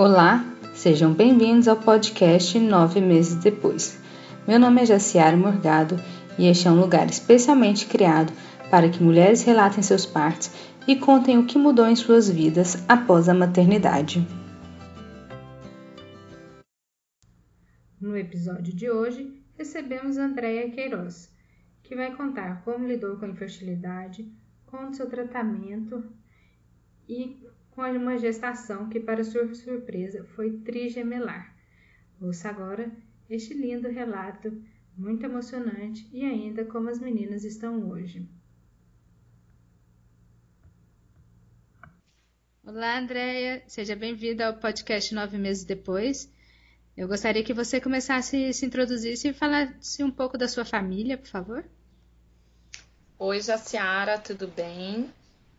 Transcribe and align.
Olá, 0.00 0.44
sejam 0.76 1.12
bem-vindos 1.12 1.66
ao 1.66 1.76
podcast 1.76 2.56
Nove 2.60 3.00
Meses 3.00 3.34
Depois. 3.34 4.00
Meu 4.46 4.56
nome 4.56 4.82
é 4.82 4.86
Jaciara 4.86 5.36
Morgado 5.36 5.96
e 6.38 6.46
este 6.46 6.68
é 6.68 6.70
um 6.70 6.78
lugar 6.78 7.10
especialmente 7.10 7.84
criado 7.84 8.32
para 8.70 8.88
que 8.88 9.02
mulheres 9.02 9.42
relatem 9.42 9.82
seus 9.82 10.06
partos 10.06 10.52
e 10.86 10.94
contem 10.94 11.36
o 11.36 11.46
que 11.46 11.58
mudou 11.58 11.84
em 11.84 11.96
suas 11.96 12.30
vidas 12.30 12.84
após 12.88 13.28
a 13.28 13.34
maternidade. 13.34 14.24
No 18.00 18.16
episódio 18.16 18.72
de 18.72 18.88
hoje, 18.88 19.42
recebemos 19.56 20.16
Andréia 20.16 20.70
Queiroz, 20.70 21.28
que 21.82 21.96
vai 21.96 22.14
contar 22.14 22.62
como 22.62 22.86
lidou 22.86 23.16
com 23.16 23.24
a 23.24 23.30
infertilidade, 23.30 24.32
com 24.64 24.90
o 24.90 24.94
seu 24.94 25.10
tratamento 25.10 26.04
e 27.08 27.48
com 27.78 27.82
uma 27.92 28.18
gestação 28.18 28.88
que, 28.88 28.98
para 28.98 29.22
sua 29.22 29.54
surpresa, 29.54 30.24
foi 30.34 30.58
trigemelar. 30.62 31.54
Ouça 32.20 32.48
agora 32.48 32.90
este 33.30 33.54
lindo 33.54 33.88
relato, 33.88 34.50
muito 34.96 35.24
emocionante 35.24 36.08
e 36.12 36.24
ainda 36.24 36.64
como 36.64 36.90
as 36.90 36.98
meninas 36.98 37.44
estão 37.44 37.88
hoje. 37.88 38.28
Olá, 42.64 42.98
Andréia, 42.98 43.62
seja 43.68 43.94
bem-vinda 43.94 44.48
ao 44.48 44.58
podcast 44.58 45.14
Nove 45.14 45.38
Meses 45.38 45.64
Depois. 45.64 46.28
Eu 46.96 47.06
gostaria 47.06 47.44
que 47.44 47.54
você 47.54 47.80
começasse, 47.80 48.52
se 48.54 48.66
introduzisse 48.66 49.28
e 49.28 49.32
falasse 49.32 50.02
um 50.02 50.10
pouco 50.10 50.36
da 50.36 50.48
sua 50.48 50.64
família, 50.64 51.16
por 51.16 51.28
favor. 51.28 51.64
Oi, 53.20 53.40
Jaciara, 53.40 54.18
tudo 54.18 54.48
bem? 54.48 55.08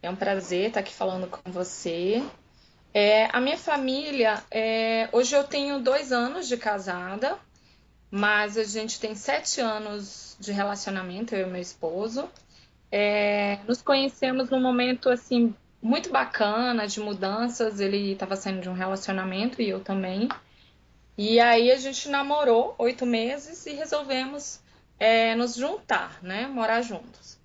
É 0.02 0.10
um 0.10 0.16
prazer 0.16 0.68
estar 0.68 0.80
aqui 0.80 0.94
falando 0.94 1.28
com 1.28 1.52
você. 1.52 2.24
É, 2.94 3.26
a 3.36 3.42
minha 3.42 3.58
família, 3.58 4.42
é, 4.50 5.10
hoje 5.12 5.36
eu 5.36 5.44
tenho 5.44 5.80
dois 5.80 6.12
anos 6.12 6.48
de 6.48 6.56
casada, 6.56 7.38
mas 8.10 8.58
a 8.58 8.64
gente 8.64 9.00
tem 9.00 9.14
sete 9.14 9.60
anos 9.60 10.38
de 10.40 10.52
relacionamento, 10.52 11.36
eu 11.36 11.48
e 11.48 11.52
meu 11.52 11.62
esposo. 11.62 12.30
É, 12.92 13.60
nos 13.68 13.82
conhecemos 13.82 14.50
num 14.50 14.62
momento 14.62 15.10
assim 15.10 15.54
muito 15.82 16.10
bacana 16.10 16.88
de 16.88 17.00
mudanças. 17.00 17.80
Ele 17.80 18.14
estava 18.14 18.36
saindo 18.36 18.62
de 18.62 18.70
um 18.70 18.74
relacionamento 18.74 19.62
e 19.62 19.70
eu 19.70 19.82
também. 19.82 20.30
E 21.18 21.40
aí 21.42 21.70
a 21.72 21.78
gente 21.78 22.08
namorou 22.08 22.74
oito 22.78 23.06
meses 23.06 23.66
e 23.66 23.74
resolvemos 23.74 24.62
é, 24.98 25.36
nos 25.36 25.56
juntar, 25.56 26.18
né, 26.24 26.48
morar 26.48 26.82
juntos. 26.82 27.38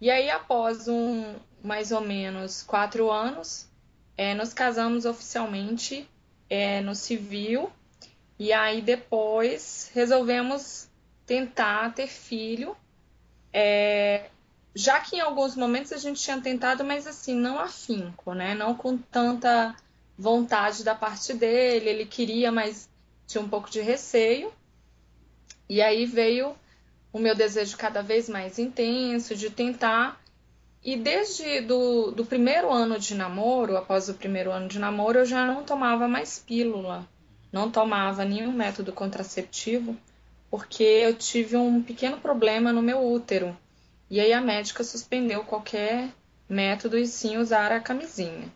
E 0.00 0.10
aí 0.10 0.30
após 0.30 0.86
um, 0.88 1.34
mais 1.66 1.90
ou 1.90 2.00
menos 2.00 2.62
quatro 2.62 3.10
anos, 3.10 3.68
é, 4.16 4.34
nos 4.34 4.54
casamos 4.54 5.04
oficialmente 5.04 6.08
é, 6.48 6.80
no 6.80 6.94
civil 6.94 7.70
e 8.38 8.52
aí 8.52 8.80
depois 8.80 9.90
resolvemos 9.92 10.88
tentar 11.26 11.92
ter 11.92 12.06
filho, 12.06 12.76
é, 13.52 14.30
já 14.74 15.00
que 15.00 15.16
em 15.16 15.20
alguns 15.20 15.56
momentos 15.56 15.92
a 15.92 15.96
gente 15.96 16.22
tinha 16.22 16.40
tentado, 16.40 16.84
mas 16.84 17.04
assim, 17.04 17.34
não 17.34 17.58
afinco, 17.58 18.32
né? 18.32 18.54
Não 18.54 18.74
com 18.74 18.96
tanta 18.96 19.74
vontade 20.16 20.84
da 20.84 20.94
parte 20.94 21.34
dele, 21.34 21.88
ele 21.88 22.06
queria, 22.06 22.52
mas 22.52 22.88
tinha 23.26 23.42
um 23.42 23.48
pouco 23.48 23.68
de 23.68 23.80
receio. 23.80 24.52
E 25.68 25.82
aí 25.82 26.06
veio 26.06 26.54
o 27.12 27.18
meu 27.18 27.34
desejo 27.34 27.76
cada 27.76 28.02
vez 28.02 28.28
mais 28.28 28.58
intenso 28.58 29.34
de 29.34 29.50
tentar 29.50 30.20
e 30.86 30.96
desde 30.96 31.62
do, 31.62 32.12
do 32.12 32.24
primeiro 32.24 32.72
ano 32.72 32.96
de 32.96 33.12
namoro, 33.12 33.76
após 33.76 34.08
o 34.08 34.14
primeiro 34.14 34.52
ano 34.52 34.68
de 34.68 34.78
namoro, 34.78 35.18
eu 35.18 35.26
já 35.26 35.44
não 35.44 35.64
tomava 35.64 36.06
mais 36.06 36.38
pílula, 36.38 37.04
não 37.50 37.68
tomava 37.68 38.24
nenhum 38.24 38.52
método 38.52 38.92
contraceptivo, 38.92 39.96
porque 40.48 40.84
eu 40.84 41.12
tive 41.12 41.56
um 41.56 41.82
pequeno 41.82 42.18
problema 42.18 42.72
no 42.72 42.80
meu 42.82 43.04
útero. 43.04 43.56
E 44.08 44.20
aí 44.20 44.32
a 44.32 44.40
médica 44.40 44.84
suspendeu 44.84 45.42
qualquer 45.42 46.08
método 46.48 46.96
e 46.96 47.04
sim 47.04 47.36
usar 47.36 47.72
a 47.72 47.80
camisinha. 47.80 48.48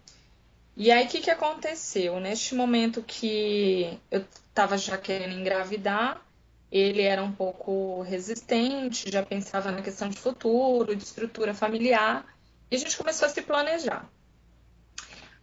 E 0.76 0.92
aí 0.92 1.06
o 1.06 1.08
que, 1.08 1.20
que 1.20 1.32
aconteceu? 1.32 2.20
Neste 2.20 2.54
momento 2.54 3.02
que 3.02 3.98
eu 4.08 4.24
estava 4.48 4.78
já 4.78 4.96
querendo 4.96 5.36
engravidar, 5.36 6.24
ele 6.70 7.02
era 7.02 7.22
um 7.22 7.32
pouco 7.32 8.02
resistente, 8.02 9.10
já 9.10 9.24
pensava 9.24 9.70
na 9.72 9.82
questão 9.82 10.08
de 10.08 10.16
futuro, 10.16 10.94
de 10.94 11.02
estrutura 11.02 11.52
familiar, 11.52 12.24
e 12.70 12.76
a 12.76 12.78
gente 12.78 12.96
começou 12.96 13.26
a 13.26 13.28
se 13.28 13.42
planejar. 13.42 14.08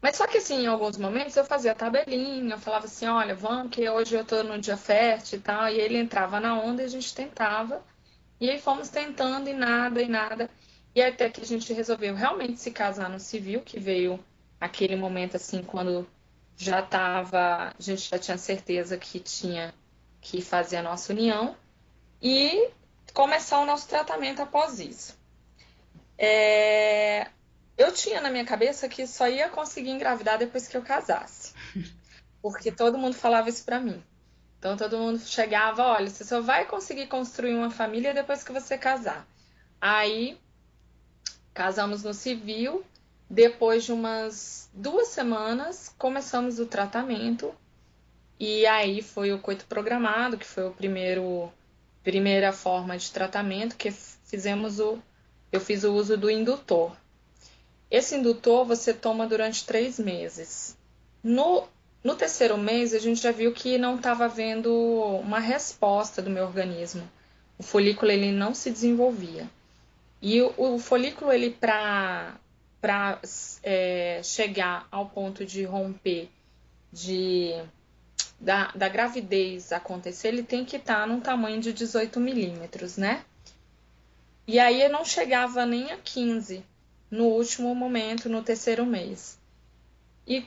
Mas 0.01 0.15
só 0.15 0.27
que 0.27 0.37
assim, 0.37 0.63
em 0.63 0.67
alguns 0.67 0.97
momentos 0.97 1.35
eu 1.35 1.43
fazia 1.43 1.75
tabelinha, 1.75 2.55
eu 2.55 2.59
falava 2.59 2.85
assim, 2.85 3.07
olha, 3.07 3.35
vamos 3.35 3.71
que 3.71 3.89
hoje 3.89 4.15
eu 4.15 4.23
tô 4.23 4.43
no 4.43 4.59
dia 4.59 4.77
fértil 4.77 5.39
e 5.39 5.41
tal, 5.41 5.69
e 5.69 5.79
ele 5.79 5.97
entrava 5.97 6.39
na 6.39 6.59
onda 6.59 6.81
e 6.81 6.85
a 6.85 6.89
gente 6.89 7.13
tentava. 7.13 7.83
E 8.39 8.49
aí 8.49 8.59
fomos 8.59 8.89
tentando 8.89 9.49
e 9.49 9.53
nada 9.53 10.01
e 10.01 10.07
nada. 10.07 10.49
E 10.95 11.01
até 11.01 11.29
que 11.29 11.41
a 11.41 11.45
gente 11.45 11.73
resolveu 11.73 12.15
realmente 12.15 12.59
se 12.59 12.71
casar 12.71 13.09
no 13.09 13.19
civil, 13.19 13.61
que 13.61 13.79
veio 13.79 14.19
aquele 14.61 14.95
momento 14.95 15.35
assim 15.35 15.63
quando 15.63 16.07
já 16.55 16.81
tava, 16.81 17.73
a 17.77 17.81
gente 17.81 18.09
já 18.09 18.17
tinha 18.17 18.37
certeza 18.37 18.97
que 18.97 19.19
tinha 19.19 19.73
que 20.29 20.41
fazer 20.41 20.75
a 20.77 20.83
nossa 20.83 21.13
união 21.13 21.55
e 22.21 22.69
começar 23.13 23.59
o 23.59 23.65
nosso 23.65 23.87
tratamento 23.87 24.41
após 24.41 24.77
isso. 24.77 25.17
É... 26.17 27.27
Eu 27.77 27.93
tinha 27.93 28.19
na 28.19 28.29
minha 28.29 28.43
cabeça 28.43 28.89
que 28.89 29.07
só 29.07 29.29
ia 29.29 29.47
conseguir 29.47 29.91
engravidar 29.91 30.37
depois 30.37 30.67
que 30.67 30.75
eu 30.75 30.81
casasse, 30.81 31.53
porque 32.41 32.71
todo 32.71 32.97
mundo 32.97 33.15
falava 33.15 33.47
isso 33.47 33.63
para 33.63 33.79
mim. 33.79 34.03
Então 34.59 34.75
todo 34.75 34.97
mundo 34.97 35.19
chegava, 35.19 35.83
olha, 35.83 36.09
você 36.09 36.25
só 36.25 36.41
vai 36.41 36.65
conseguir 36.65 37.07
construir 37.07 37.55
uma 37.55 37.71
família 37.71 38.13
depois 38.13 38.43
que 38.43 38.51
você 38.51 38.77
casar. 38.77 39.25
Aí 39.79 40.37
casamos 41.53 42.03
no 42.03 42.13
civil, 42.13 42.83
depois 43.29 43.85
de 43.85 43.93
umas 43.93 44.69
duas 44.73 45.07
semanas 45.07 45.93
começamos 45.97 46.59
o 46.59 46.65
tratamento 46.65 47.55
e 48.39 48.65
aí 48.65 49.01
foi 49.01 49.31
o 49.33 49.39
coito 49.39 49.65
programado, 49.65 50.37
que 50.37 50.45
foi 50.45 50.67
o 50.67 50.71
primeiro 50.71 51.51
primeira 52.03 52.53
forma 52.53 52.97
de 52.97 53.11
tratamento 53.11 53.75
que 53.75 53.91
fizemos 53.91 54.79
o 54.79 54.97
eu 55.51 55.59
fiz 55.59 55.83
o 55.83 55.93
uso 55.93 56.17
do 56.17 56.29
indutor. 56.29 56.95
Esse 57.89 58.15
indutor 58.15 58.65
você 58.65 58.93
toma 58.93 59.25
durante 59.25 59.65
três 59.65 59.97
meses. 59.97 60.77
No, 61.23 61.67
no 62.03 62.15
terceiro 62.15 62.57
mês 62.57 62.93
a 62.93 62.99
gente 62.99 63.21
já 63.21 63.31
viu 63.31 63.53
que 63.53 63.77
não 63.77 63.95
estava 63.95 64.25
havendo 64.25 64.73
uma 65.21 65.39
resposta 65.39 66.21
do 66.21 66.29
meu 66.29 66.43
organismo. 66.45 67.09
O 67.57 67.63
folículo 67.63 68.11
ele 68.11 68.31
não 68.31 68.53
se 68.53 68.69
desenvolvia. 68.69 69.49
E 70.21 70.41
o, 70.41 70.53
o 70.57 70.79
folículo 70.79 71.31
ele 71.31 71.49
para 71.49 72.37
é, 73.63 74.21
chegar 74.23 74.87
ao 74.91 75.07
ponto 75.09 75.45
de 75.45 75.63
romper 75.63 76.29
de 76.91 77.53
da, 78.39 78.71
da 78.75 78.87
gravidez 78.87 79.71
acontecer, 79.71 80.29
ele 80.29 80.43
tem 80.43 80.63
que 80.63 80.77
estar 80.77 81.01
tá 81.01 81.07
num 81.07 81.19
tamanho 81.19 81.59
de 81.59 81.73
18 81.73 82.19
milímetros, 82.19 82.97
né? 82.97 83.23
E 84.45 84.59
aí 84.59 84.81
eu 84.81 84.89
não 84.89 85.03
chegava 85.03 85.65
nem 85.65 85.91
a 85.91 85.97
15 85.97 86.63
no 87.09 87.25
último 87.25 87.73
momento, 87.73 88.29
no 88.29 88.41
terceiro 88.43 88.85
mês. 88.85 89.39
E 90.25 90.45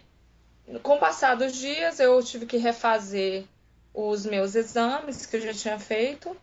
com 0.83 0.97
o 0.97 0.99
passar 0.99 1.35
dos 1.35 1.55
dias, 1.57 2.01
eu 2.01 2.23
tive 2.23 2.47
que 2.47 2.57
refazer 2.57 3.45
os 3.93 4.25
meus 4.25 4.55
exames 4.55 5.27
que 5.27 5.37
eu 5.37 5.41
já 5.41 5.53
tinha 5.53 5.79
feito. 5.79 6.37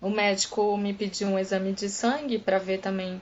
O 0.00 0.08
médico 0.08 0.76
me 0.76 0.94
pediu 0.94 1.28
um 1.28 1.38
exame 1.38 1.72
de 1.72 1.88
sangue 1.88 2.38
para 2.38 2.58
ver 2.58 2.80
também 2.80 3.20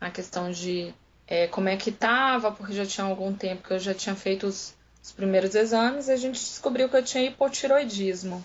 a 0.00 0.10
questão 0.10 0.50
de 0.50 0.94
é, 1.26 1.46
como 1.46 1.68
é 1.68 1.76
que 1.76 1.90
estava, 1.90 2.52
porque 2.52 2.72
já 2.72 2.86
tinha 2.86 3.06
algum 3.06 3.34
tempo 3.34 3.66
que 3.66 3.72
eu 3.72 3.78
já 3.78 3.94
tinha 3.94 4.14
feito 4.14 4.46
os, 4.46 4.74
os 5.08 5.12
primeiros 5.12 5.54
exames, 5.54 6.10
a 6.10 6.16
gente 6.16 6.38
descobriu 6.38 6.88
que 6.88 6.96
eu 6.96 7.02
tinha 7.02 7.24
hipotiroidismo. 7.24 8.44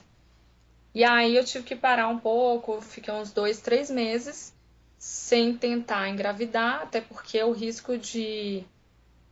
E 0.96 1.04
aí 1.04 1.36
eu 1.36 1.44
tive 1.44 1.66
que 1.66 1.76
parar 1.76 2.08
um 2.08 2.18
pouco, 2.18 2.80
fiquei 2.80 3.14
uns 3.14 3.34
dois, 3.34 3.60
três 3.60 3.90
meses 3.90 4.54
sem 4.98 5.58
tentar 5.58 6.08
engravidar, 6.08 6.84
até 6.84 7.02
porque 7.02 7.44
o 7.44 7.52
risco 7.52 7.98
de, 7.98 8.64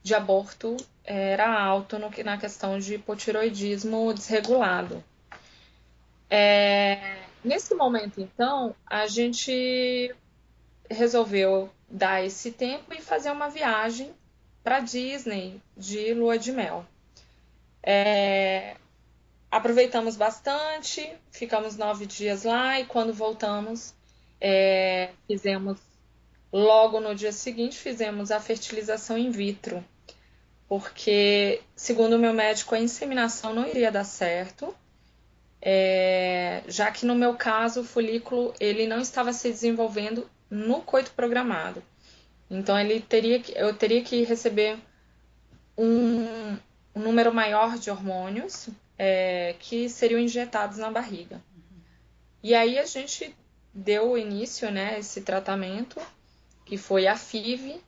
de 0.03 0.13
aborto 0.13 0.75
era 1.05 1.49
alto 1.57 1.97
no, 1.97 2.11
na 2.25 2.37
questão 2.37 2.77
de 2.77 2.95
hipotiroidismo 2.95 4.13
desregulado. 4.13 5.01
É, 6.29 7.19
nesse 7.41 7.73
momento, 7.73 8.19
então, 8.19 8.75
a 8.85 9.07
gente 9.07 10.13
resolveu 10.89 11.69
dar 11.89 12.25
esse 12.25 12.51
tempo 12.51 12.93
e 12.93 13.01
fazer 13.01 13.31
uma 13.31 13.49
viagem 13.49 14.11
para 14.61 14.81
Disney 14.81 15.61
de 15.77 16.13
lua 16.13 16.37
de 16.37 16.51
mel. 16.51 16.85
É, 17.83 18.75
aproveitamos 19.49 20.15
bastante, 20.15 21.11
ficamos 21.31 21.77
nove 21.77 22.05
dias 22.05 22.43
lá 22.43 22.79
e 22.79 22.85
quando 22.85 23.13
voltamos, 23.13 23.93
é, 24.39 25.09
fizemos 25.27 25.79
logo 26.51 26.99
no 26.99 27.15
dia 27.15 27.31
seguinte, 27.31 27.77
fizemos 27.77 28.31
a 28.31 28.39
fertilização 28.39 29.17
in 29.17 29.31
vitro. 29.31 29.83
porque, 30.71 31.61
segundo 31.75 32.15
o 32.15 32.19
meu 32.19 32.33
médico, 32.33 32.73
a 32.73 32.79
inseminação 32.79 33.53
não 33.53 33.67
iria 33.67 33.91
dar 33.91 34.05
certo, 34.05 34.73
é, 35.61 36.63
já 36.65 36.89
que 36.89 37.05
no 37.05 37.13
meu 37.13 37.35
caso 37.35 37.81
o 37.81 37.83
folículo 37.83 38.53
ele 38.57 38.87
não 38.87 39.01
estava 39.01 39.33
se 39.33 39.49
desenvolvendo 39.49 40.29
no 40.49 40.81
coito 40.81 41.11
programado. 41.11 41.83
Então 42.49 42.79
ele 42.79 43.01
teria 43.01 43.41
que, 43.41 43.51
eu 43.53 43.73
teria 43.73 44.01
que 44.01 44.23
receber 44.23 44.77
um, 45.77 46.57
um 46.95 47.01
número 47.01 47.33
maior 47.33 47.77
de 47.77 47.89
hormônios 47.89 48.69
é, 48.97 49.55
que 49.59 49.89
seriam 49.89 50.19
injetados 50.19 50.77
na 50.77 50.91
barriga. 50.91 51.41
E 52.43 52.53
aí 52.53 52.77
a 52.77 52.85
gente 52.85 53.35
deu 53.73 54.17
início 54.17 54.69
né, 54.71 54.99
esse 54.99 55.21
tratamento, 55.21 55.99
que 56.65 56.77
foi 56.77 57.07
a 57.07 57.15
FIV, 57.15 57.81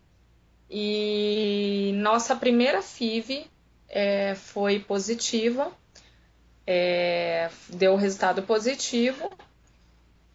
e 0.69 1.91
nossa 1.95 2.35
primeira 2.35 2.81
FIV 2.81 3.45
é, 3.89 4.33
foi 4.35 4.79
positiva, 4.79 5.71
é, 6.65 7.49
deu 7.69 7.95
resultado 7.95 8.43
positivo, 8.43 9.29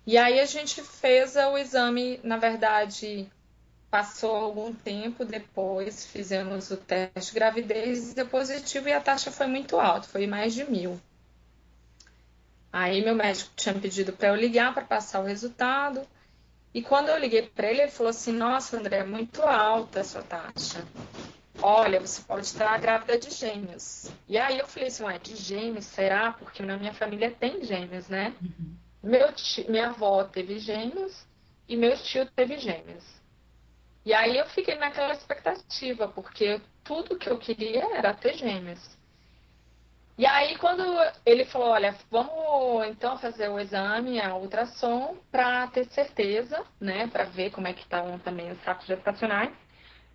e 0.06 0.16
aí 0.16 0.40
a 0.40 0.46
gente 0.46 0.82
fez 0.82 1.36
o 1.36 1.58
exame, 1.58 2.20
na 2.22 2.36
verdade, 2.36 3.30
passou 3.90 4.36
algum 4.36 4.72
tempo 4.74 5.24
depois, 5.24 6.06
fizemos 6.06 6.70
o 6.70 6.76
teste 6.76 7.32
de 7.32 7.34
gravidez, 7.34 8.14
deu 8.14 8.26
positivo 8.26 8.88
e 8.88 8.92
a 8.92 9.00
taxa 9.00 9.30
foi 9.30 9.46
muito 9.46 9.78
alta, 9.78 10.08
foi 10.08 10.26
mais 10.26 10.54
de 10.54 10.64
mil. 10.70 11.00
Aí 12.72 13.02
meu 13.02 13.14
médico 13.14 13.50
tinha 13.56 13.74
pedido 13.74 14.12
para 14.12 14.28
eu 14.28 14.36
ligar 14.36 14.74
para 14.74 14.84
passar 14.84 15.20
o 15.20 15.24
resultado. 15.24 16.06
E 16.74 16.82
quando 16.82 17.08
eu 17.08 17.18
liguei 17.18 17.42
para 17.42 17.70
ele, 17.70 17.82
ele 17.82 17.90
falou 17.90 18.10
assim: 18.10 18.32
Nossa, 18.32 18.76
André, 18.76 18.98
é 18.98 19.04
muito 19.04 19.42
alta 19.42 20.00
a 20.00 20.04
sua 20.04 20.22
taxa. 20.22 20.84
Olha, 21.60 21.98
você 21.98 22.22
pode 22.22 22.46
estar 22.46 22.78
grávida 22.78 23.18
de 23.18 23.30
gêmeos. 23.30 24.10
E 24.28 24.36
aí 24.36 24.58
eu 24.58 24.66
falei 24.66 24.88
assim: 24.88 25.02
Ué, 25.04 25.18
de 25.18 25.34
gêmeos? 25.34 25.86
Será? 25.86 26.32
Porque 26.32 26.62
na 26.62 26.76
minha 26.76 26.92
família 26.92 27.30
tem 27.30 27.64
gêmeos, 27.64 28.08
né? 28.08 28.34
Uhum. 28.40 28.76
Meu 29.02 29.32
tio, 29.32 29.64
minha 29.70 29.88
avó 29.88 30.24
teve 30.24 30.58
gêmeos 30.58 31.24
e 31.66 31.76
meu 31.76 31.96
tio 31.96 32.26
teve 32.26 32.58
gêmeos. 32.58 33.04
E 34.08 34.14
aí 34.14 34.38
eu 34.38 34.46
fiquei 34.46 34.74
naquela 34.76 35.12
expectativa, 35.12 36.08
porque 36.08 36.62
tudo 36.82 37.18
que 37.18 37.28
eu 37.28 37.36
queria 37.36 37.94
era 37.94 38.14
ter 38.14 38.38
gêmeos. 38.38 38.80
E 40.16 40.24
aí, 40.24 40.56
quando 40.56 40.82
ele 41.26 41.44
falou, 41.44 41.68
olha, 41.68 41.94
vamos 42.10 42.88
então 42.88 43.18
fazer 43.18 43.50
o 43.50 43.60
exame, 43.60 44.18
a 44.18 44.34
ultrassom, 44.34 45.18
para 45.30 45.66
ter 45.66 45.84
certeza, 45.90 46.64
né, 46.80 47.06
para 47.08 47.24
ver 47.24 47.50
como 47.50 47.68
é 47.68 47.74
que 47.74 47.82
estão 47.82 48.18
também 48.20 48.50
os 48.50 48.58
sacos 48.62 48.86
gestacionais, 48.86 49.52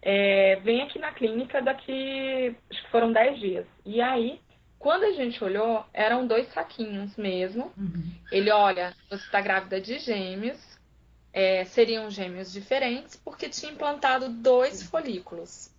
é, 0.01 0.55
vem 0.63 0.81
aqui 0.81 0.97
na 0.97 1.11
clínica 1.11 1.61
daqui, 1.61 2.55
acho 2.71 2.81
que 2.81 2.89
foram 2.89 3.13
10 3.13 3.39
dias. 3.39 3.67
E 3.85 4.01
aí, 4.01 4.41
quando 4.79 5.03
a 5.03 5.11
gente 5.11 5.43
olhou, 5.43 5.85
eram 5.93 6.25
dois 6.25 6.51
saquinhos 6.51 7.15
mesmo. 7.15 7.71
Uhum. 7.77 8.11
Ele, 8.31 8.51
olha, 8.51 8.95
você 9.07 9.23
está 9.23 9.39
grávida 9.39 9.79
de 9.79 9.99
gêmeos, 9.99 10.72
é, 11.33 11.65
seriam 11.65 12.09
gêmeos 12.09 12.51
diferentes, 12.51 13.15
porque 13.15 13.49
tinha 13.49 13.71
implantado 13.71 14.29
dois 14.29 14.83
folículos. 14.83 15.69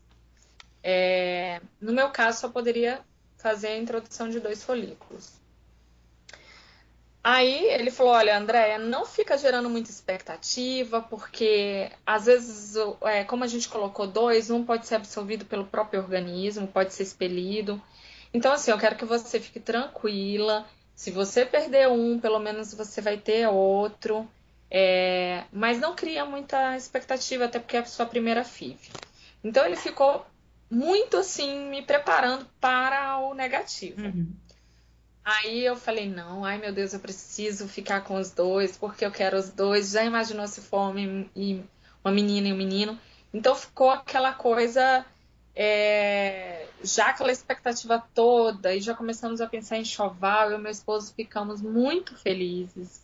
É, 0.82 1.60
no 1.80 1.92
meu 1.92 2.10
caso, 2.10 2.40
só 2.40 2.48
poderia 2.48 3.00
fazer 3.38 3.68
a 3.68 3.78
introdução 3.78 4.28
de 4.28 4.40
dois 4.40 4.62
folículos. 4.64 5.32
Aí 7.22 7.64
ele 7.70 7.90
falou: 7.90 8.12
Olha, 8.12 8.36
Andréia, 8.36 8.78
não 8.78 9.06
fica 9.06 9.38
gerando 9.38 9.70
muita 9.70 9.88
expectativa, 9.90 11.00
porque 11.00 11.90
às 12.04 12.26
vezes, 12.26 12.74
é, 13.02 13.24
como 13.24 13.44
a 13.44 13.46
gente 13.46 13.66
colocou 13.66 14.06
dois, 14.06 14.50
um 14.50 14.62
pode 14.62 14.86
ser 14.86 14.96
absorvido 14.96 15.46
pelo 15.46 15.64
próprio 15.64 16.00
organismo, 16.00 16.66
pode 16.66 16.92
ser 16.92 17.04
expelido. 17.04 17.80
Então, 18.32 18.52
assim, 18.52 18.70
eu 18.70 18.78
quero 18.78 18.96
que 18.96 19.06
você 19.06 19.40
fique 19.40 19.58
tranquila. 19.58 20.66
Se 20.94 21.10
você 21.10 21.46
perder 21.46 21.88
um, 21.88 22.18
pelo 22.20 22.38
menos 22.38 22.74
você 22.74 23.00
vai 23.00 23.16
ter 23.16 23.48
outro. 23.48 24.28
É, 24.76 25.44
mas 25.52 25.78
não 25.78 25.94
cria 25.94 26.26
muita 26.26 26.76
expectativa, 26.76 27.44
até 27.44 27.60
porque 27.60 27.76
é 27.76 27.80
a 27.80 27.84
sua 27.84 28.06
primeira 28.06 28.42
FIV. 28.42 28.90
Então 29.44 29.64
ele 29.64 29.76
ficou 29.76 30.26
muito 30.68 31.16
assim, 31.16 31.68
me 31.68 31.80
preparando 31.80 32.44
para 32.60 33.18
o 33.18 33.34
negativo. 33.34 34.02
Uhum. 34.02 34.32
Aí 35.24 35.64
eu 35.64 35.76
falei, 35.76 36.10
não, 36.10 36.44
ai 36.44 36.58
meu 36.58 36.72
Deus, 36.72 36.92
eu 36.92 36.98
preciso 36.98 37.68
ficar 37.68 38.00
com 38.00 38.16
os 38.16 38.32
dois, 38.32 38.76
porque 38.76 39.06
eu 39.06 39.12
quero 39.12 39.38
os 39.38 39.48
dois. 39.48 39.92
Já 39.92 40.02
imaginou 40.02 40.48
se 40.48 40.60
for 40.60 40.78
homem 40.78 41.30
e 41.36 41.62
uma 42.04 42.12
menina 42.12 42.48
e 42.48 42.52
um 42.52 42.56
menino? 42.56 42.98
Então 43.32 43.54
ficou 43.54 43.90
aquela 43.90 44.32
coisa, 44.32 45.06
é, 45.54 46.66
já 46.82 47.10
aquela 47.10 47.30
expectativa 47.30 48.02
toda, 48.12 48.74
e 48.74 48.80
já 48.80 48.92
começamos 48.92 49.40
a 49.40 49.46
pensar 49.46 49.76
em 49.76 49.84
choval, 49.84 50.50
eu 50.50 50.58
e 50.58 50.62
meu 50.62 50.72
esposo 50.72 51.14
ficamos 51.14 51.62
muito 51.62 52.16
felizes, 52.16 53.03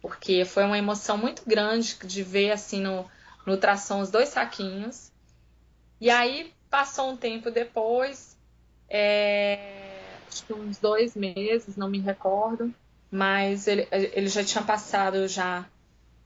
porque 0.00 0.44
foi 0.44 0.64
uma 0.64 0.78
emoção 0.78 1.16
muito 1.18 1.42
grande 1.46 1.96
de 2.04 2.22
ver 2.22 2.52
assim 2.52 2.80
no, 2.80 3.04
no 3.46 3.56
tração 3.56 4.00
os 4.00 4.10
dois 4.10 4.28
saquinhos. 4.30 5.10
E 6.00 6.10
aí 6.10 6.52
Passou 6.70 7.10
um 7.10 7.16
tempo 7.16 7.50
depois, 7.50 8.36
é, 8.90 10.02
acho 10.28 10.44
que 10.44 10.52
uns 10.52 10.76
dois 10.76 11.16
meses, 11.16 11.76
não 11.76 11.88
me 11.88 11.98
recordo, 11.98 12.74
mas 13.10 13.66
ele, 13.66 13.88
ele 13.90 14.28
já 14.28 14.44
tinha 14.44 14.62
passado 14.62 15.26
já 15.26 15.66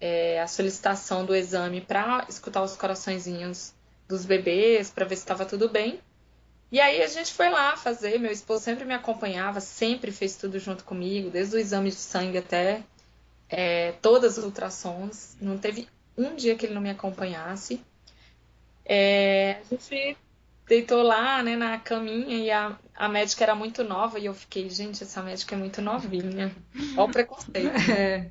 é, 0.00 0.40
a 0.40 0.48
solicitação 0.48 1.24
do 1.24 1.34
exame 1.34 1.80
para 1.80 2.26
escutar 2.28 2.60
os 2.62 2.76
coraçõezinhos 2.76 3.72
dos 4.08 4.26
bebês, 4.26 4.90
para 4.90 5.04
ver 5.04 5.14
se 5.14 5.22
estava 5.22 5.46
tudo 5.46 5.68
bem. 5.68 6.00
E 6.72 6.80
aí 6.80 7.00
a 7.02 7.06
gente 7.06 7.32
foi 7.32 7.48
lá 7.48 7.76
fazer, 7.76 8.18
meu 8.18 8.32
esposo 8.32 8.64
sempre 8.64 8.84
me 8.84 8.94
acompanhava, 8.94 9.60
sempre 9.60 10.10
fez 10.10 10.34
tudo 10.34 10.58
junto 10.58 10.82
comigo, 10.82 11.30
desde 11.30 11.54
o 11.54 11.58
exame 11.58 11.90
de 11.90 11.96
sangue 11.96 12.38
até 12.38 12.82
é, 13.52 13.92
todas 14.00 14.38
as 14.38 14.44
ultrassons. 14.44 15.36
Não 15.40 15.58
teve 15.58 15.86
um 16.16 16.34
dia 16.34 16.56
que 16.56 16.64
ele 16.64 16.74
não 16.74 16.80
me 16.80 16.90
acompanhasse. 16.90 17.84
É, 18.84 19.58
a 19.60 19.64
gente 19.64 20.16
deitou 20.66 21.02
lá, 21.02 21.42
né, 21.42 21.54
na 21.54 21.78
caminha 21.78 22.36
e 22.38 22.50
a, 22.50 22.76
a 22.94 23.08
médica 23.08 23.44
era 23.44 23.54
muito 23.54 23.84
nova 23.84 24.18
e 24.18 24.24
eu 24.24 24.34
fiquei, 24.34 24.70
gente, 24.70 25.02
essa 25.02 25.22
médica 25.22 25.54
é 25.54 25.58
muito 25.58 25.82
novinha. 25.82 26.54
Olha 26.96 27.04
o 27.04 27.10
preconceito. 27.10 27.70
É. 27.94 28.30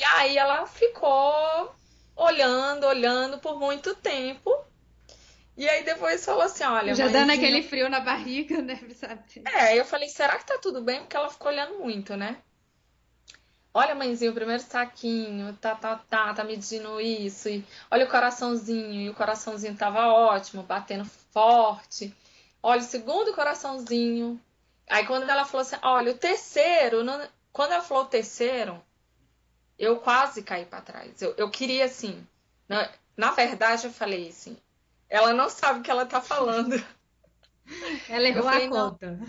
E 0.00 0.04
aí 0.04 0.38
ela 0.38 0.64
ficou 0.64 1.74
olhando, 2.14 2.86
olhando 2.86 3.38
por 3.38 3.58
muito 3.58 3.96
tempo. 3.96 4.56
E 5.56 5.68
aí 5.68 5.82
depois 5.82 6.24
falou 6.24 6.42
assim, 6.42 6.62
olha... 6.62 6.94
Já 6.94 7.08
dando 7.08 7.32
aquele 7.32 7.64
frio 7.64 7.88
na 7.88 7.98
barriga, 7.98 8.62
né? 8.62 8.78
Sabe? 8.94 9.42
É, 9.44 9.76
eu 9.76 9.84
falei, 9.84 10.08
será 10.08 10.38
que 10.38 10.46
tá 10.46 10.56
tudo 10.62 10.82
bem? 10.82 11.00
Porque 11.00 11.16
ela 11.16 11.28
ficou 11.28 11.50
olhando 11.50 11.80
muito, 11.80 12.16
né? 12.16 12.36
Olha, 13.78 13.94
mãezinha, 13.94 14.32
o 14.32 14.34
primeiro 14.34 14.60
saquinho, 14.60 15.56
tá, 15.60 15.72
tá, 15.76 15.94
tá, 16.10 16.34
tá 16.34 16.42
medindo 16.42 17.00
isso. 17.00 17.48
E 17.48 17.64
olha 17.88 18.06
o 18.06 18.10
coraçãozinho, 18.10 19.02
e 19.02 19.08
o 19.08 19.14
coraçãozinho 19.14 19.76
tava 19.76 20.08
ótimo, 20.08 20.64
batendo 20.64 21.04
forte. 21.04 22.12
Olha 22.60 22.80
o 22.80 22.84
segundo 22.84 23.32
coraçãozinho. 23.32 24.40
Aí 24.90 25.06
quando 25.06 25.30
ela 25.30 25.44
falou 25.44 25.60
assim, 25.62 25.76
olha, 25.80 26.10
o 26.10 26.18
terceiro, 26.18 27.04
não... 27.04 27.24
quando 27.52 27.70
ela 27.70 27.82
falou 27.84 28.02
o 28.02 28.08
terceiro, 28.08 28.82
eu 29.78 30.00
quase 30.00 30.42
caí 30.42 30.64
para 30.64 30.80
trás. 30.80 31.22
Eu, 31.22 31.34
eu 31.36 31.48
queria 31.48 31.84
assim, 31.84 32.26
na, 32.68 32.90
na 33.16 33.30
verdade 33.30 33.86
eu 33.86 33.92
falei 33.92 34.30
assim, 34.30 34.56
ela 35.08 35.32
não 35.32 35.48
sabe 35.48 35.78
o 35.78 35.82
que 35.84 35.90
ela 35.90 36.04
tá 36.04 36.20
falando. 36.20 36.84
Ela 38.08 38.26
errou 38.26 38.42
falei, 38.42 38.66
a 38.66 38.70
conta. 38.70 39.20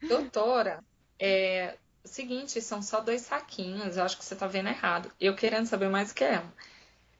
Doutora, 0.00 0.82
é, 1.18 1.76
seguinte, 2.08 2.60
são 2.60 2.82
só 2.82 3.00
dois 3.00 3.22
saquinhos, 3.22 3.96
eu 3.96 4.04
acho 4.04 4.18
que 4.18 4.24
você 4.24 4.36
tá 4.36 4.46
vendo 4.46 4.68
errado. 4.68 5.10
Eu 5.20 5.34
querendo 5.34 5.66
saber 5.66 5.88
mais 5.88 6.10
o 6.10 6.14
que 6.14 6.24
é. 6.24 6.42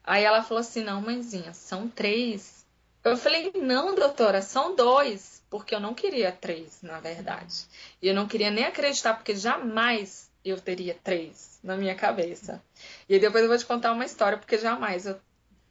Aí 0.03 0.23
ela 0.23 0.43
falou 0.43 0.61
assim: 0.61 0.83
não, 0.83 1.01
mãezinha, 1.01 1.53
são 1.53 1.89
três. 1.89 2.65
Eu 3.03 3.17
falei: 3.17 3.51
não, 3.55 3.95
doutora, 3.95 4.41
são 4.41 4.75
dois. 4.75 5.43
Porque 5.49 5.73
eu 5.73 5.79
não 5.79 5.93
queria 5.93 6.31
três, 6.31 6.81
na 6.81 6.99
verdade. 6.99 7.65
E 8.01 8.07
eu 8.07 8.13
não 8.13 8.27
queria 8.27 8.51
nem 8.51 8.65
acreditar, 8.65 9.13
porque 9.13 9.35
jamais 9.35 10.29
eu 10.43 10.59
teria 10.59 10.93
três 11.03 11.59
na 11.63 11.77
minha 11.77 11.95
cabeça. 11.95 12.61
E 13.07 13.17
depois 13.19 13.43
eu 13.43 13.49
vou 13.49 13.57
te 13.57 13.65
contar 13.65 13.91
uma 13.91 14.05
história, 14.05 14.37
porque 14.37 14.57
jamais 14.57 15.05
eu 15.05 15.19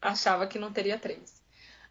achava 0.00 0.46
que 0.46 0.58
não 0.58 0.72
teria 0.72 0.98
três. 0.98 1.42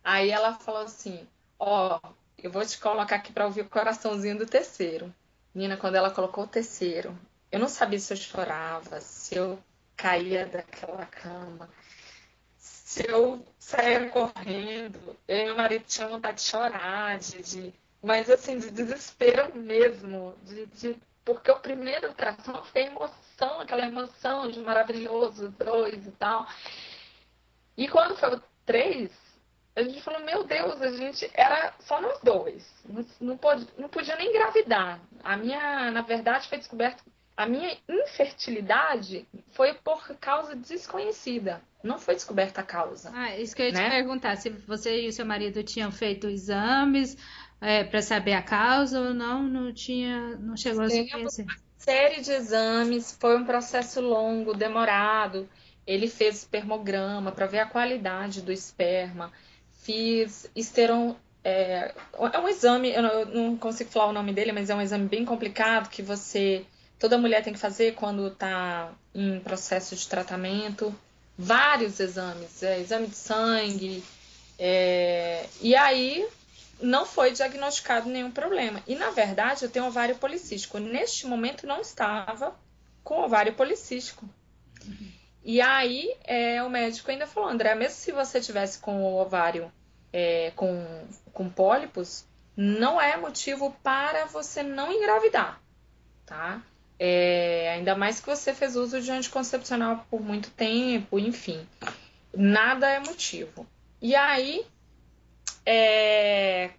Aí 0.03 0.29
ela 0.29 0.53
falou 0.55 0.81
assim: 0.81 1.27
ó, 1.59 1.99
oh, 2.03 2.07
eu 2.37 2.51
vou 2.51 2.65
te 2.65 2.77
colocar 2.79 3.15
aqui 3.15 3.31
para 3.31 3.45
ouvir 3.45 3.61
o 3.61 3.69
coraçãozinho 3.69 4.37
do 4.37 4.45
terceiro. 4.45 5.13
Menina, 5.53 5.77
quando 5.77 5.95
ela 5.95 6.11
colocou 6.11 6.45
o 6.45 6.47
terceiro, 6.47 7.17
eu 7.51 7.59
não 7.59 7.69
sabia 7.69 7.99
se 7.99 8.11
eu 8.13 8.17
chorava, 8.17 8.99
se 9.01 9.35
eu 9.35 9.59
caía 9.95 10.45
daquela 10.47 11.05
cama, 11.05 11.69
se 12.57 13.07
eu 13.07 13.45
saía 13.59 14.09
correndo. 14.09 15.15
Eu 15.27 15.37
e 15.37 15.45
meu 15.45 15.55
marido 15.55 15.85
tinham 15.85 16.09
vontade 16.09 16.37
de 16.37 16.43
chorar, 16.43 17.19
de, 17.19 17.41
de 17.43 17.73
mas 18.01 18.29
assim, 18.29 18.59
de 18.59 18.69
desespero 18.69 19.55
mesmo, 19.55 20.35
de, 20.43 20.65
de, 20.65 20.97
porque 21.23 21.49
o 21.49 21.59
primeiro 21.59 22.09
ultrassom 22.09 22.61
foi 22.65 22.81
emoção, 22.81 23.61
aquela 23.61 23.85
emoção 23.85 24.51
de 24.51 24.59
maravilhoso, 24.59 25.49
dois 25.57 26.05
e 26.05 26.11
tal. 26.11 26.45
E 27.77 27.87
quando 27.87 28.17
foi 28.17 28.35
o 28.35 28.43
três, 28.65 29.09
a 29.75 29.81
gente 29.81 30.01
falou, 30.01 30.23
meu 30.23 30.43
Deus, 30.43 30.81
a 30.81 30.91
gente 30.91 31.29
era 31.33 31.73
só 31.79 31.99
nós 31.99 32.19
dois. 32.21 32.63
Não, 32.85 33.05
não, 33.19 33.39
não 33.77 33.89
podia 33.89 34.15
nem 34.15 34.29
engravidar. 34.29 34.99
A 35.23 35.35
minha, 35.35 35.89
na 35.89 36.01
verdade, 36.01 36.47
foi 36.47 36.59
descoberto. 36.59 37.03
A 37.35 37.47
minha 37.47 37.75
infertilidade 37.89 39.27
foi 39.51 39.73
por 39.73 40.15
causa 40.19 40.55
desconhecida. 40.55 41.59
Não 41.83 41.97
foi 41.97 42.13
descoberta 42.13 42.61
a 42.61 42.63
causa. 42.63 43.11
Ah, 43.15 43.35
isso 43.35 43.55
que 43.55 43.63
eu 43.63 43.65
ia 43.67 43.71
né? 43.71 43.85
te 43.85 43.89
perguntar. 43.89 44.35
Se 44.35 44.49
você 44.49 45.01
e 45.01 45.07
o 45.09 45.11
seu 45.11 45.25
marido 45.25 45.63
tinham 45.63 45.91
feito 45.91 46.27
exames 46.27 47.17
é, 47.59 47.83
para 47.83 48.01
saber 48.03 48.33
a 48.33 48.43
causa 48.43 48.99
ou 48.99 49.13
não, 49.13 49.41
não 49.41 49.73
tinha, 49.73 50.37
não 50.37 50.55
chegou 50.55 50.87
Sim, 50.87 51.01
a 51.01 51.05
se 51.05 51.11
conhecer. 51.11 51.41
Uma 51.41 51.55
série 51.79 52.21
de 52.21 52.31
exames, 52.31 53.17
foi 53.19 53.35
um 53.35 53.45
processo 53.45 53.99
longo, 53.99 54.53
demorado. 54.53 55.49
Ele 55.85 56.07
fez 56.07 56.37
espermograma 56.37 57.31
para 57.31 57.47
ver 57.47 57.59
a 57.59 57.65
qualidade 57.65 58.41
do 58.41 58.51
esperma 58.51 59.31
fiz 59.83 60.49
esteron. 60.55 61.15
É, 61.43 61.93
é 62.31 62.39
um 62.39 62.47
exame, 62.47 62.91
eu 62.91 63.25
não 63.27 63.57
consigo 63.57 63.89
falar 63.89 64.07
o 64.07 64.13
nome 64.13 64.31
dele, 64.31 64.51
mas 64.53 64.69
é 64.69 64.75
um 64.75 64.81
exame 64.81 65.07
bem 65.07 65.25
complicado 65.25 65.89
que 65.89 66.01
você. 66.01 66.65
Toda 66.97 67.17
mulher 67.17 67.43
tem 67.43 67.53
que 67.53 67.59
fazer 67.59 67.95
quando 67.95 68.27
está 68.27 68.91
em 69.13 69.39
processo 69.41 69.95
de 69.95 70.07
tratamento. 70.07 70.93
Vários 71.37 71.99
exames, 71.99 72.63
é, 72.63 72.79
exame 72.79 73.07
de 73.07 73.15
sangue. 73.15 74.03
É, 74.57 75.45
e 75.61 75.75
aí 75.75 76.25
não 76.81 77.05
foi 77.05 77.31
diagnosticado 77.31 78.09
nenhum 78.09 78.31
problema. 78.31 78.81
E 78.87 78.95
na 78.95 79.09
verdade 79.09 79.65
eu 79.65 79.69
tenho 79.69 79.85
ovário 79.85 80.15
policístico. 80.15 80.79
Neste 80.79 81.25
momento 81.27 81.67
não 81.67 81.81
estava 81.81 82.55
com 83.03 83.21
ovário 83.21 83.53
policístico. 83.53 84.27
Uhum. 84.85 85.12
E 85.43 85.59
aí 85.59 86.15
é, 86.23 86.63
o 86.63 86.69
médico 86.69 87.11
ainda 87.11 87.27
falou, 87.27 87.49
André, 87.49 87.75
mesmo 87.75 87.95
se 87.95 88.11
você 88.11 88.39
tivesse 88.39 88.79
com 88.79 89.03
o 89.03 89.19
ovário 89.19 89.71
é, 90.11 90.51
com, 90.55 91.05
com 91.33 91.49
pólipos, 91.49 92.25
não 92.55 93.01
é 93.01 93.17
motivo 93.17 93.75
para 93.83 94.25
você 94.25 94.61
não 94.63 94.91
engravidar, 94.91 95.59
tá? 96.25 96.61
É, 96.99 97.73
ainda 97.73 97.95
mais 97.95 98.19
que 98.19 98.27
você 98.27 98.53
fez 98.53 98.75
uso 98.75 99.01
de 99.01 99.11
anticoncepcional 99.11 100.05
por 100.09 100.21
muito 100.21 100.51
tempo, 100.51 101.19
enfim. 101.19 101.67
Nada 102.33 102.89
é 102.89 102.99
motivo. 102.99 103.65
E 104.01 104.15
aí, 104.15 104.65
é, 105.65 106.69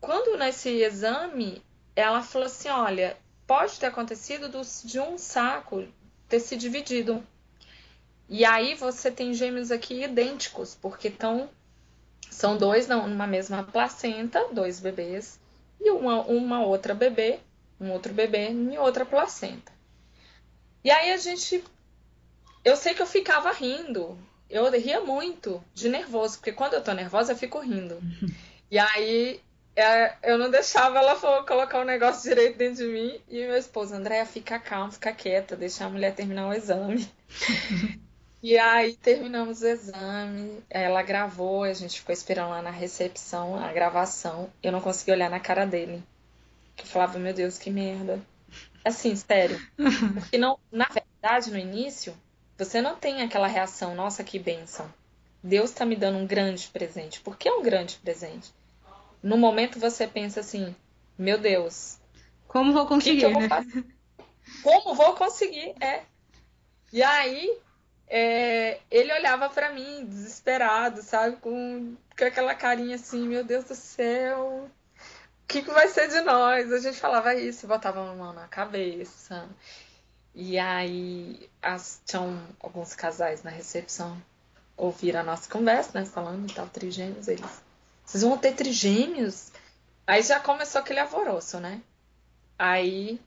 quando 0.00 0.36
nesse 0.36 0.68
exame, 0.82 1.62
ela 1.94 2.22
falou 2.22 2.46
assim: 2.46 2.68
olha, 2.68 3.16
pode 3.46 3.78
ter 3.78 3.86
acontecido 3.86 4.50
de 4.84 5.00
um 5.00 5.16
saco 5.16 5.86
ter 6.28 6.40
se 6.40 6.56
dividido. 6.56 7.22
E 8.28 8.44
aí 8.44 8.74
você 8.74 9.10
tem 9.10 9.34
gêmeos 9.34 9.70
aqui 9.70 10.04
idênticos, 10.04 10.76
porque 10.80 11.08
estão 11.08 11.48
são 12.30 12.56
dois 12.56 12.88
numa 12.88 13.26
mesma 13.26 13.62
placenta, 13.62 14.48
dois 14.52 14.80
bebês, 14.80 15.38
e 15.78 15.90
uma, 15.90 16.22
uma 16.22 16.64
outra 16.64 16.94
bebê, 16.94 17.38
um 17.78 17.90
outro 17.90 18.12
bebê 18.12 18.48
em 18.48 18.78
outra 18.78 19.04
placenta. 19.04 19.70
E 20.82 20.90
aí 20.90 21.12
a 21.12 21.16
gente. 21.18 21.62
Eu 22.64 22.76
sei 22.76 22.94
que 22.94 23.02
eu 23.02 23.06
ficava 23.06 23.52
rindo. 23.52 24.18
Eu 24.48 24.70
ria 24.70 25.00
muito 25.00 25.62
de 25.74 25.88
nervoso, 25.88 26.38
porque 26.38 26.52
quando 26.52 26.74
eu 26.74 26.82
tô 26.82 26.92
nervosa 26.92 27.32
eu 27.32 27.36
fico 27.36 27.60
rindo. 27.60 27.98
E 28.70 28.78
aí 28.78 29.38
é, 29.76 30.14
eu 30.22 30.38
não 30.38 30.50
deixava 30.50 30.98
ela 30.98 31.14
colocar 31.44 31.78
o 31.78 31.84
negócio 31.84 32.22
direito 32.22 32.56
dentro 32.56 32.86
de 32.86 32.90
mim. 32.90 33.20
E 33.28 33.46
meu 33.46 33.58
esposo, 33.58 33.94
Andréia, 33.94 34.24
fica 34.24 34.58
calma, 34.58 34.90
fica 34.90 35.12
quieta, 35.12 35.54
deixa 35.54 35.84
a 35.84 35.90
mulher 35.90 36.14
terminar 36.14 36.48
o 36.48 36.54
exame. 36.54 37.06
E 38.42 38.58
aí 38.58 38.96
terminamos 38.96 39.62
o 39.62 39.68
exame, 39.68 40.64
ela 40.68 41.00
gravou, 41.02 41.62
a 41.62 41.72
gente 41.72 42.00
ficou 42.00 42.12
esperando 42.12 42.50
lá 42.50 42.60
na 42.60 42.70
recepção 42.70 43.56
a 43.56 43.72
gravação. 43.72 44.50
Eu 44.60 44.72
não 44.72 44.80
consegui 44.80 45.12
olhar 45.12 45.30
na 45.30 45.38
cara 45.38 45.64
dele. 45.64 46.02
Eu 46.76 46.84
falava, 46.84 47.20
meu 47.20 47.32
Deus, 47.32 47.56
que 47.56 47.70
merda. 47.70 48.20
Assim, 48.84 49.14
sério. 49.14 49.60
Porque 50.14 50.36
não, 50.36 50.58
na 50.72 50.86
verdade, 50.86 51.52
no 51.52 51.58
início, 51.58 52.16
você 52.58 52.82
não 52.82 52.96
tem 52.96 53.22
aquela 53.22 53.46
reação, 53.46 53.94
nossa, 53.94 54.24
que 54.24 54.40
bênção. 54.40 54.92
Deus 55.40 55.70
está 55.70 55.84
me 55.84 55.94
dando 55.94 56.18
um 56.18 56.26
grande 56.26 56.66
presente. 56.66 57.20
Por 57.20 57.36
que 57.36 57.48
um 57.48 57.62
grande 57.62 57.96
presente? 57.96 58.52
No 59.22 59.36
momento 59.36 59.78
você 59.78 60.06
pensa 60.06 60.40
assim, 60.40 60.74
meu 61.16 61.38
Deus. 61.38 61.98
Como 62.48 62.72
vou 62.72 62.86
conseguir? 62.86 63.20
Que 63.20 63.26
que 63.26 63.32
vou 63.32 63.42
né? 63.42 63.84
Como 64.64 64.94
vou 64.96 65.14
conseguir? 65.14 65.74
É. 65.80 66.02
E 66.92 67.02
aí 67.02 67.56
é, 68.14 68.78
ele 68.90 69.10
olhava 69.10 69.48
para 69.48 69.72
mim 69.72 70.04
desesperado, 70.04 71.00
sabe? 71.00 71.36
Com, 71.36 71.96
com 72.18 72.24
aquela 72.26 72.54
carinha 72.54 72.96
assim, 72.96 73.26
meu 73.26 73.42
Deus 73.42 73.64
do 73.64 73.74
céu, 73.74 74.68
o 74.68 75.46
que, 75.48 75.62
que 75.62 75.70
vai 75.70 75.88
ser 75.88 76.08
de 76.08 76.20
nós? 76.20 76.70
A 76.70 76.78
gente 76.78 77.00
falava 77.00 77.34
isso, 77.34 77.66
botava 77.66 78.02
a 78.02 78.14
mão 78.14 78.34
na 78.34 78.46
cabeça. 78.48 79.48
E 80.34 80.58
aí 80.58 81.48
as, 81.62 82.02
tinham 82.04 82.38
alguns 82.60 82.94
casais 82.94 83.42
na 83.42 83.50
recepção 83.50 84.20
ouviram 84.76 85.20
a 85.20 85.24
nossa 85.24 85.50
conversa, 85.50 85.98
né? 85.98 86.04
Falando 86.04 86.50
e 86.50 86.54
tal, 86.54 86.66
trigêmeos, 86.66 87.28
eles. 87.28 87.62
Vocês 88.04 88.22
vão 88.22 88.36
ter 88.36 88.52
trigêmeos? 88.52 89.50
Aí 90.06 90.22
já 90.22 90.38
começou 90.38 90.82
aquele 90.82 91.00
alvoroço, 91.00 91.58
né? 91.60 91.80
Aí 92.58 93.18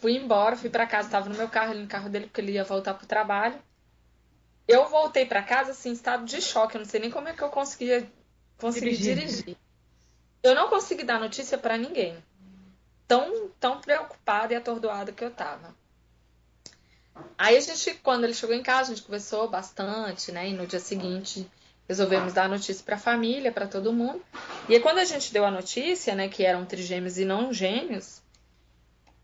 fui 0.00 0.16
embora, 0.16 0.56
fui 0.56 0.70
para 0.70 0.86
casa, 0.86 1.10
tava 1.10 1.28
no 1.28 1.36
meu 1.36 1.50
carro, 1.50 1.74
no 1.74 1.86
carro 1.86 2.08
dele, 2.08 2.26
porque 2.28 2.40
ele 2.40 2.52
ia 2.52 2.64
voltar 2.64 2.94
pro 2.94 3.06
trabalho. 3.06 3.60
Eu 4.66 4.88
voltei 4.88 5.24
para 5.24 5.42
casa 5.42 5.70
assim, 5.70 5.90
em 5.90 5.92
estado 5.92 6.24
de 6.24 6.40
choque. 6.42 6.76
Eu 6.76 6.80
não 6.80 6.88
sei 6.88 7.00
nem 7.00 7.10
como 7.10 7.28
é 7.28 7.32
que 7.32 7.42
eu 7.42 7.48
conseguia 7.48 8.10
conseguir 8.58 8.96
dirigir. 8.96 9.14
dirigir. 9.16 9.56
Eu 10.42 10.54
não 10.54 10.68
consegui 10.68 11.04
dar 11.04 11.20
notícia 11.20 11.56
para 11.56 11.76
ninguém. 11.76 12.16
Tão, 13.06 13.48
tão 13.60 13.80
preocupada 13.80 14.52
e 14.52 14.56
atordoada 14.56 15.12
que 15.12 15.24
eu 15.24 15.30
tava. 15.30 15.74
Aí 17.38 17.56
a 17.56 17.60
gente, 17.60 17.94
quando 18.02 18.24
ele 18.24 18.34
chegou 18.34 18.54
em 18.54 18.62
casa, 18.62 18.92
a 18.92 18.94
gente 18.94 19.04
conversou 19.04 19.48
bastante, 19.48 20.32
né? 20.32 20.48
E 20.48 20.52
no 20.52 20.66
dia 20.66 20.80
seguinte 20.80 21.48
resolvemos 21.88 22.32
dar 22.32 22.44
a 22.44 22.48
notícia 22.48 22.84
para 22.84 22.96
a 22.96 22.98
família, 22.98 23.52
para 23.52 23.66
todo 23.66 23.92
mundo. 23.92 24.22
E 24.68 24.74
aí, 24.74 24.80
quando 24.80 24.98
a 24.98 25.04
gente 25.04 25.32
deu 25.32 25.44
a 25.44 25.50
notícia, 25.50 26.14
né, 26.14 26.28
que 26.28 26.44
eram 26.44 26.64
trigêmeos 26.64 27.16
e 27.16 27.24
não 27.24 27.52
gêmeos, 27.52 28.20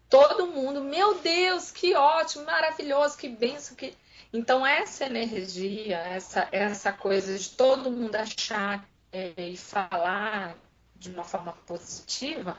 todo 0.08 0.46
mundo, 0.46 0.80
meu 0.80 1.18
Deus, 1.18 1.70
que 1.70 1.94
ótimo, 1.94 2.44
maravilhoso, 2.44 3.18
que 3.18 3.28
benção, 3.28 3.76
que 3.76 3.94
então, 4.32 4.66
essa 4.66 5.04
energia, 5.04 5.98
essa, 5.98 6.48
essa 6.50 6.92
coisa 6.92 7.38
de 7.38 7.50
todo 7.50 7.90
mundo 7.90 8.14
achar 8.16 8.88
é, 9.12 9.32
e 9.36 9.56
falar 9.56 10.56
de 10.96 11.10
uma 11.10 11.24
forma 11.24 11.52
positiva, 11.66 12.56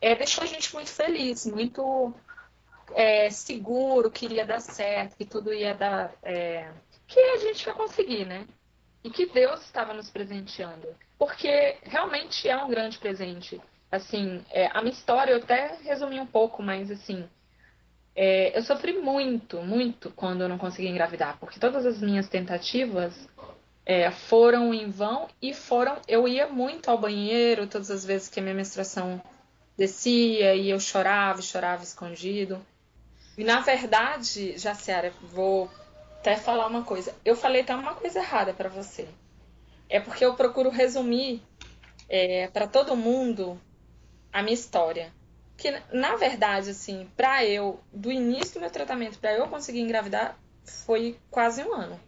é, 0.00 0.14
deixou 0.14 0.44
a 0.44 0.46
gente 0.46 0.74
muito 0.74 0.90
feliz, 0.90 1.46
muito 1.46 2.12
é, 2.92 3.30
seguro 3.30 4.10
que 4.10 4.26
iria 4.26 4.44
dar 4.44 4.60
certo, 4.60 5.16
que 5.16 5.24
tudo 5.24 5.54
ia 5.54 5.74
dar. 5.74 6.12
É, 6.22 6.70
que 7.06 7.18
a 7.18 7.38
gente 7.38 7.66
ia 7.66 7.72
conseguir, 7.72 8.26
né? 8.26 8.46
E 9.02 9.10
que 9.10 9.26
Deus 9.26 9.62
estava 9.62 9.94
nos 9.94 10.10
presenteando. 10.10 10.88
Porque 11.18 11.78
realmente 11.82 12.48
é 12.48 12.56
um 12.56 12.68
grande 12.68 12.98
presente. 12.98 13.60
Assim, 13.90 14.44
é, 14.50 14.66
a 14.72 14.82
minha 14.82 14.92
história 14.92 15.32
eu 15.32 15.38
até 15.38 15.76
resumi 15.82 16.18
um 16.20 16.26
pouco, 16.26 16.62
mas 16.62 16.90
assim, 16.90 17.28
é, 18.16 18.56
eu 18.56 18.62
sofri 18.62 18.92
muito, 18.92 19.60
muito 19.62 20.10
quando 20.10 20.42
eu 20.42 20.48
não 20.48 20.56
consegui 20.56 20.88
engravidar, 20.88 21.36
porque 21.40 21.58
todas 21.58 21.84
as 21.84 22.00
minhas 22.00 22.28
tentativas 22.28 23.28
é, 23.84 24.10
foram 24.10 24.72
em 24.72 24.88
vão 24.88 25.28
e 25.42 25.52
foram. 25.52 25.96
Eu 26.06 26.28
ia 26.28 26.46
muito 26.46 26.88
ao 26.88 26.98
banheiro 26.98 27.66
todas 27.66 27.90
as 27.90 28.04
vezes 28.04 28.28
que 28.28 28.38
a 28.38 28.42
minha 28.42 28.54
menstruação 28.54 29.20
descia 29.76 30.54
e 30.54 30.70
eu 30.70 30.78
chorava, 30.78 31.42
chorava 31.42 31.82
escondido. 31.82 32.64
E 33.36 33.42
na 33.42 33.60
verdade, 33.60 34.56
Jaciara, 34.56 35.12
vou 35.20 35.68
até 36.20 36.36
falar 36.36 36.68
uma 36.68 36.84
coisa. 36.84 37.12
Eu 37.24 37.34
falei 37.34 37.62
até 37.62 37.74
uma 37.74 37.94
coisa 37.94 38.20
errada 38.20 38.54
para 38.54 38.68
você. 38.68 39.08
É 39.88 39.98
porque 39.98 40.24
eu 40.24 40.34
procuro 40.34 40.70
resumir 40.70 41.42
é, 42.08 42.46
para 42.48 42.68
todo 42.68 42.96
mundo 42.96 43.60
a 44.32 44.40
minha 44.40 44.54
história 44.54 45.12
que 45.56 45.70
na 45.92 46.16
verdade, 46.16 46.70
assim, 46.70 47.08
para 47.16 47.44
eu, 47.44 47.80
do 47.92 48.10
início 48.10 48.54
do 48.54 48.60
meu 48.60 48.70
tratamento 48.70 49.18
para 49.18 49.34
eu 49.34 49.46
conseguir 49.48 49.80
engravidar, 49.80 50.38
foi 50.64 51.18
quase 51.30 51.62
um 51.62 51.72
ano. 51.72 52.00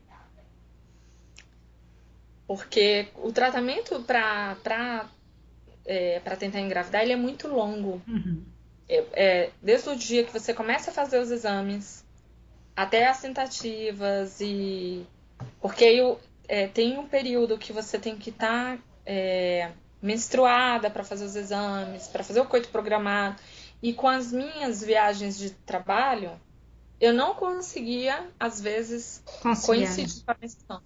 Porque 2.47 3.09
o 3.17 3.33
tratamento 3.33 4.01
para 4.03 4.57
para 4.63 5.09
é, 5.85 6.21
para 6.21 6.37
tentar 6.37 6.61
engravidar 6.61 7.03
ele 7.03 7.13
é 7.13 7.17
muito 7.17 7.49
longo. 7.49 8.03
Uhum. 8.07 8.45
É, 8.89 9.05
é, 9.13 9.51
desde 9.61 9.89
o 9.89 9.97
dia 9.97 10.25
que 10.25 10.33
você 10.33 10.55
começa 10.55 10.91
a 10.91 10.95
fazer 10.95 11.19
os 11.19 11.31
exames 11.31 12.05
até 12.77 13.09
as 13.09 13.21
tentativas 13.21 14.41
e 14.41 15.05
porque 15.61 15.85
eu, 15.85 16.21
é, 16.47 16.69
tem 16.69 16.99
um 16.99 17.07
período 17.07 17.59
que 17.59 17.73
você 17.73 17.99
tem 17.99 18.17
que 18.17 18.31
estar 18.31 18.77
tá, 18.77 18.83
é, 19.05 19.73
menstruada 20.07 20.89
para 20.89 21.03
fazer 21.03 21.25
os 21.25 21.35
exames, 21.35 22.07
para 22.07 22.23
fazer 22.23 22.41
o 22.41 22.47
coito 22.47 22.69
programado. 22.69 23.37
E 23.83 23.93
com 23.93 24.09
as 24.09 24.33
minhas 24.33 24.83
viagens 24.83 25.37
de 25.37 25.51
trabalho, 25.51 26.31
eu 27.01 27.13
não 27.13 27.35
conseguia, 27.35 28.31
às 28.39 28.61
vezes, 28.61 29.23
Conciliar. 29.43 29.95
coincidir 29.95 30.25
com 30.25 30.31
a 30.31 30.37
menstruação. 30.41 30.83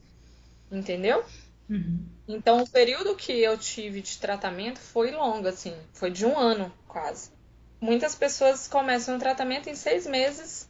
Entendeu? 0.73 1.25
Uhum. 1.69 2.05
Então, 2.27 2.63
o 2.63 2.69
período 2.69 3.15
que 3.15 3.33
eu 3.33 3.57
tive 3.59 4.01
de 4.01 4.19
tratamento 4.19 4.81
foi 4.81 5.11
longo, 5.13 5.47
assim, 5.47 5.77
foi 5.93 6.11
de 6.11 6.25
um 6.25 6.37
ano 6.37 6.73
quase. 6.89 7.31
Muitas 7.81 8.15
pessoas 8.15 8.67
começam 8.67 9.17
o 9.17 9.19
tratamento 9.19 9.69
em 9.69 9.75
seis 9.75 10.07
meses 10.07 10.69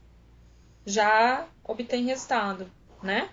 já 0.85 1.47
obtém 1.65 2.05
resultado, 2.07 2.71
né? 3.03 3.31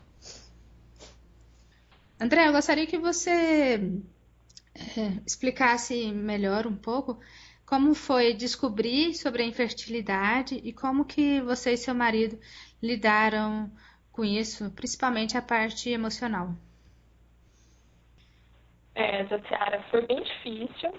André, 2.19 2.47
eu 2.47 2.51
gostaria 2.51 2.87
que 2.87 2.97
você 2.97 3.79
explicasse 5.25 6.11
melhor 6.11 6.67
um 6.67 6.75
pouco 6.75 7.19
como 7.65 7.93
foi 7.93 8.33
descobrir 8.33 9.13
sobre 9.13 9.43
a 9.43 9.45
infertilidade 9.45 10.55
e 10.63 10.71
como 10.71 11.05
que 11.05 11.41
você 11.41 11.73
e 11.73 11.77
seu 11.77 11.93
marido 11.93 12.39
lidaram 12.81 13.69
com 14.11 14.23
isso, 14.23 14.71
principalmente 14.71 15.37
a 15.37 15.41
parte 15.41 15.89
emocional. 15.89 16.55
É, 18.95 19.25
Jatiara, 19.27 19.83
foi 19.91 20.07
bem 20.07 20.23
difícil, 20.23 20.93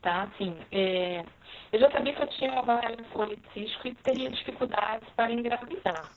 tá? 0.00 0.22
Assim, 0.22 0.56
é, 0.70 1.24
eu 1.72 1.80
já 1.80 1.90
sabia 1.90 2.14
que 2.14 2.22
eu 2.22 2.28
tinha 2.28 2.58
ovário 2.58 3.04
policístico 3.12 3.88
e 3.88 3.94
teria 3.96 4.30
dificuldades 4.30 5.06
para 5.16 5.32
engravidar. 5.32 6.10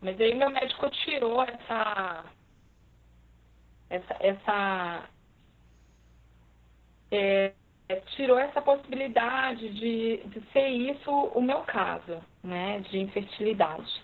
Mas 0.00 0.20
aí 0.20 0.34
meu 0.34 0.50
médico 0.50 0.90
tirou 0.90 1.42
essa 1.42 2.24
essa, 3.88 4.16
essa 4.20 5.08
é, 7.12 7.52
tirou 8.16 8.38
essa 8.38 8.62
possibilidade 8.62 9.68
de, 9.68 10.22
de 10.26 10.40
ser 10.52 10.68
isso 10.68 11.10
o 11.10 11.42
meu 11.42 11.60
caso, 11.60 12.18
né, 12.42 12.80
de 12.90 12.98
infertilidade. 12.98 14.02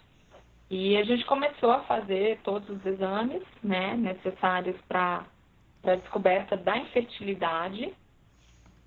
E 0.71 0.97
a 0.99 1.05
gente 1.05 1.25
começou 1.25 1.71
a 1.71 1.81
fazer 1.81 2.39
todos 2.45 2.69
os 2.69 2.85
exames, 2.85 3.43
né, 3.65 3.97
necessários 3.97 4.77
para 4.87 5.25
a 5.83 5.95
descoberta 5.95 6.57
da 6.57 6.77
infertilidade. 6.77 7.95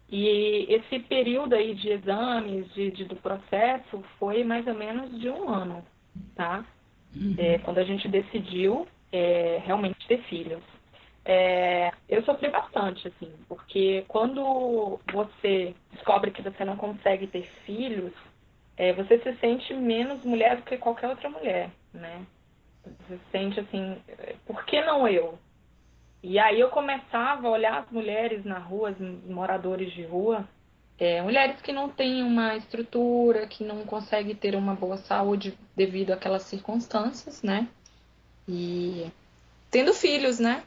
E 0.08 0.68
esse 0.70 1.00
período 1.00 1.56
aí 1.56 1.74
de 1.74 1.90
exames, 1.90 2.72
de, 2.74 2.92
de, 2.92 3.06
do 3.06 3.16
processo, 3.16 4.04
foi 4.20 4.44
mais 4.44 4.68
ou 4.68 4.76
menos 4.76 5.20
de 5.20 5.30
um 5.30 5.50
ano, 5.50 5.84
tá? 6.36 6.64
Uhum. 7.16 7.36
É, 7.38 7.58
quando 7.60 7.80
a 7.80 7.84
gente 7.84 8.08
decidiu 8.08 8.88
é, 9.12 9.62
realmente 9.66 10.06
ter 10.08 10.22
filhos. 10.24 10.62
É, 11.24 11.92
eu 12.10 12.24
sofri 12.24 12.50
bastante, 12.50 13.08
assim, 13.08 13.32
porque 13.48 14.04
quando 14.08 15.00
você 15.12 15.76
descobre 15.92 16.32
que 16.32 16.42
você 16.42 16.66
não 16.66 16.76
consegue 16.76 17.28
ter 17.28 17.44
filhos, 17.66 18.14
é, 18.76 18.92
você 18.94 19.20
se 19.20 19.34
sente 19.38 19.74
menos 19.74 20.26
mulher 20.26 20.58
do 20.58 20.64
que 20.64 20.78
qualquer 20.78 21.10
outra 21.10 21.30
mulher, 21.30 21.70
né? 21.94 22.26
Você 22.84 23.18
se 23.18 23.32
sente 23.32 23.60
assim, 23.60 24.02
por 24.46 24.66
que 24.66 24.82
não 24.82 25.08
eu? 25.08 25.38
E 26.24 26.40
aí 26.40 26.60
eu 26.60 26.70
começava 26.70 27.48
a 27.48 27.52
olhar 27.52 27.80
as 27.80 27.92
mulheres 27.92 28.44
na 28.44 28.58
rua, 28.58 28.92
os 28.92 29.30
moradores 29.30 29.92
de 29.94 30.04
rua, 30.04 30.48
é, 30.98 31.22
mulheres 31.22 31.60
que 31.62 31.72
não 31.72 31.90
têm 31.90 32.22
uma 32.22 32.56
estrutura, 32.56 33.48
que 33.48 33.64
não 33.64 33.84
conseguem 33.86 34.36
ter 34.36 34.56
uma 34.56 34.76
boa 34.76 34.98
saúde 34.98 35.58
devido 35.76 36.12
àquelas 36.12 36.44
circunstâncias, 36.44 37.42
né? 37.42 37.68
E 38.48 39.12
tendo 39.72 39.94
filhos, 39.94 40.40
né? 40.40 40.64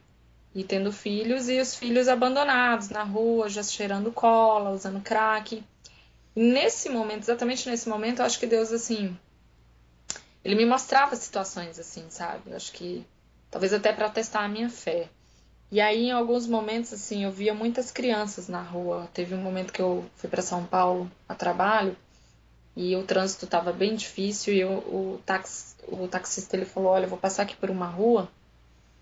E 0.55 0.63
tendo 0.63 0.93
filhos 0.93 1.49
e 1.49 1.61
os 1.61 1.75
filhos 1.75 2.07
abandonados 2.07 2.89
na 2.89 3.03
rua, 3.03 3.49
já 3.49 3.63
cheirando 3.63 4.13
cola, 4.13 4.71
usando 4.71 5.03
crack. 5.03 5.63
E 6.37 6.43
nesse 6.43 6.89
momento, 6.89 7.23
exatamente 7.23 7.69
nesse 7.69 7.89
momento, 7.89 8.21
eu 8.21 8.27
acho 8.27 8.39
que 8.39 8.47
Deus 8.47 8.73
assim, 8.73 9.17
ele 10.45 10.55
me 10.55 10.65
mostrava 10.65 11.17
situações 11.17 11.79
assim, 11.79 12.05
sabe? 12.09 12.51
Eu 12.51 12.57
acho 12.57 12.73
que 12.73 13.05
talvez 13.51 13.73
até 13.73 13.93
para 13.93 14.09
testar 14.09 14.45
a 14.45 14.49
minha 14.49 14.71
fé. 14.71 15.09
E 15.73 15.81
aí, 15.81 16.07
em 16.07 16.13
alguns 16.13 16.47
momentos, 16.47 16.93
assim, 16.93 17.25
eu 17.25 17.33
via 17.33 17.53
muitas 17.53 17.91
crianças 17.91 18.47
na 18.47 18.63
rua. 18.63 19.09
Teve 19.13 19.35
um 19.35 19.43
momento 19.43 19.73
que 19.73 19.83
eu 19.83 20.05
fui 20.15 20.31
para 20.31 20.43
São 20.43 20.65
Paulo 20.65 21.11
a 21.29 21.35
trabalho 21.35 21.97
e 22.77 22.95
o 22.95 23.03
trânsito 23.03 23.45
estava 23.45 23.73
bem 23.73 23.97
difícil 23.97 24.55
e 24.55 24.61
eu, 24.61 24.71
o, 24.71 25.21
tax, 25.27 25.77
o 25.89 26.07
taxista 26.07 26.57
ele 26.57 26.65
falou: 26.65 26.91
Olha, 26.91 27.07
eu 27.07 27.09
vou 27.09 27.19
passar 27.19 27.43
aqui 27.43 27.57
por 27.57 27.71
uma 27.71 27.87
rua 27.87 28.29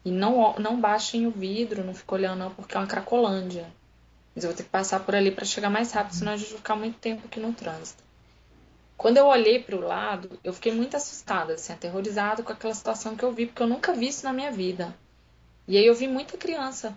e 0.04 0.10
não, 0.10 0.54
não 0.54 0.80
baixem 0.80 1.26
o 1.26 1.30
vidro, 1.30 1.84
não 1.84 1.94
fique 1.94 2.12
olhando, 2.12 2.38
não, 2.40 2.50
porque 2.50 2.76
é 2.76 2.80
uma 2.80 2.86
cracolândia. 2.86 3.66
Mas 4.34 4.44
eu 4.44 4.50
vou 4.50 4.56
ter 4.56 4.64
que 4.64 4.70
passar 4.70 5.00
por 5.00 5.14
ali 5.14 5.30
para 5.30 5.44
chegar 5.44 5.70
mais 5.70 5.92
rápido, 5.92 6.14
senão 6.14 6.32
a 6.32 6.36
gente 6.36 6.48
vai 6.48 6.58
ficar 6.58 6.76
muito 6.76 6.98
tempo 6.98 7.26
aqui 7.26 7.38
no 7.38 7.52
trânsito. 7.52 8.02
Quando 8.96 9.16
eu 9.16 9.26
olhei 9.26 9.62
para 9.62 9.76
o 9.76 9.80
lado, 9.80 10.38
eu 10.44 10.52
fiquei 10.52 10.72
muito 10.72 10.96
assustada, 10.96 11.54
assim, 11.54 11.72
aterrorizada 11.72 12.42
com 12.42 12.52
aquela 12.52 12.74
situação 12.74 13.16
que 13.16 13.24
eu 13.24 13.32
vi, 13.32 13.46
porque 13.46 13.62
eu 13.62 13.66
nunca 13.66 13.92
vi 13.92 14.08
isso 14.08 14.24
na 14.24 14.32
minha 14.32 14.50
vida. 14.50 14.94
E 15.66 15.76
aí 15.76 15.86
eu 15.86 15.94
vi 15.94 16.08
muita 16.08 16.36
criança 16.36 16.96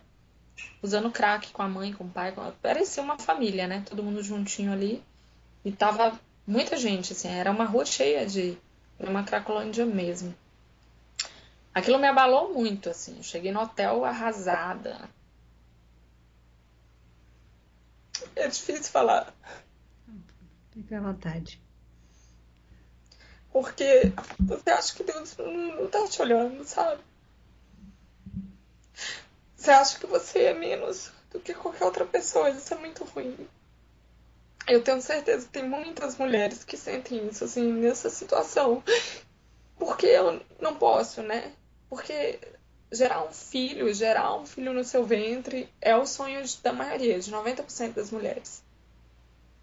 usando 0.81 1.11
crack 1.11 1.51
com 1.51 1.61
a 1.61 1.67
mãe, 1.67 1.93
com 1.93 2.03
o 2.03 2.09
pai. 2.09 2.31
Com... 2.31 2.51
Parecia 2.61 3.01
uma 3.01 3.17
família, 3.17 3.67
né? 3.67 3.83
Todo 3.87 4.03
mundo 4.03 4.23
juntinho 4.23 4.71
ali. 4.71 5.03
E 5.63 5.71
tava 5.71 6.19
muita 6.45 6.77
gente, 6.77 7.13
assim, 7.13 7.27
era 7.27 7.51
uma 7.51 7.65
rua 7.65 7.85
cheia 7.85 8.25
de. 8.25 8.57
Era 8.99 9.09
uma 9.09 9.23
cracolândia 9.23 9.85
mesmo. 9.85 10.33
Aquilo 11.75 11.99
me 11.99 12.07
abalou 12.07 12.53
muito, 12.53 12.89
assim. 12.89 13.17
Eu 13.17 13.23
cheguei 13.23 13.51
no 13.51 13.59
hotel 13.59 14.05
arrasada. 14.05 15.09
É 18.33 18.47
difícil 18.47 18.93
falar. 18.93 19.33
Fica 20.71 20.97
à 20.97 21.01
vontade. 21.01 21.61
Porque 23.51 24.13
você 24.39 24.69
acha 24.69 24.95
que 24.95 25.03
Deus 25.03 25.35
não 25.37 25.89
tá 25.89 26.07
te 26.07 26.21
olhando, 26.21 26.63
sabe? 26.63 27.03
Você 29.57 29.71
acha 29.71 29.99
que 29.99 30.07
você 30.07 30.43
é 30.43 30.53
menos 30.53 31.11
do 31.29 31.41
que 31.41 31.53
qualquer 31.53 31.83
outra 31.83 32.05
pessoa. 32.05 32.49
Isso 32.51 32.73
é 32.73 32.77
muito 32.77 33.03
ruim. 33.03 33.49
Eu 34.65 34.81
tenho 34.81 35.01
certeza 35.01 35.45
que 35.45 35.51
tem 35.51 35.67
muitas 35.67 36.15
mulheres 36.15 36.63
que 36.63 36.77
sentem 36.77 37.27
isso, 37.27 37.43
assim, 37.43 37.73
nessa 37.73 38.09
situação. 38.09 38.81
Porque 39.77 40.05
eu 40.05 40.41
não 40.61 40.75
posso, 40.75 41.21
né? 41.21 41.53
Porque 41.89 42.39
gerar 42.91 43.23
um 43.23 43.31
filho, 43.31 43.93
gerar 43.93 44.35
um 44.35 44.45
filho 44.45 44.73
no 44.73 44.83
seu 44.83 45.05
ventre 45.05 45.69
é 45.81 45.95
o 45.95 46.05
sonho 46.05 46.43
da 46.63 46.73
maioria, 46.73 47.19
de 47.19 47.31
90% 47.31 47.93
das 47.93 48.11
mulheres. 48.11 48.63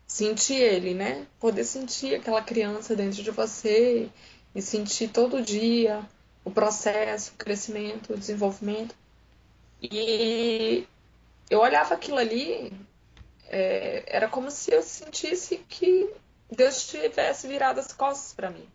Sentir 0.06 0.60
ele, 0.60 0.94
né? 0.94 1.26
Poder 1.40 1.64
sentir 1.64 2.16
aquela 2.16 2.42
criança 2.42 2.94
dentro 2.94 3.22
de 3.22 3.30
você 3.30 4.10
e 4.54 4.60
sentir 4.60 5.08
todo 5.08 5.42
dia 5.42 6.06
o 6.44 6.50
processo, 6.50 7.32
o 7.32 7.36
crescimento, 7.36 8.12
o 8.12 8.18
desenvolvimento. 8.18 8.94
E 9.80 10.86
eu 11.48 11.60
olhava 11.60 11.94
aquilo 11.94 12.18
ali, 12.18 12.72
é, 13.48 14.04
era 14.06 14.28
como 14.28 14.50
se 14.50 14.72
eu 14.72 14.82
sentisse 14.82 15.58
que 15.68 16.10
Deus 16.50 16.86
tivesse 16.86 17.48
virado 17.48 17.80
as 17.80 17.92
costas 17.92 18.34
para 18.34 18.50
mim. 18.50 18.66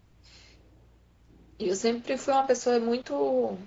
E 1.59 1.69
eu 1.69 1.75
sempre 1.75 2.17
fui 2.17 2.33
uma 2.33 2.45
pessoa 2.45 2.79
muito. 2.79 3.57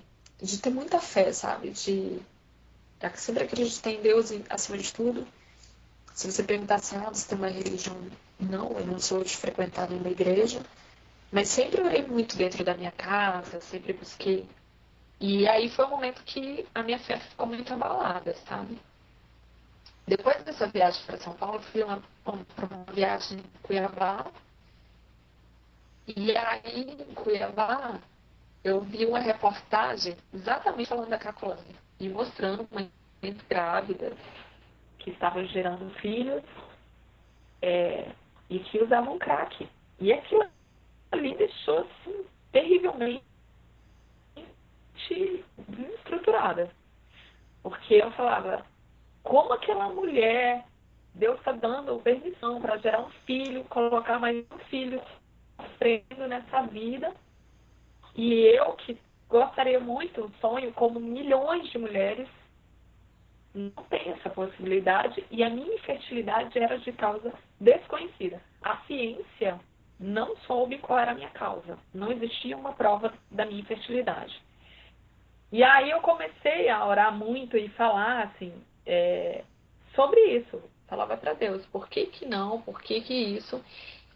de 0.40 0.58
ter 0.58 0.70
muita 0.70 1.00
fé, 1.00 1.32
sabe? 1.32 1.70
De. 1.70 2.20
Já 3.00 3.10
que 3.10 3.20
sempre 3.20 3.44
acreditei 3.44 3.96
em 3.96 4.02
Deus 4.02 4.30
acima 4.48 4.78
de 4.78 4.92
tudo. 4.92 5.26
Se 6.14 6.30
você 6.30 6.42
perguntar 6.42 6.76
assim, 6.76 6.96
ah, 6.96 7.08
você 7.08 7.28
tem 7.28 7.38
uma 7.38 7.48
religião? 7.48 7.96
Não, 8.38 8.72
eu 8.78 8.86
não 8.86 8.98
sou 8.98 9.24
de 9.24 9.36
frequentar 9.36 9.88
nenhuma 9.88 10.10
igreja. 10.10 10.60
Mas 11.32 11.48
sempre 11.48 11.80
orei 11.80 12.06
muito 12.06 12.36
dentro 12.36 12.64
da 12.64 12.74
minha 12.74 12.90
casa, 12.92 13.60
sempre 13.60 13.92
busquei. 13.92 14.46
E 15.20 15.46
aí 15.48 15.70
foi 15.70 15.84
um 15.86 15.90
momento 15.90 16.22
que 16.24 16.66
a 16.74 16.82
minha 16.82 16.98
fé 16.98 17.18
ficou 17.18 17.46
muito 17.46 17.72
abalada, 17.72 18.34
sabe? 18.48 18.78
Depois 20.06 20.42
dessa 20.42 20.66
viagem 20.66 21.02
para 21.06 21.18
São 21.18 21.34
Paulo, 21.34 21.60
fui 21.60 21.82
para 21.84 22.66
uma 22.66 22.84
viagem 22.92 23.38
em 23.38 23.44
Cuiabá 23.62 24.26
e 26.16 26.36
aí, 26.36 26.96
em 27.08 27.14
Cuiabá, 27.14 28.00
eu 28.62 28.80
vi 28.80 29.06
uma 29.06 29.18
reportagem 29.18 30.16
exatamente 30.32 30.88
falando 30.88 31.08
da 31.08 31.18
Cracolândia 31.18 31.76
e 31.98 32.08
mostrando 32.08 32.68
mães 32.70 32.90
grávidas 33.48 34.16
que 34.98 35.10
estavam 35.10 35.44
gerando 35.46 35.90
filhos 36.00 36.42
é, 37.62 38.10
e 38.48 38.58
que 38.58 38.82
usavam 38.82 39.18
crack. 39.18 39.68
E 39.98 40.12
aquilo 40.12 40.46
ali 41.12 41.34
deixou 41.36 41.80
assim, 41.80 42.24
terrivelmente 42.52 43.24
estruturada. 45.96 46.70
Porque 47.62 47.94
eu 47.94 48.10
falava, 48.12 48.64
como 49.22 49.52
aquela 49.52 49.88
mulher, 49.88 50.64
Deus 51.14 51.38
está 51.38 51.52
dando 51.52 52.00
permissão 52.00 52.60
para 52.60 52.78
gerar 52.78 53.00
um 53.02 53.10
filho, 53.26 53.64
colocar 53.64 54.18
mais 54.18 54.44
um 54.50 54.58
filho 54.70 55.00
sofrendo 55.62 56.28
nessa 56.28 56.62
vida. 56.62 57.12
E 58.14 58.32
eu, 58.56 58.72
que 58.72 58.98
gostaria 59.28 59.78
muito, 59.78 60.30
sonho 60.40 60.72
como 60.72 60.98
milhões 60.98 61.68
de 61.70 61.78
mulheres, 61.78 62.28
não 63.54 63.70
tenho 63.88 64.14
essa 64.14 64.30
possibilidade 64.30 65.24
e 65.30 65.42
a 65.42 65.50
minha 65.50 65.74
infertilidade 65.74 66.58
era 66.58 66.78
de 66.78 66.92
causa 66.92 67.32
desconhecida. 67.58 68.40
A 68.62 68.76
ciência 68.86 69.58
não 69.98 70.36
soube 70.38 70.78
qual 70.78 70.98
era 70.98 71.12
a 71.12 71.14
minha 71.14 71.30
causa. 71.30 71.78
Não 71.92 72.10
existia 72.12 72.56
uma 72.56 72.72
prova 72.72 73.12
da 73.30 73.44
minha 73.44 73.60
infertilidade. 73.60 74.40
E 75.52 75.64
aí 75.64 75.90
eu 75.90 76.00
comecei 76.00 76.68
a 76.68 76.86
orar 76.86 77.12
muito 77.12 77.56
e 77.56 77.68
falar 77.70 78.22
assim 78.24 78.52
é, 78.86 79.44
sobre 79.94 80.20
isso. 80.36 80.62
Falava 80.86 81.16
para 81.16 81.34
Deus, 81.34 81.64
por 81.66 81.88
que 81.88 82.06
que 82.06 82.26
não? 82.26 82.60
Por 82.62 82.80
que 82.80 83.00
que 83.00 83.14
isso? 83.14 83.62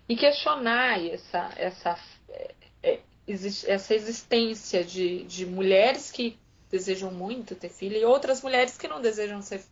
E 0.09 0.17
questionar 0.17 1.03
essa 1.05 1.51
essa 1.57 1.99
é, 2.29 2.55
é 2.83 3.01
essa 3.27 3.95
existência 3.95 4.85
de, 4.85 5.25
de 5.25 5.47
mulheres 5.47 6.11
que 6.11 6.39
desejam 6.71 7.11
muito 7.11 7.55
ter 7.55 7.69
filho 7.69 7.97
e 7.97 8.05
outras 8.05 8.43
mulheres 8.43 8.77
que 8.77 8.89
não 8.89 9.01
desejam 9.01 9.41
ser, 9.41 9.63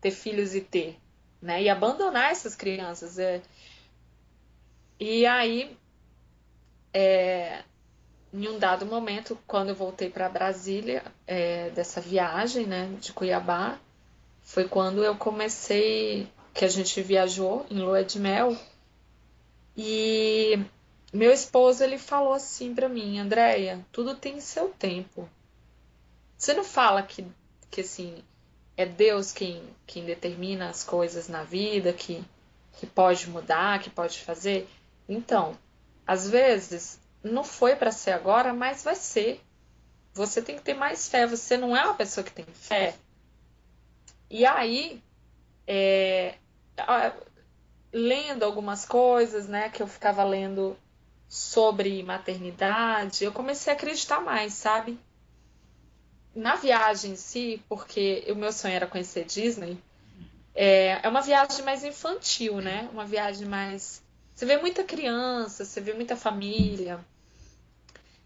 ter 0.00 0.10
filhos 0.10 0.54
e 0.54 0.60
ter, 0.60 0.98
né? 1.40 1.62
E 1.62 1.68
abandonar 1.68 2.30
essas 2.30 2.54
crianças. 2.54 3.18
É... 3.18 3.42
E 5.00 5.26
aí, 5.26 5.76
é... 6.92 7.62
em 8.32 8.46
um 8.48 8.58
dado 8.58 8.86
momento, 8.86 9.38
quando 9.46 9.70
eu 9.70 9.74
voltei 9.74 10.10
para 10.10 10.28
Brasília, 10.28 11.02
é, 11.26 11.70
dessa 11.70 12.00
viagem, 12.00 12.66
né, 12.66 12.94
de 13.00 13.12
Cuiabá, 13.12 13.78
foi 14.42 14.68
quando 14.68 15.02
eu 15.02 15.16
comecei, 15.16 16.28
que 16.52 16.64
a 16.64 16.68
gente 16.68 17.00
viajou 17.00 17.66
em 17.70 17.78
lua 17.78 18.04
de 18.04 18.20
mel, 18.20 18.56
e 19.76 20.64
meu 21.12 21.32
esposo 21.32 21.82
ele 21.82 21.98
falou 21.98 22.34
assim 22.34 22.74
para 22.74 22.88
mim, 22.88 23.18
Andréia, 23.18 23.84
tudo 23.92 24.14
tem 24.14 24.40
seu 24.40 24.68
tempo. 24.70 25.28
Você 26.36 26.54
não 26.54 26.64
fala 26.64 27.02
que, 27.02 27.26
que 27.70 27.82
assim 27.82 28.22
é 28.76 28.86
Deus 28.86 29.32
quem, 29.32 29.62
quem 29.86 30.04
determina 30.04 30.68
as 30.68 30.82
coisas 30.82 31.28
na 31.28 31.44
vida, 31.44 31.92
que, 31.92 32.24
que 32.72 32.86
pode 32.86 33.28
mudar, 33.28 33.80
que 33.80 33.90
pode 33.90 34.20
fazer? 34.20 34.68
Então, 35.08 35.56
às 36.06 36.28
vezes 36.28 36.98
não 37.22 37.44
foi 37.44 37.76
para 37.76 37.92
ser 37.92 38.12
agora, 38.12 38.52
mas 38.52 38.82
vai 38.82 38.96
ser. 38.96 39.40
Você 40.14 40.42
tem 40.42 40.56
que 40.56 40.62
ter 40.62 40.74
mais 40.74 41.08
fé. 41.08 41.26
Você 41.26 41.56
não 41.56 41.76
é 41.76 41.84
uma 41.84 41.94
pessoa 41.94 42.24
que 42.24 42.32
tem 42.32 42.44
fé. 42.44 42.94
E 44.28 44.44
aí, 44.44 45.02
é, 45.66 46.34
lendo 47.92 48.42
algumas 48.44 48.86
coisas, 48.86 49.46
né, 49.46 49.68
que 49.68 49.82
eu 49.82 49.86
ficava 49.86 50.24
lendo 50.24 50.76
sobre 51.28 52.02
maternidade, 52.02 53.24
eu 53.24 53.32
comecei 53.32 53.72
a 53.72 53.76
acreditar 53.76 54.20
mais, 54.20 54.54
sabe? 54.54 54.98
Na 56.34 56.56
viagem 56.56 57.12
em 57.12 57.16
si, 57.16 57.62
porque 57.68 58.24
o 58.28 58.34
meu 58.34 58.52
sonho 58.52 58.74
era 58.74 58.86
conhecer 58.86 59.24
Disney, 59.24 59.78
é, 60.54 61.00
é 61.02 61.08
uma 61.08 61.20
viagem 61.20 61.64
mais 61.64 61.84
infantil, 61.84 62.60
né? 62.60 62.88
Uma 62.92 63.04
viagem 63.04 63.46
mais. 63.46 64.02
Você 64.34 64.46
vê 64.46 64.56
muita 64.58 64.84
criança, 64.84 65.64
você 65.64 65.80
vê 65.80 65.92
muita 65.92 66.16
família, 66.16 67.00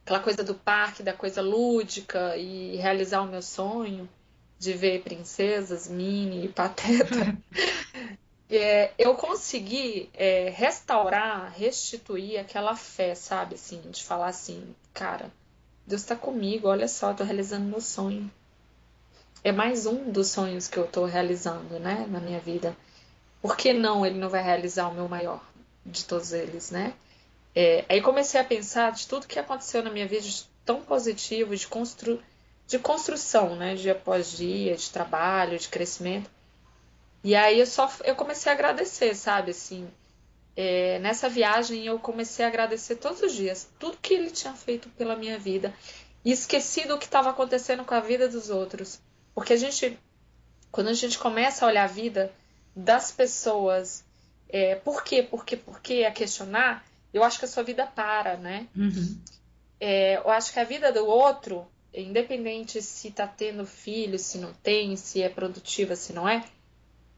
aquela 0.05 0.21
coisa 0.21 0.43
do 0.45 0.55
parque, 0.55 1.03
da 1.03 1.13
coisa 1.13 1.43
lúdica 1.43 2.37
e 2.37 2.77
realizar 2.77 3.23
o 3.23 3.27
meu 3.27 3.43
sonho 3.43 4.09
de 4.59 4.73
ver 4.73 5.03
princesas, 5.03 5.89
Minnie 5.89 6.47
e 6.47 6.49
Pateta. 6.49 7.37
é, 8.51 8.93
eu 8.99 9.15
consegui 9.15 10.09
é, 10.15 10.51
restaurar, 10.51 11.53
restituir 11.57 12.39
aquela 12.39 12.77
fé, 12.77 13.15
sabe? 13.15 13.57
Assim, 13.57 13.81
de 13.91 14.05
falar 14.05 14.29
assim, 14.29 14.75
cara, 14.95 15.33
Deus 15.87 16.03
está 16.03 16.15
comigo, 16.15 16.69
olha 16.69 16.89
só, 16.89 17.11
eu 17.11 17.17
tô 17.17 17.25
realizando 17.25 17.65
meu 17.65 17.81
sonho. 17.81 18.31
É 19.43 19.53
mais 19.53 19.87
um 19.87 20.11
dos 20.11 20.29
sonhos 20.29 20.69
que 20.69 20.77
eu 20.77 20.87
tô 20.87 21.05
realizando, 21.05 21.79
né, 21.79 22.07
na 22.09 22.21
minha 22.21 22.41
vida. 22.41 22.77
Por 23.41 23.57
que 23.57 23.73
não 23.73 24.05
ele 24.05 24.19
não 24.19 24.29
vai 24.29 24.43
realizar 24.43 24.89
o 24.89 24.95
meu 24.95 25.09
maior 25.09 25.41
de 25.85 26.05
todos 26.05 26.33
eles, 26.33 26.71
né? 26.71 26.95
É, 27.55 27.85
aí 27.89 28.01
comecei 28.03 28.41
a 28.41 28.45
pensar 28.45 28.93
de 28.93 29.07
tudo 29.07 29.27
que 29.27 29.39
aconteceu 29.39 29.83
na 29.83 29.91
minha 29.91 30.07
vida 30.07 30.23
de 30.23 30.45
tão 30.65 30.83
positivo, 30.83 31.57
de, 31.57 31.67
constru, 31.67 32.21
de 32.67 32.79
construção, 32.79 33.55
né, 33.57 33.75
dia 33.75 33.93
após 33.93 34.37
dia, 34.37 34.77
de 34.77 34.91
trabalho, 34.91 35.59
de 35.59 35.69
crescimento. 35.69 36.29
E 37.27 37.35
aí 37.35 37.59
eu 37.59 37.67
só 37.67 37.91
eu 38.05 38.15
comecei 38.15 38.53
a 38.53 38.55
agradecer, 38.55 39.13
sabe? 39.17 39.51
Assim, 39.51 39.91
é, 40.55 41.01
nessa 41.01 41.29
viagem 41.29 41.85
eu 41.85 41.99
comecei 41.99 42.45
a 42.45 42.49
agradecer 42.49 42.95
todos 42.95 43.21
os 43.21 43.35
dias 43.35 43.69
tudo 43.81 43.99
que 44.01 44.15
ele 44.15 44.31
tinha 44.31 44.55
feito 44.55 44.89
pela 44.91 45.17
minha 45.17 45.37
vida 45.37 45.75
e 46.25 46.31
esqueci 46.31 46.87
do 46.87 46.97
que 46.97 47.07
estava 47.07 47.31
acontecendo 47.31 47.85
com 47.85 47.95
a 47.95 48.01
vida 48.01 48.29
dos 48.29 48.49
outros, 48.49 49.01
porque 49.35 49.55
a 49.55 49.57
gente, 49.57 49.99
quando 50.71 50.87
a 50.87 50.93
gente 50.93 51.19
começa 51.19 51.65
a 51.65 51.69
olhar 51.69 51.83
a 51.83 51.89
vida 51.89 52.33
das 52.77 53.11
pessoas, 53.11 54.05
é, 54.49 54.77
por 54.77 55.03
quê, 55.03 55.21
por 55.21 55.45
quê, 55.45 55.57
por 55.57 55.81
quê, 55.81 56.05
a 56.05 56.13
questionar, 56.13 56.87
eu 57.13 57.25
acho 57.25 57.41
que 57.41 57.45
a 57.45 57.49
sua 57.49 57.65
vida 57.65 57.89
para, 57.89 58.37
né? 58.37 58.69
Uhum. 58.77 59.21
É, 59.81 60.19
eu 60.19 60.31
acho 60.31 60.53
que 60.53 60.61
a 60.61 60.65
vida 60.65 60.93
do 60.93 61.05
outro, 61.05 61.67
independente 61.93 62.81
se 62.81 63.09
está 63.09 63.27
tendo 63.27 63.67
filho, 63.67 64.17
se 64.17 64.39
não 64.39 64.53
tem, 64.55 64.95
se 64.97 65.23
é 65.23 65.29
produtiva, 65.29 65.97
se 65.97 66.13
não 66.13 66.29
é, 66.29 66.45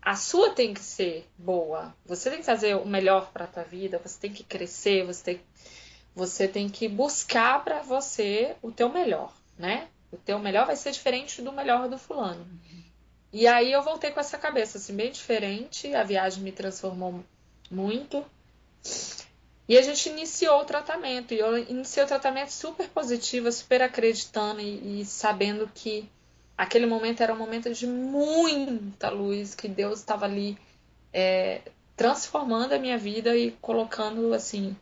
a 0.00 0.16
sua 0.16 0.50
tem 0.50 0.72
que 0.72 0.80
ser 0.80 1.28
boa. 1.36 1.94
Você 2.06 2.30
tem 2.30 2.38
que 2.40 2.46
fazer 2.46 2.76
o 2.76 2.86
melhor 2.86 3.30
para 3.32 3.44
a 3.44 3.48
tua 3.48 3.64
vida, 3.64 4.00
você 4.02 4.18
tem 4.20 4.32
que 4.32 4.44
crescer, 4.44 5.04
você 5.04 5.22
tem, 5.22 5.40
você 6.14 6.48
tem 6.48 6.68
que 6.68 6.88
buscar 6.88 7.64
para 7.64 7.82
você 7.82 8.56
o 8.62 8.70
teu 8.70 8.88
melhor, 8.88 9.32
né? 9.58 9.88
O 10.10 10.16
teu 10.16 10.38
melhor 10.38 10.66
vai 10.66 10.76
ser 10.76 10.92
diferente 10.92 11.42
do 11.42 11.52
melhor 11.52 11.88
do 11.88 11.98
fulano. 11.98 12.46
E 13.32 13.46
aí 13.46 13.72
eu 13.72 13.82
voltei 13.82 14.10
com 14.10 14.20
essa 14.20 14.38
cabeça 14.38 14.78
assim 14.78 14.96
bem 14.96 15.12
diferente, 15.12 15.94
a 15.94 16.02
viagem 16.02 16.42
me 16.42 16.52
transformou 16.52 17.22
muito. 17.70 18.24
E 19.68 19.76
a 19.76 19.82
gente 19.82 20.08
iniciou 20.08 20.62
o 20.62 20.64
tratamento. 20.64 21.34
E 21.34 21.38
eu 21.38 21.58
iniciei 21.58 22.02
o 22.02 22.08
tratamento 22.08 22.50
super 22.50 22.88
positiva, 22.88 23.52
super 23.52 23.82
acreditando 23.82 24.62
e, 24.62 25.02
e 25.02 25.04
sabendo 25.04 25.70
que 25.74 26.08
aquele 26.58 26.86
momento 26.86 27.22
era 27.22 27.32
um 27.32 27.38
momento 27.38 27.72
de 27.72 27.86
muita 27.86 29.08
luz, 29.10 29.54
que 29.54 29.68
Deus 29.68 30.00
estava 30.00 30.26
ali 30.26 30.58
é, 31.12 31.62
transformando 31.96 32.72
a 32.72 32.78
minha 32.78 32.98
vida 32.98 33.36
e 33.36 33.52
colocando 33.60 34.34
assim. 34.34 34.76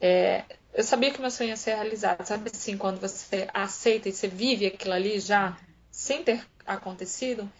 É, 0.00 0.44
eu 0.72 0.84
sabia 0.84 1.10
que 1.10 1.20
meu 1.20 1.30
sonho 1.30 1.50
ia 1.50 1.56
ser 1.56 1.74
realizado, 1.74 2.24
sabe 2.24 2.50
assim, 2.54 2.78
quando 2.78 3.00
você 3.00 3.48
aceita 3.52 4.08
e 4.08 4.12
você 4.12 4.28
vive 4.28 4.66
aquilo 4.66 4.94
ali 4.94 5.18
já 5.18 5.58
sem 5.90 6.22
ter 6.22 6.46
acontecido. 6.64 7.50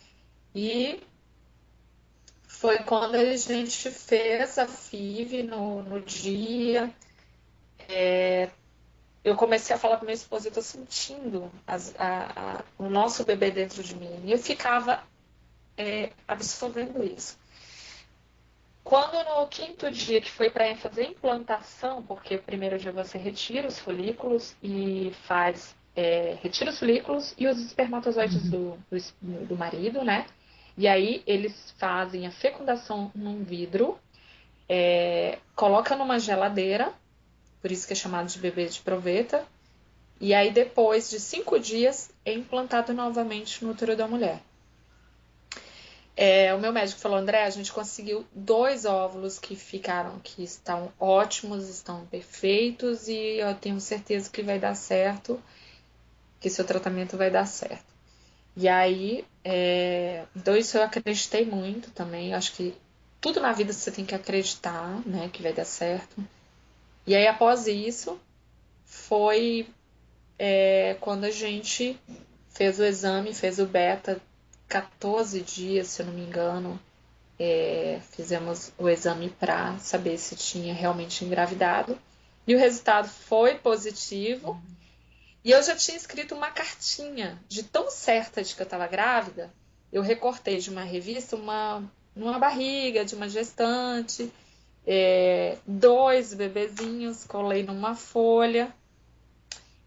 E 0.55 1.00
foi 2.46 2.79
quando 2.79 3.16
a 3.16 3.37
gente 3.37 3.90
fez 3.90 4.59
a 4.59 4.68
FIV 4.68 5.42
no, 5.42 5.83
no 5.83 6.00
dia. 6.00 6.94
É, 7.88 8.48
eu 9.26 9.34
comecei 9.34 9.74
a 9.74 9.78
falar 9.78 9.96
para 9.96 10.04
minha 10.04 10.14
esposa, 10.14 10.46
eu 10.46 10.50
estou 10.50 10.62
sentindo 10.62 11.50
as, 11.66 11.92
a, 11.98 12.30
a, 12.36 12.64
o 12.78 12.88
nosso 12.88 13.24
bebê 13.24 13.50
dentro 13.50 13.82
de 13.82 13.96
mim. 13.96 14.20
E 14.22 14.30
eu 14.30 14.38
ficava 14.38 15.02
é, 15.76 16.12
absorvendo 16.28 17.02
isso. 17.02 17.36
Quando 18.84 19.14
no 19.24 19.44
quinto 19.48 19.90
dia, 19.90 20.20
que 20.20 20.30
foi 20.30 20.48
para 20.48 20.76
fazer 20.76 21.06
a 21.06 21.08
implantação, 21.08 22.04
porque 22.04 22.36
o 22.36 22.42
primeiro 22.42 22.78
dia 22.78 22.92
você 22.92 23.18
retira 23.18 23.66
os 23.66 23.80
folículos 23.80 24.54
e 24.62 25.12
faz. 25.26 25.74
É, 25.96 26.38
retira 26.40 26.70
os 26.70 26.78
folículos 26.78 27.34
e 27.36 27.48
os 27.48 27.58
espermatozoides 27.58 28.44
uhum. 28.44 28.78
do, 28.88 28.98
do, 29.20 29.46
do, 29.46 29.56
marido, 29.56 30.04
né? 30.04 30.26
E 30.78 30.86
aí 30.86 31.24
eles 31.26 31.74
fazem 31.78 32.28
a 32.28 32.30
fecundação 32.30 33.10
num 33.12 33.42
vidro, 33.42 33.98
é, 34.68 35.40
coloca 35.56 35.96
numa 35.96 36.20
geladeira 36.20 36.94
por 37.66 37.72
isso 37.72 37.85
que 37.85 37.94
é 37.94 37.96
chamado 37.96 38.29
de 38.29 38.38
bebê 38.38 38.66
de 38.66 38.79
proveta. 38.79 39.44
E 40.20 40.33
aí, 40.33 40.52
depois 40.52 41.11
de 41.11 41.18
cinco 41.18 41.59
dias, 41.59 42.11
é 42.24 42.33
implantado 42.33 42.94
novamente 42.94 43.64
no 43.64 43.72
útero 43.72 43.96
da 43.96 44.07
mulher. 44.07 44.40
É, 46.16 46.55
o 46.55 46.61
meu 46.61 46.72
médico 46.72 47.00
falou, 47.00 47.18
André, 47.18 47.42
a 47.42 47.50
gente 47.50 47.72
conseguiu 47.72 48.24
dois 48.33 48.85
óvulos 48.85 49.40
que 49.40 49.57
ficaram, 49.57 50.20
que 50.20 50.44
estão 50.44 50.92
ótimos, 50.96 51.68
estão 51.68 52.07
perfeitos 52.07 53.09
e 53.09 53.38
eu 53.40 53.52
tenho 53.57 53.81
certeza 53.81 54.31
que 54.31 54.44
vai 54.44 54.61
dar 54.61 54.76
certo, 54.76 55.42
que 56.38 56.48
seu 56.48 56.64
tratamento 56.64 57.16
vai 57.16 57.33
dar 57.33 57.46
certo. 57.46 57.92
E 58.57 58.68
aí, 58.68 59.24
é, 59.42 60.24
então 60.37 60.57
isso 60.57 60.79
eu 60.79 60.85
acreditei 60.85 61.44
muito 61.44 61.90
também. 61.90 62.33
Acho 62.33 62.52
que 62.52 62.76
tudo 63.20 63.40
na 63.40 63.50
vida 63.50 63.72
você 63.72 63.90
tem 63.90 64.05
que 64.05 64.14
acreditar, 64.14 65.02
né, 65.05 65.29
que 65.33 65.42
vai 65.42 65.52
dar 65.52 65.64
certo. 65.64 66.24
E 67.07 67.14
aí, 67.14 67.27
após 67.27 67.66
isso, 67.66 68.19
foi 68.85 69.69
é, 70.38 70.97
quando 71.01 71.25
a 71.25 71.31
gente 71.31 71.99
fez 72.51 72.79
o 72.79 72.85
exame, 72.85 73.35
fez 73.35 73.59
o 73.59 73.66
beta, 73.66 74.21
14 74.69 75.40
dias, 75.40 75.88
se 75.88 76.03
eu 76.03 76.07
não 76.07 76.12
me 76.12 76.23
engano, 76.23 76.81
é, 77.38 78.01
fizemos 78.11 78.73
o 78.79 78.88
exame 78.88 79.31
para 79.31 79.79
saber 79.79 80.19
se 80.19 80.35
tinha 80.35 80.75
realmente 80.75 81.25
engravidado. 81.25 81.99
E 82.47 82.55
o 82.55 82.59
resultado 82.59 83.09
foi 83.09 83.57
positivo. 83.57 84.61
E 85.45 85.51
eu 85.51 85.62
já 85.62 85.77
tinha 85.77 85.97
escrito 85.97 86.35
uma 86.35 86.51
cartinha 86.51 87.38
de 87.49 87.62
tão 87.62 87.90
certa 87.90 88.42
de 88.42 88.55
que 88.55 88.62
eu 88.62 88.64
estava 88.64 88.87
grávida. 88.87 89.53
Eu 89.92 90.03
recortei 90.03 90.59
de 90.59 90.71
uma 90.71 90.83
revista 90.83 91.37
uma, 91.37 91.83
uma 92.14 92.38
barriga 92.38 93.05
de 93.05 93.14
uma 93.14 93.29
gestante 93.29 94.33
é, 94.87 95.59
dois 95.66 96.33
bebezinhos, 96.33 97.25
colei 97.25 97.62
numa 97.62 97.96
folha. 97.96 98.72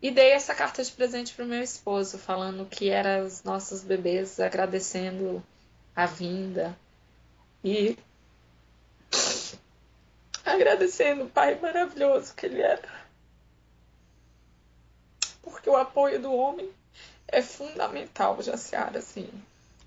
E 0.01 0.11
dei 0.11 0.31
essa 0.31 0.55
carta 0.55 0.83
de 0.83 0.91
presente 0.91 1.33
para 1.33 1.45
o 1.45 1.47
meu 1.47 1.61
esposo, 1.61 2.17
falando 2.17 2.65
que 2.65 2.89
eram 2.89 3.25
os 3.25 3.43
nossos 3.43 3.83
bebês, 3.83 4.39
agradecendo 4.39 5.43
a 5.95 6.05
vinda. 6.05 6.77
E 7.63 7.97
agradecendo 10.45 11.25
o 11.25 11.29
pai 11.29 11.59
maravilhoso 11.59 12.33
que 12.33 12.45
ele 12.45 12.61
era. 12.61 12.99
Porque 15.41 15.69
o 15.69 15.75
apoio 15.75 16.21
do 16.21 16.33
homem 16.33 16.69
é 17.27 17.41
fundamental, 17.41 18.41
Jaciara, 18.41 18.99
assim. 18.99 19.29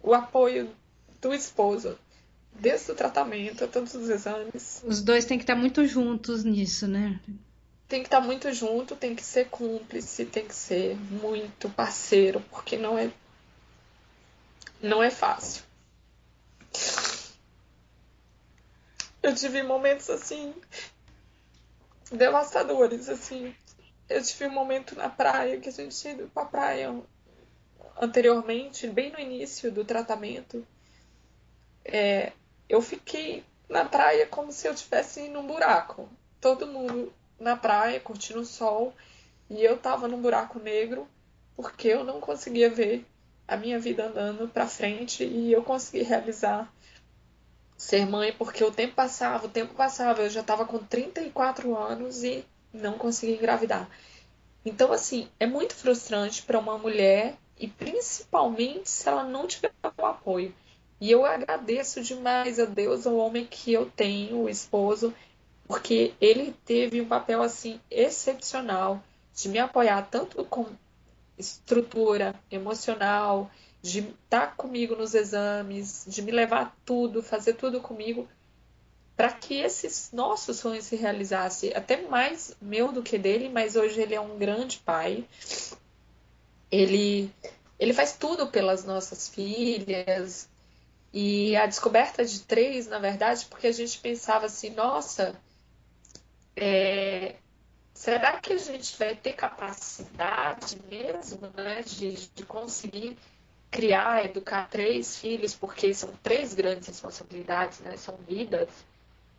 O 0.02 0.12
apoio 0.12 0.74
do 1.20 1.32
esposo, 1.32 1.98
desde 2.54 2.92
o 2.92 2.94
tratamento 2.94 3.64
a 3.64 3.68
todos 3.68 3.94
os 3.94 4.08
exames. 4.08 4.82
Os 4.84 5.02
dois 5.02 5.24
têm 5.24 5.38
que 5.38 5.44
estar 5.44 5.56
muito 5.56 5.86
juntos 5.86 6.44
nisso, 6.44 6.86
né? 6.86 7.20
Tem 7.88 8.00
que 8.00 8.06
estar 8.06 8.20
muito 8.20 8.52
junto, 8.52 8.96
tem 8.96 9.14
que 9.14 9.22
ser 9.22 9.48
cúmplice, 9.48 10.24
tem 10.24 10.46
que 10.46 10.54
ser 10.54 10.96
muito 10.96 11.68
parceiro, 11.70 12.40
porque 12.50 12.76
não 12.76 12.96
é 12.96 13.10
não 14.80 15.02
é 15.02 15.10
fácil. 15.10 15.62
Eu 19.22 19.34
tive 19.34 19.62
momentos 19.62 20.10
assim 20.10 20.54
devastadores, 22.10 23.08
assim. 23.08 23.54
Eu 24.08 24.22
tive 24.22 24.46
um 24.46 24.52
momento 24.52 24.94
na 24.94 25.08
praia 25.08 25.58
que 25.58 25.68
a 25.68 25.72
gente 25.72 25.96
tinha 25.96 26.14
ido 26.14 26.30
pra 26.32 26.44
praia 26.44 26.94
anteriormente, 28.00 28.88
bem 28.88 29.10
no 29.12 29.18
início 29.18 29.70
do 29.72 29.84
tratamento. 29.84 30.66
É, 31.84 32.32
eu 32.72 32.80
fiquei 32.80 33.44
na 33.68 33.84
praia 33.84 34.26
como 34.26 34.50
se 34.50 34.66
eu 34.66 34.72
estivesse 34.72 35.28
num 35.28 35.46
buraco. 35.46 36.08
Todo 36.40 36.66
mundo 36.66 37.12
na 37.38 37.54
praia, 37.54 38.00
curtindo 38.00 38.40
o 38.40 38.46
sol, 38.46 38.94
e 39.50 39.62
eu 39.62 39.76
tava 39.76 40.08
num 40.08 40.22
buraco 40.22 40.58
negro 40.58 41.06
porque 41.54 41.88
eu 41.88 42.02
não 42.02 42.18
conseguia 42.18 42.70
ver 42.70 43.04
a 43.46 43.58
minha 43.58 43.78
vida 43.78 44.06
andando 44.06 44.48
para 44.48 44.66
frente 44.66 45.22
e 45.22 45.52
eu 45.52 45.62
consegui 45.62 46.02
realizar 46.02 46.72
ser 47.76 48.06
mãe 48.06 48.32
porque 48.32 48.64
o 48.64 48.70
tempo 48.70 48.94
passava, 48.94 49.46
o 49.46 49.50
tempo 49.50 49.74
passava, 49.74 50.22
eu 50.22 50.30
já 50.30 50.40
estava 50.40 50.64
com 50.64 50.78
34 50.78 51.76
anos 51.76 52.24
e 52.24 52.42
não 52.72 52.96
consegui 52.96 53.34
engravidar. 53.34 53.86
Então, 54.64 54.92
assim, 54.92 55.28
é 55.38 55.46
muito 55.46 55.74
frustrante 55.74 56.42
para 56.42 56.58
uma 56.58 56.78
mulher 56.78 57.36
e 57.58 57.68
principalmente 57.68 58.88
se 58.88 59.06
ela 59.06 59.24
não 59.24 59.46
tiver 59.46 59.72
o 59.98 60.06
apoio. 60.06 60.54
E 61.02 61.10
eu 61.10 61.26
agradeço 61.26 62.00
demais 62.00 62.60
a 62.60 62.64
Deus, 62.64 63.08
ao 63.08 63.16
homem 63.16 63.44
que 63.44 63.72
eu 63.72 63.86
tenho, 63.90 64.42
o 64.42 64.48
esposo, 64.48 65.12
porque 65.66 66.14
ele 66.20 66.54
teve 66.64 67.00
um 67.00 67.08
papel 67.08 67.42
assim 67.42 67.80
excepcional 67.90 69.02
de 69.34 69.48
me 69.48 69.58
apoiar 69.58 70.08
tanto 70.08 70.44
com 70.44 70.64
estrutura 71.36 72.36
emocional, 72.48 73.50
de 73.82 73.98
estar 73.98 74.54
comigo 74.54 74.94
nos 74.94 75.12
exames, 75.12 76.04
de 76.06 76.22
me 76.22 76.30
levar 76.30 76.72
tudo, 76.84 77.20
fazer 77.20 77.54
tudo 77.54 77.80
comigo, 77.80 78.28
para 79.16 79.32
que 79.32 79.54
esses 79.54 80.12
nossos 80.12 80.58
sonhos 80.58 80.84
se 80.84 80.94
realizassem, 80.94 81.72
até 81.74 82.00
mais 82.02 82.54
meu 82.62 82.92
do 82.92 83.02
que 83.02 83.18
dele, 83.18 83.48
mas 83.48 83.74
hoje 83.74 84.00
ele 84.00 84.14
é 84.14 84.20
um 84.20 84.38
grande 84.38 84.78
pai. 84.78 85.24
Ele 86.70 87.28
ele 87.76 87.92
faz 87.92 88.12
tudo 88.12 88.46
pelas 88.46 88.84
nossas 88.84 89.28
filhas. 89.28 90.51
E 91.12 91.54
a 91.56 91.66
descoberta 91.66 92.24
de 92.24 92.40
três, 92.40 92.86
na 92.86 92.98
verdade, 92.98 93.44
porque 93.46 93.66
a 93.66 93.72
gente 93.72 93.98
pensava 93.98 94.46
assim, 94.46 94.70
nossa, 94.70 95.38
é, 96.56 97.36
será 97.92 98.40
que 98.40 98.52
a 98.54 98.58
gente 98.58 98.96
vai 98.98 99.14
ter 99.14 99.34
capacidade 99.34 100.78
mesmo 100.88 101.50
né, 101.54 101.82
de, 101.82 102.28
de 102.34 102.44
conseguir 102.44 103.18
criar, 103.70 104.24
educar 104.24 104.68
três 104.68 105.18
filhos, 105.18 105.54
porque 105.54 105.94
são 105.94 106.10
três 106.22 106.54
grandes 106.54 106.88
responsabilidades, 106.88 107.80
né? 107.80 107.96
São 107.96 108.16
vidas. 108.28 108.68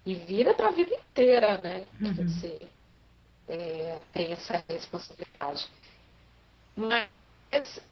E 0.05 0.15
vida 0.15 0.53
para 0.55 0.69
a 0.69 0.71
vida 0.71 0.93
inteira, 0.93 1.59
né? 1.59 1.85
Uhum. 2.01 2.13
Que 2.13 2.23
você 2.23 2.61
é, 3.47 3.99
tem 4.11 4.33
essa 4.33 4.63
responsabilidade. 4.67 5.69
Mas 6.75 7.07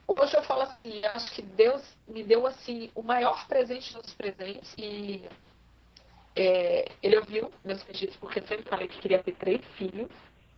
hoje 0.07 0.37
eu 0.37 0.43
falo 0.43 0.61
assim, 0.61 1.05
acho 1.05 1.31
que 1.33 1.41
Deus 1.41 1.97
me 2.07 2.23
deu 2.23 2.47
assim 2.47 2.89
o 2.95 3.01
maior 3.01 3.47
presente 3.47 3.93
dos 3.93 4.13
presentes 4.13 4.73
e 4.77 5.23
é, 6.35 6.85
ele 7.03 7.17
ouviu 7.17 7.51
meus 7.63 7.83
pedidos 7.83 8.15
porque 8.17 8.39
eu 8.39 8.47
sempre 8.47 8.69
falei 8.69 8.87
que 8.87 8.99
queria 8.99 9.21
ter 9.21 9.33
três 9.35 9.61
filhos 9.77 10.09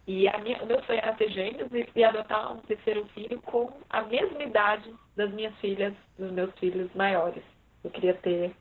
e 0.06 0.28
a 0.28 0.38
minha, 0.40 0.62
o 0.62 0.66
meu 0.66 0.84
sonho 0.84 1.00
era 1.00 1.14
ter 1.14 1.32
gêmeos 1.32 1.72
e, 1.72 1.88
e, 1.96 2.04
adotar 2.04 2.54
um 2.54 2.60
terceiro 2.60 3.06
filho 3.14 3.42
com 3.42 3.72
a 3.90 4.02
mesma 4.04 4.44
idade 4.44 4.94
das 5.16 5.32
minhas 5.32 5.56
filhas, 5.60 5.94
dos 6.18 6.30
meus 6.32 6.54
filhos 6.60 6.94
maiores. 6.94 7.44
Eu 7.84 7.90
queria 7.90 8.14
ter 8.16 8.54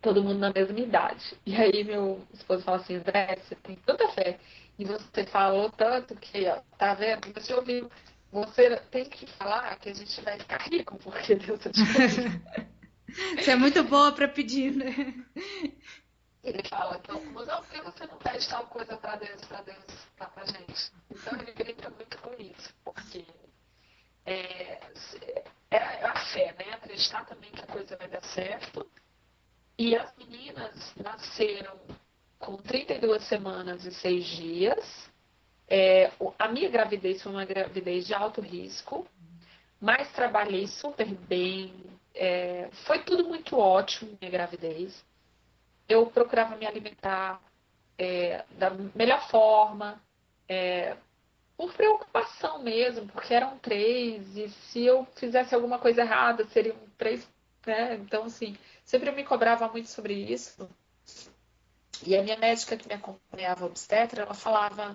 todo 0.00 0.22
mundo 0.22 0.38
na 0.38 0.52
mesma 0.52 0.78
idade. 0.78 1.36
E 1.44 1.56
aí 1.56 1.82
meu 1.82 2.20
esposo 2.32 2.62
fala 2.62 2.76
assim, 2.76 2.94
André, 2.94 3.36
você 3.42 3.56
tem 3.56 3.74
tanta 3.84 4.08
fé 4.10 4.38
e 4.78 4.84
você 4.84 5.26
falou 5.26 5.70
tanto 5.70 6.14
que, 6.14 6.46
ó, 6.46 6.60
tá 6.78 6.94
vendo? 6.94 7.32
Você 7.34 7.52
ouviu, 7.52 7.90
você 8.30 8.76
tem 8.90 9.04
que 9.04 9.26
falar 9.26 9.78
que 9.78 9.88
a 9.88 9.94
gente 9.94 10.20
vai 10.20 10.38
ficar 10.38 10.62
rico, 10.62 10.96
porque 10.98 11.34
Deus 11.34 11.60
te 11.60 11.70
Você 13.42 13.50
é 13.52 13.56
muito 13.56 13.82
boa 13.84 14.12
para 14.12 14.28
pedir, 14.28 14.72
né? 14.72 14.94
Ele 16.42 16.62
fala, 16.68 17.00
então, 17.02 17.24
mas 17.32 17.46
não, 17.46 17.62
porque 17.62 17.80
você 17.82 18.06
não 18.06 18.18
pede 18.18 18.48
tal 18.48 18.66
coisa 18.66 18.96
para 18.96 19.16
Deus, 19.16 19.44
para 19.46 19.62
Deus 19.62 19.84
dar 20.18 20.30
pra 20.30 20.44
gente. 20.44 20.92
Então 21.10 21.40
ele 21.40 21.52
brinca 21.52 21.90
muito 21.90 22.18
com 22.18 22.34
isso, 22.40 22.74
porque 22.84 23.24
é, 24.24 24.80
é 25.70 26.04
a 26.04 26.16
fé, 26.26 26.54
né? 26.58 26.74
Acreditar 26.74 27.24
também 27.26 27.50
que 27.50 27.62
a 27.62 27.66
coisa 27.66 27.96
vai 27.96 28.08
dar 28.08 28.22
certo. 28.22 28.88
E 29.78 29.96
as 29.96 30.14
meninas 30.16 30.94
nasceram 30.96 31.78
com 32.38 32.56
32 32.56 33.24
semanas 33.24 33.84
e 33.84 33.92
6 33.92 34.24
dias. 34.24 35.10
É, 35.68 36.10
a 36.38 36.48
minha 36.48 36.68
gravidez 36.68 37.22
foi 37.22 37.32
uma 37.32 37.44
gravidez 37.44 38.06
de 38.06 38.14
alto 38.14 38.40
risco, 38.40 39.06
mas 39.80 40.12
trabalhei 40.12 40.66
super 40.66 41.06
bem. 41.06 41.72
É, 42.14 42.68
foi 42.86 43.00
tudo 43.00 43.28
muito 43.28 43.58
ótimo 43.58 44.16
minha 44.20 44.30
gravidez 44.30 45.04
eu 45.88 46.06
procurava 46.06 46.56
me 46.56 46.66
alimentar 46.66 47.40
é, 47.98 48.44
da 48.50 48.70
melhor 48.94 49.28
forma, 49.28 50.00
é, 50.48 50.96
por 51.56 51.72
preocupação 51.72 52.58
mesmo, 52.62 53.06
porque 53.08 53.32
eram 53.32 53.58
três, 53.58 54.36
e 54.36 54.48
se 54.48 54.84
eu 54.84 55.06
fizesse 55.16 55.54
alguma 55.54 55.78
coisa 55.78 56.02
errada, 56.02 56.46
seriam 56.48 56.76
três, 56.98 57.26
né? 57.66 57.94
Então, 57.94 58.24
assim, 58.24 58.56
sempre 58.84 59.08
eu 59.08 59.14
me 59.14 59.24
cobrava 59.24 59.66
muito 59.68 59.88
sobre 59.88 60.12
isso. 60.12 60.68
E 62.04 62.14
a 62.14 62.22
minha 62.22 62.36
médica 62.36 62.76
que 62.76 62.86
me 62.86 62.94
acompanhava, 62.94 63.64
obstetra, 63.64 64.22
ela 64.22 64.34
falava: 64.34 64.94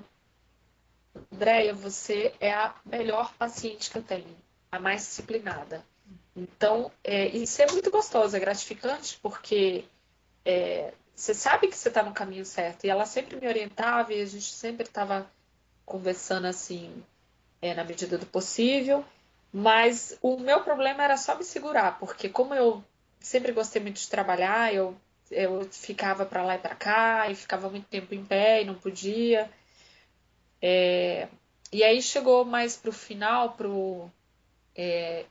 Andréia, 1.31 1.73
você 1.73 2.33
é 2.39 2.53
a 2.53 2.73
melhor 2.85 3.33
paciente 3.33 3.89
que 3.89 3.97
eu 3.97 4.03
tenho, 4.03 4.35
a 4.71 4.79
mais 4.79 5.01
disciplinada. 5.01 5.83
Então, 6.35 6.91
é, 7.03 7.27
isso 7.27 7.61
é 7.61 7.71
muito 7.71 7.91
gostoso, 7.91 8.35
é 8.35 8.39
gratificante, 8.39 9.19
porque 9.21 9.83
é, 10.45 10.93
você 11.15 11.33
sabe 11.33 11.67
que 11.67 11.77
você 11.77 11.89
está 11.89 12.01
no 12.01 12.13
caminho 12.13 12.45
certo. 12.45 12.85
E 12.85 12.89
ela 12.89 13.05
sempre 13.05 13.39
me 13.39 13.47
orientava 13.47 14.13
e 14.13 14.21
a 14.21 14.25
gente 14.25 14.51
sempre 14.51 14.87
estava 14.87 15.29
conversando 15.85 16.47
assim, 16.47 17.03
é, 17.61 17.73
na 17.73 17.83
medida 17.83 18.17
do 18.17 18.25
possível. 18.25 19.03
Mas 19.53 20.17
o 20.21 20.37
meu 20.37 20.61
problema 20.61 21.03
era 21.03 21.17
só 21.17 21.35
me 21.35 21.43
segurar, 21.43 21.99
porque 21.99 22.29
como 22.29 22.53
eu 22.53 22.83
sempre 23.19 23.51
gostei 23.51 23.81
muito 23.81 23.99
de 23.99 24.09
trabalhar, 24.09 24.73
eu, 24.73 24.95
eu 25.29 25.67
ficava 25.69 26.25
para 26.25 26.41
lá 26.41 26.55
e 26.55 26.59
para 26.59 26.75
cá, 26.75 27.29
e 27.29 27.35
ficava 27.35 27.69
muito 27.69 27.87
tempo 27.87 28.15
em 28.15 28.23
pé 28.23 28.61
e 28.61 28.65
não 28.65 28.75
podia. 28.75 29.49
É, 30.61 31.27
e 31.71 31.83
aí 31.83 32.01
chegou 32.01 32.45
mais 32.45 32.75
para 32.75 32.89
o 32.89 32.93
final, 32.93 33.53
para 33.53 33.67
o 33.67 34.11
é, 34.75 35.25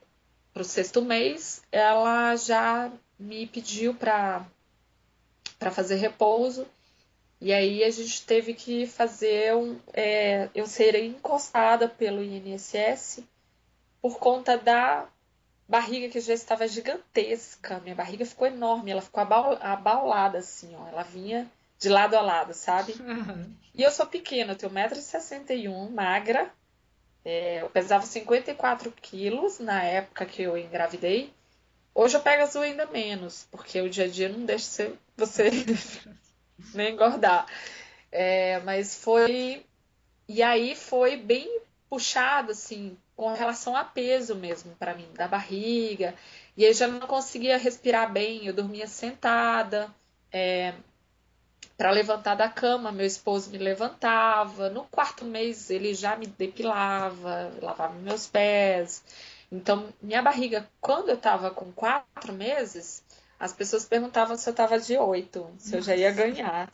sexto 0.63 1.01
mês, 1.01 1.61
ela 1.71 2.35
já 2.35 2.91
me 3.17 3.47
pediu 3.47 3.93
para 3.93 4.45
fazer 5.71 5.95
repouso. 5.95 6.67
E 7.39 7.51
aí 7.51 7.83
a 7.83 7.89
gente 7.89 8.23
teve 8.25 8.53
que 8.53 8.85
fazer 8.85 9.55
um. 9.55 9.79
É, 9.93 10.49
eu 10.53 10.67
serei 10.67 11.07
encostada 11.07 11.87
pelo 11.87 12.23
INSS 12.23 13.23
por 14.01 14.19
conta 14.19 14.57
da 14.57 15.07
barriga 15.67 16.09
que 16.09 16.19
já 16.19 16.33
estava 16.33 16.67
gigantesca. 16.67 17.79
Minha 17.79 17.95
barriga 17.95 18.25
ficou 18.25 18.45
enorme, 18.47 18.91
ela 18.91 19.01
ficou 19.01 19.23
abaulada 19.23 20.37
assim, 20.37 20.75
ó. 20.75 20.87
Ela 20.87 21.03
vinha 21.03 21.49
de 21.81 21.89
lado 21.89 22.15
a 22.15 22.21
lado, 22.21 22.53
sabe? 22.53 22.93
Uhum. 22.99 23.55
E 23.73 23.81
eu 23.81 23.89
sou 23.89 24.05
pequena, 24.05 24.53
eu 24.53 24.55
tenho 24.55 24.71
1,61m, 24.71 25.89
magra. 25.89 26.53
É, 27.25 27.63
eu 27.63 27.69
pesava 27.71 28.05
54 28.05 28.91
quilos 29.01 29.59
na 29.59 29.83
época 29.83 30.25
que 30.27 30.43
eu 30.43 30.55
engravidei. 30.55 31.33
Hoje 31.93 32.15
eu 32.15 32.21
pego 32.21 32.43
azul 32.43 32.61
ainda 32.61 32.85
menos, 32.85 33.47
porque 33.49 33.81
o 33.81 33.89
dia 33.89 34.05
a 34.05 34.07
dia 34.07 34.29
não 34.29 34.45
deixa 34.45 34.93
você 35.17 35.49
nem 36.75 36.93
engordar. 36.93 37.47
É, 38.11 38.59
mas 38.59 39.03
foi. 39.03 39.65
E 40.27 40.43
aí 40.43 40.75
foi 40.75 41.17
bem 41.17 41.61
puxado, 41.89 42.51
assim, 42.51 42.95
com 43.15 43.33
relação 43.33 43.75
a 43.75 43.83
peso 43.83 44.35
mesmo 44.35 44.75
para 44.75 44.93
mim, 44.93 45.07
da 45.15 45.27
barriga. 45.27 46.13
E 46.55 46.63
aí 46.63 46.73
já 46.73 46.87
não 46.87 47.07
conseguia 47.07 47.57
respirar 47.57 48.11
bem, 48.11 48.45
eu 48.45 48.53
dormia 48.53 48.85
sentada. 48.85 49.89
É, 50.31 50.75
para 51.81 51.89
levantar 51.89 52.35
da 52.35 52.47
cama, 52.47 52.91
meu 52.91 53.07
esposo 53.07 53.49
me 53.49 53.57
levantava. 53.57 54.69
No 54.69 54.83
quarto 54.83 55.25
mês 55.25 55.71
ele 55.71 55.95
já 55.95 56.15
me 56.15 56.27
depilava, 56.27 57.51
lavava 57.59 57.95
meus 57.95 58.27
pés. 58.27 59.03
Então, 59.51 59.91
minha 59.99 60.21
barriga, 60.21 60.69
quando 60.79 61.09
eu 61.09 61.15
estava 61.15 61.49
com 61.49 61.71
quatro 61.71 62.33
meses, 62.33 63.03
as 63.39 63.51
pessoas 63.51 63.83
perguntavam 63.83 64.37
se 64.37 64.47
eu 64.47 64.51
estava 64.51 64.79
de 64.79 64.95
oito, 64.95 65.49
se 65.57 65.75
eu 65.75 65.81
já 65.81 65.95
ia 65.95 66.11
ganhar. 66.11 66.71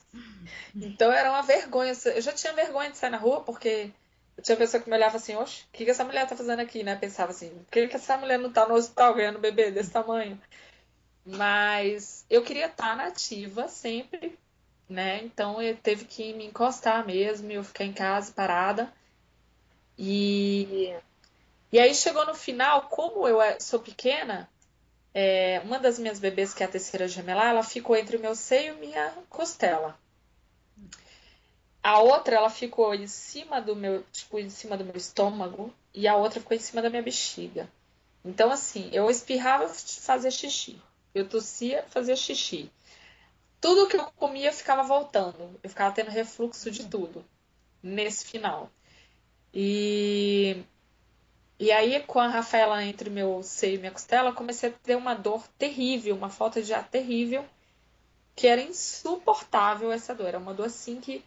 Então 0.76 1.10
era 1.10 1.30
uma 1.30 1.42
vergonha. 1.42 1.94
Eu 2.14 2.22
já 2.22 2.34
tinha 2.34 2.52
vergonha 2.52 2.92
de 2.92 2.98
sair 2.98 3.10
na 3.10 3.18
rua, 3.18 3.40
porque 3.40 3.90
eu 4.36 4.44
tinha 4.44 4.58
pessoa 4.58 4.84
que 4.84 4.90
me 4.90 4.96
olhava 4.98 5.16
assim, 5.16 5.38
oxe, 5.38 5.64
o 5.64 5.68
que, 5.72 5.86
que 5.86 5.92
essa 5.92 6.04
mulher 6.04 6.28
tá 6.28 6.36
fazendo 6.36 6.60
aqui, 6.60 6.84
né? 6.84 6.98
Pensava 6.98 7.32
assim, 7.32 7.48
por 7.50 7.72
que, 7.72 7.88
que 7.88 7.96
essa 7.96 8.18
mulher 8.18 8.38
não 8.38 8.52
tá 8.52 8.68
no 8.68 8.76
hospital 8.76 9.14
ganhando 9.14 9.40
bebê 9.40 9.72
desse 9.72 9.90
tamanho? 9.90 10.38
Mas 11.26 12.26
eu 12.30 12.44
queria 12.44 12.66
estar 12.66 12.90
tá 12.90 12.96
nativa 12.98 13.70
sempre, 13.70 14.38
né? 14.90 15.24
Então 15.24 15.62
eu 15.62 15.76
teve 15.78 16.06
que 16.06 16.34
me 16.34 16.46
encostar 16.46 17.06
mesmo, 17.06 17.52
eu 17.52 17.64
ficar 17.64 17.86
em 17.86 17.94
casa 17.94 18.32
parada. 18.32 18.92
E, 19.98 20.94
e 21.72 21.80
aí 21.80 21.94
chegou 21.96 22.26
no 22.26 22.36
final, 22.36 22.84
como 22.84 23.28
eu 23.28 23.42
é, 23.42 23.60
sou 23.60 23.80
pequena, 23.80 24.50
é, 25.14 25.60
uma 25.66 25.80
das 25.80 25.98
minhas 25.98 26.20
bebês, 26.20 26.54
que 26.54 26.62
é 26.62 26.66
a 26.66 26.70
terceira 26.70 27.08
gemelar, 27.08 27.48
ela 27.48 27.64
ficou 27.64 27.96
entre 27.96 28.18
o 28.18 28.20
meu 28.20 28.36
seio 28.36 28.76
e 28.76 28.80
minha 28.80 29.14
costela. 29.30 29.98
A 31.82 32.00
outra, 32.00 32.36
ela 32.36 32.50
ficou 32.50 32.94
em 32.94 33.08
cima 33.08 33.62
do 33.62 33.76
meu, 33.76 34.04
tipo, 34.12 34.38
em 34.38 34.50
cima 34.50 34.78
do 34.78 34.86
meu 34.86 34.96
estômago, 34.96 35.74
e 35.94 36.08
a 36.08 36.16
outra 36.16 36.40
ficou 36.40 36.56
em 36.56 36.60
cima 36.60 36.82
da 36.82 36.90
minha 36.90 37.02
bexiga. 37.02 37.68
Então, 38.24 38.52
assim, 38.52 38.90
eu 38.92 39.10
espirrava, 39.10 39.68
fazia 39.70 40.30
xixi. 40.30 40.80
Eu 41.16 41.28
tossia, 41.28 41.84
fazia 41.90 42.16
xixi. 42.16 42.70
Tudo 43.60 43.88
que 43.88 43.98
eu 43.98 44.06
comia 44.16 44.52
ficava 44.52 44.84
voltando. 44.84 45.60
Eu 45.64 45.70
ficava 45.70 45.94
tendo 45.94 46.10
refluxo 46.10 46.70
de 46.72 46.88
tudo 46.88 47.26
nesse 47.82 48.26
final. 48.26 48.70
E 49.54 50.64
e 51.60 51.72
aí, 51.72 52.00
com 52.04 52.20
a 52.20 52.28
Rafaela 52.28 52.84
entre 52.84 53.10
meu 53.10 53.42
seio 53.42 53.76
e 53.76 53.78
minha 53.80 53.92
costela, 53.92 54.32
comecei 54.32 54.70
a 54.70 54.74
ter 54.74 54.96
uma 54.96 55.16
dor 55.16 55.48
terrível, 55.58 56.16
uma 56.16 56.30
falta 56.30 56.62
de 56.62 56.72
ar 56.72 56.88
terrível, 56.88 57.44
que 58.36 58.46
era 58.46 58.62
insuportável 58.62 59.92
essa 59.92 60.14
dor. 60.14 60.28
Era 60.28 60.38
uma 60.38 60.54
dor 60.54 60.68
assim 60.68 61.02
que 61.02 61.24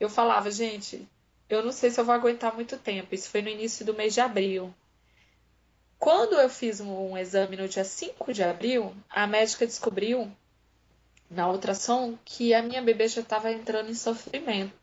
eu 0.00 0.10
falava, 0.10 0.50
gente, 0.50 1.08
eu 1.48 1.62
não 1.64 1.70
sei 1.70 1.88
se 1.90 2.00
eu 2.00 2.04
vou 2.04 2.14
aguentar 2.14 2.52
muito 2.52 2.76
tempo. 2.78 3.14
Isso 3.14 3.30
foi 3.30 3.42
no 3.42 3.48
início 3.48 3.86
do 3.86 3.94
mês 3.94 4.12
de 4.12 4.20
abril. 4.20 4.74
Quando 6.00 6.34
eu 6.34 6.48
fiz 6.48 6.80
um 6.80 7.16
exame 7.16 7.56
no 7.56 7.68
dia 7.68 7.84
5 7.84 8.32
de 8.32 8.42
abril, 8.42 8.92
a 9.08 9.24
médica 9.26 9.66
descobriu 9.66 10.32
na 11.30 11.48
ultrassom 11.48 12.18
que 12.24 12.52
a 12.52 12.62
minha 12.62 12.82
bebê 12.82 13.06
já 13.06 13.20
estava 13.20 13.52
entrando 13.52 13.88
em 13.88 13.94
sofrimento. 13.94 14.74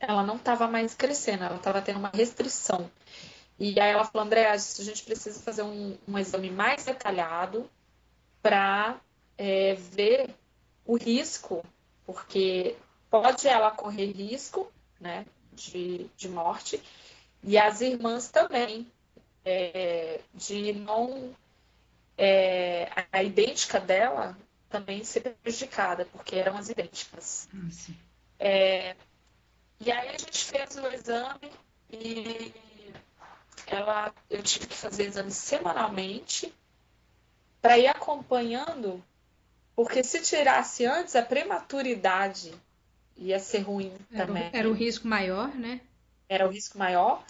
Ela 0.00 0.22
não 0.22 0.36
estava 0.36 0.66
mais 0.66 0.94
crescendo, 0.94 1.44
ela 1.44 1.56
estava 1.56 1.82
tendo 1.82 1.98
uma 1.98 2.10
restrição. 2.12 2.90
E 3.58 3.78
aí 3.78 3.92
ela 3.92 4.04
falou, 4.04 4.26
André, 4.26 4.50
a 4.50 4.56
gente 4.56 5.04
precisa 5.04 5.38
fazer 5.40 5.62
um, 5.62 5.96
um 6.08 6.18
exame 6.18 6.50
mais 6.50 6.84
detalhado 6.84 7.70
para 8.40 8.98
é, 9.36 9.74
ver 9.74 10.30
o 10.84 10.96
risco, 10.96 11.64
porque 12.04 12.74
pode 13.08 13.46
ela 13.46 13.70
correr 13.70 14.10
risco 14.10 14.72
né, 14.98 15.26
de, 15.52 16.08
de 16.16 16.28
morte, 16.28 16.82
e 17.44 17.58
as 17.58 17.80
irmãs 17.80 18.28
também, 18.28 18.90
é, 19.44 20.20
de 20.34 20.72
não. 20.72 21.34
É, 22.16 22.90
a 23.10 23.22
idêntica 23.22 23.80
dela 23.80 24.36
também 24.72 25.04
ser 25.04 25.20
prejudicada, 25.20 26.06
porque 26.06 26.34
eram 26.34 26.56
as 26.56 26.70
idênticas. 26.70 27.48
Ah, 27.54 27.92
é, 28.40 28.96
e 29.78 29.92
aí 29.92 30.08
a 30.08 30.18
gente 30.18 30.44
fez 30.46 30.76
o 30.76 30.86
exame 30.88 31.52
e 31.90 32.52
ela, 33.66 34.12
eu 34.30 34.42
tive 34.42 34.66
que 34.66 34.74
fazer 34.74 35.04
exames 35.04 35.34
semanalmente 35.34 36.52
para 37.60 37.78
ir 37.78 37.86
acompanhando, 37.86 39.02
porque 39.76 40.02
se 40.02 40.20
tirasse 40.22 40.84
antes, 40.86 41.14
a 41.14 41.22
prematuridade 41.22 42.52
ia 43.16 43.38
ser 43.38 43.60
ruim 43.60 43.92
era 44.10 44.26
também. 44.26 44.50
O, 44.50 44.56
era 44.56 44.68
o 44.68 44.72
risco 44.72 45.06
maior, 45.06 45.54
né? 45.54 45.80
Era 46.28 46.46
o 46.46 46.50
risco 46.50 46.78
maior. 46.78 47.22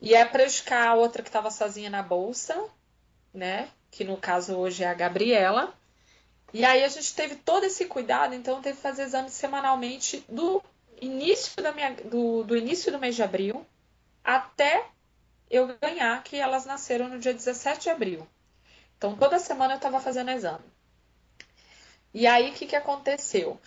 E 0.00 0.14
é 0.14 0.24
prejudicar 0.24 0.88
a 0.88 0.94
outra 0.94 1.22
que 1.22 1.28
estava 1.28 1.50
sozinha 1.50 1.90
na 1.90 2.02
bolsa, 2.02 2.56
né? 3.34 3.68
Que 3.90 4.04
no 4.04 4.16
caso 4.16 4.56
hoje 4.56 4.82
é 4.82 4.88
a 4.88 4.94
Gabriela. 4.94 5.74
E 6.52 6.64
aí 6.64 6.82
a 6.82 6.88
gente 6.88 7.14
teve 7.14 7.36
todo 7.36 7.64
esse 7.64 7.86
cuidado, 7.86 8.34
então 8.34 8.60
teve 8.60 8.76
que 8.76 8.82
fazer 8.82 9.02
exames 9.02 9.32
semanalmente 9.32 10.24
do 10.28 10.62
início 11.00 11.62
da 11.62 11.72
minha, 11.72 11.94
do, 11.94 12.42
do 12.42 12.56
início 12.56 12.90
do 12.90 12.98
mês 12.98 13.14
de 13.14 13.22
abril 13.22 13.64
até 14.24 14.86
eu 15.50 15.76
ganhar 15.80 16.22
que 16.22 16.36
elas 16.36 16.64
nasceram 16.66 17.08
no 17.08 17.18
dia 17.18 17.32
17 17.32 17.82
de 17.82 17.90
abril. 17.90 18.26
Então, 18.96 19.16
toda 19.16 19.38
semana 19.38 19.74
eu 19.74 19.76
estava 19.76 19.98
fazendo 20.00 20.30
exame. 20.30 20.64
E 22.12 22.26
aí, 22.26 22.50
o 22.50 22.54
que, 22.54 22.66
que 22.66 22.76
aconteceu? 22.76 23.58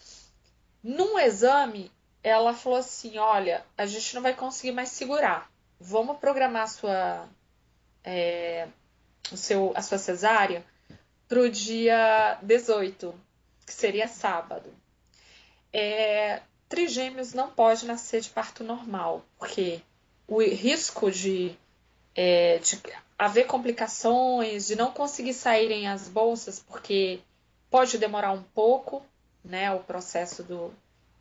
Num 0.83 1.17
exame, 1.17 1.91
ela 2.21 2.53
falou 2.53 2.79
assim: 2.79 3.17
Olha, 3.17 3.65
a 3.77 3.85
gente 3.85 4.13
não 4.15 4.21
vai 4.21 4.33
conseguir 4.33 4.73
mais 4.73 4.89
segurar. 4.89 5.49
Vamos 5.79 6.17
programar 6.17 6.63
a 6.63 6.67
sua, 6.67 7.29
é, 8.03 8.67
o 9.31 9.37
seu, 9.37 9.73
a 9.75 9.81
sua 9.81 9.97
cesárea 9.97 10.63
para 11.33 11.41
o 11.41 11.49
dia 11.49 12.37
18, 12.43 13.11
que 13.65 13.73
seria 13.73 14.07
sábado. 14.07 14.69
É, 15.73 16.43
trigêmeos 16.69 17.33
não 17.33 17.49
pode 17.49 17.87
nascer 17.87 18.21
de 18.21 18.29
parto 18.29 18.63
normal, 18.63 19.25
porque 19.39 19.81
o 20.27 20.43
risco 20.43 21.09
de 21.09 21.57
é, 22.13 22.59
de 22.59 22.79
haver 23.17 23.47
complicações, 23.47 24.67
de 24.67 24.75
não 24.75 24.91
conseguir 24.91 25.33
saírem 25.33 25.87
as 25.87 26.07
bolsas, 26.07 26.59
porque 26.59 27.19
pode 27.67 27.97
demorar 27.97 28.31
um 28.31 28.43
pouco, 28.43 29.03
né, 29.43 29.71
o 29.71 29.79
processo 29.79 30.43
do 30.43 30.71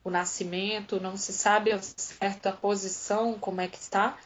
o 0.05 0.11
nascimento, 0.11 1.01
não 1.01 1.17
se 1.17 1.33
sabe 1.33 1.73
a 1.73 1.81
certa 1.81 2.53
posição, 2.53 3.39
como 3.39 3.63
é 3.63 3.67
que 3.67 3.79
está, 3.79 4.19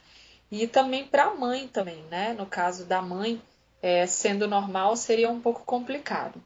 e 0.51 0.67
também 0.67 1.07
para 1.07 1.27
a 1.27 1.35
mãe 1.37 1.69
também, 1.69 2.03
né, 2.11 2.33
no 2.33 2.47
caso 2.47 2.87
da 2.87 3.01
mãe, 3.01 3.41
é, 3.87 4.07
sendo 4.07 4.49
normal, 4.49 4.97
seria 4.97 5.31
um 5.31 5.41
pouco 5.41 5.65
complicado. 5.65 6.43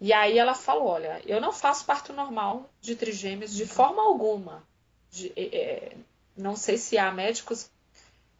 E 0.00 0.12
aí 0.12 0.38
ela 0.38 0.54
falou, 0.54 0.88
olha, 0.88 1.20
eu 1.26 1.40
não 1.40 1.52
faço 1.52 1.84
parto 1.84 2.12
normal 2.12 2.70
de 2.80 2.96
trigêmeos 2.96 3.54
de 3.54 3.66
forma 3.66 4.02
alguma. 4.02 4.62
De, 5.10 5.32
é, 5.36 5.96
não 6.36 6.56
sei 6.56 6.78
se 6.78 6.96
há 6.96 7.10
médicos 7.12 7.70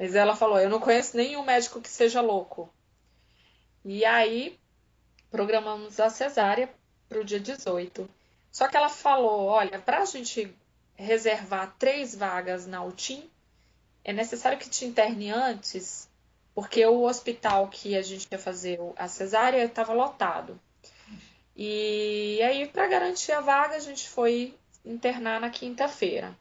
mas 0.01 0.15
ela 0.15 0.35
falou: 0.35 0.59
Eu 0.59 0.71
não 0.71 0.81
conheço 0.81 1.15
nenhum 1.15 1.45
médico 1.45 1.79
que 1.79 1.91
seja 1.91 2.23
louco. 2.23 2.73
E 3.85 4.03
aí 4.07 4.59
programamos 5.31 6.01
a 6.01 6.09
cesárea 6.09 6.73
para 7.07 7.21
o 7.21 7.25
dia 7.25 7.39
18. 7.39 8.09
Só 8.51 8.67
que 8.67 8.79
ela 8.79 8.89
falou: 8.89 9.45
Olha, 9.45 9.79
para 9.79 9.99
a 9.99 10.05
gente 10.07 10.57
reservar 10.95 11.75
três 11.79 12.15
vagas 12.15 12.67
na 12.67 12.83
UTIM, 12.83 13.29
é 14.03 14.11
necessário 14.11 14.59
que 14.59 14.71
te 14.71 14.87
interne 14.87 15.31
antes, 15.31 16.09
porque 16.55 16.85
o 16.85 17.03
hospital 17.03 17.69
que 17.69 17.97
a 17.97 18.03
gente 18.03 18.29
ia 18.31 18.39
fazer 18.39 18.79
a 18.97 19.09
cesárea 19.09 19.65
estava 19.65 19.93
lotado. 19.93 20.61
E 21.57 22.41
aí, 22.43 22.67
para 22.67 22.87
garantir 22.87 23.33
a 23.33 23.41
vaga, 23.41 23.77
a 23.77 23.81
gente 23.81 24.09
foi 24.09 24.55
internar 24.85 25.41
na 25.41 25.51
quinta-feira. 25.51 26.35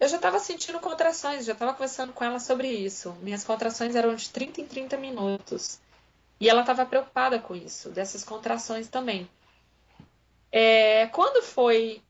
Eu 0.00 0.08
já 0.08 0.16
estava 0.16 0.40
sentindo 0.40 0.80
contrações, 0.80 1.44
já 1.44 1.52
estava 1.52 1.72
conversando 1.72 2.12
com 2.12 2.24
ela 2.24 2.40
sobre 2.40 2.68
isso. 2.68 3.12
Minhas 3.22 3.44
contrações 3.44 3.94
eram 3.94 4.14
de 4.16 4.28
30 4.30 4.60
em 4.60 4.66
30 4.66 4.96
minutos. 4.96 5.78
E 6.40 6.48
ela 6.48 6.62
estava 6.62 6.84
preocupada 6.84 7.38
com 7.38 7.54
isso, 7.54 7.88
dessas 7.90 8.24
contrações 8.24 8.88
também. 8.88 9.30
É, 10.50 11.06
quando 11.06 11.40
foi 11.40 12.02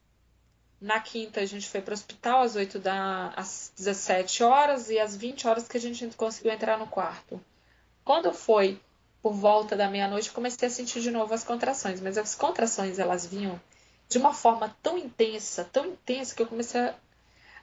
na 0.83 1.01
quinta, 1.01 1.41
a 1.41 1.47
gente 1.47 1.68
foi 1.68 1.80
para 1.80 1.93
o 1.93 1.95
hospital 1.95 2.43
às 2.43 2.57
8 2.57 2.78
da, 2.78 3.28
às 3.37 3.72
17 3.76 4.43
horas 4.43 4.91
e 4.91 4.99
às 4.99 5.16
20 5.16 5.47
horas 5.49 5.68
que 5.68 5.76
a 5.76 5.80
gente 5.80 6.07
conseguiu 6.16 6.53
entrar 6.53 6.78
no 6.78 6.87
quarto. 6.87 7.41
Quando 8.05 8.33
foi 8.33 8.80
por 9.22 9.33
volta 9.33 9.76
da 9.76 9.89
meia-noite, 9.89 10.33
comecei 10.33 10.66
a 10.68 10.70
sentir 10.70 11.01
de 11.01 11.11
novo 11.11 11.33
as 11.33 11.45
contrações, 11.45 12.01
mas 12.01 12.18
as 12.18 12.35
contrações 12.35 12.99
elas 12.99 13.24
vinham 13.24 13.61
de 14.09 14.18
uma 14.18 14.35
forma 14.35 14.76
tão 14.83 14.99
intensa, 14.99 15.64
tão 15.72 15.87
intensa 15.87 16.35
que 16.35 16.43
eu 16.43 16.47
comecei 16.47 16.80
a 16.80 16.95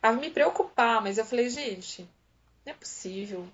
a 0.02 0.12
me 0.12 0.30
preocupar, 0.30 1.02
mas 1.02 1.18
eu 1.18 1.26
falei, 1.26 1.50
gente, 1.50 2.10
não 2.66 2.74
é 2.74 2.76
possível. 2.76 3.48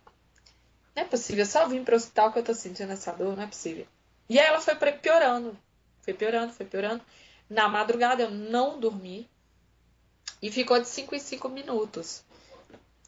Não 0.95 1.03
é 1.03 1.05
possível, 1.05 1.43
eu 1.43 1.49
só 1.49 1.67
vim 1.67 1.83
para 1.83 1.93
o 1.93 1.97
hospital 1.97 2.31
que 2.31 2.39
eu 2.39 2.43
tô 2.43 2.53
sentindo 2.53 2.93
essa 2.93 3.11
dor, 3.11 3.35
não 3.35 3.43
é 3.43 3.47
possível. 3.47 3.85
E 4.29 4.39
aí 4.39 4.45
ela 4.45 4.61
foi 4.61 4.75
piorando, 4.75 5.57
foi 6.01 6.13
piorando, 6.13 6.53
foi 6.53 6.65
piorando. 6.65 7.01
Na 7.49 7.67
madrugada 7.67 8.23
eu 8.23 8.31
não 8.31 8.79
dormi 8.79 9.27
e 10.45 10.51
ficou 10.51 10.79
de 10.79 10.87
5 10.87 11.15
em 11.15 11.19
5 11.19 11.49
minutos. 11.49 12.23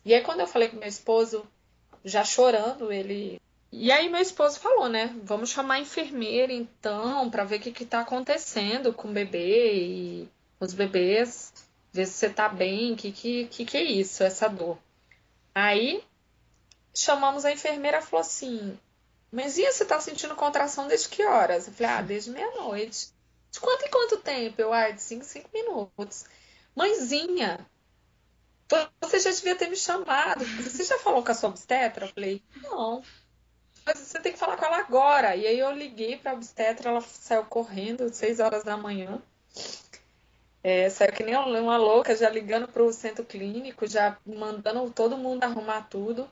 E 0.04 0.12
aí, 0.12 0.22
quando 0.22 0.40
eu 0.40 0.48
falei 0.48 0.70
com 0.70 0.78
meu 0.78 0.90
esposo, 0.90 1.46
já 2.04 2.24
chorando, 2.24 2.92
ele. 2.92 3.40
E 3.72 3.92
aí, 3.92 4.10
meu 4.10 4.20
esposo 4.20 4.60
falou, 4.60 4.90
né? 4.90 5.16
Vamos 5.22 5.52
chamar 5.52 5.76
a 5.76 5.80
enfermeira 5.80 6.52
então, 6.52 7.30
para 7.30 7.44
ver 7.44 7.58
o 7.58 7.60
que, 7.60 7.72
que 7.72 7.86
tá 7.86 8.00
acontecendo 8.00 8.92
com 8.92 9.10
o 9.10 9.14
bebê 9.14 9.76
e 9.76 10.30
os 10.60 10.74
bebês, 10.74 11.54
ver 11.94 12.08
se 12.08 12.14
você 12.14 12.28
tá 12.28 12.50
bem, 12.50 12.94
o 12.94 12.96
que, 12.96 13.12
que, 13.12 13.46
que, 13.46 13.78
é 13.78 13.84
isso, 13.84 14.24
essa 14.24 14.48
dor. 14.48 14.80
Aí, 15.54 16.04
chamamos 16.92 17.46
a 17.46 17.52
enfermeira 17.52 18.02
falou 18.02 18.22
assim: 18.22 18.80
Mas 19.32 19.60
e 19.60 19.72
você 19.72 19.86
tá 19.86 20.00
sentindo 20.00 20.36
contração 20.36 20.88
desde 20.88 21.10
que 21.10 21.24
horas? 21.24 21.68
Eu 21.68 21.74
falei: 21.74 21.94
Ah, 21.94 22.02
desde 22.02 22.32
meia-noite. 22.32 23.10
De 23.52 23.60
quanto 23.60 23.86
em 23.86 23.92
quanto 23.92 24.18
tempo? 24.18 24.60
Eu, 24.60 24.74
ah, 24.74 24.90
de 24.90 25.04
5 25.04 25.24
5 25.24 25.50
minutos. 25.54 26.26
Mãezinha, 26.78 27.66
você 29.02 29.20
já 29.20 29.32
devia 29.32 29.56
ter 29.56 29.68
me 29.68 29.76
chamado. 29.76 30.46
Você 30.46 30.84
já 30.84 31.00
falou 31.00 31.24
com 31.24 31.32
a 31.32 31.34
sua 31.34 31.50
obstetra? 31.50 32.06
Eu 32.06 32.14
falei, 32.14 32.44
não. 32.62 33.02
Mas 33.84 33.98
você 33.98 34.20
tem 34.20 34.32
que 34.32 34.38
falar 34.38 34.58
com 34.58 34.66
ela 34.66 34.78
agora. 34.78 35.36
E 35.36 35.48
aí 35.48 35.58
eu 35.58 35.72
liguei 35.72 36.18
para 36.18 36.32
a 36.32 36.34
obstetra, 36.36 36.92
ela 36.92 37.02
saiu 37.02 37.46
correndo, 37.46 38.14
6 38.14 38.40
horas 38.40 38.64
da 38.64 38.78
manhã. 38.78 39.20
É, 40.64 40.88
saiu 40.92 41.14
que 41.14 41.24
nem 41.24 41.36
uma 41.36 41.78
louca, 41.78 42.16
já 42.16 42.30
ligando 42.30 42.68
para 42.68 42.84
o 42.84 42.94
centro 42.94 43.26
clínico, 43.26 43.88
já 43.88 44.16
mandando 44.24 44.88
todo 44.92 45.18
mundo 45.18 45.44
arrumar 45.46 45.88
tudo. 45.90 46.30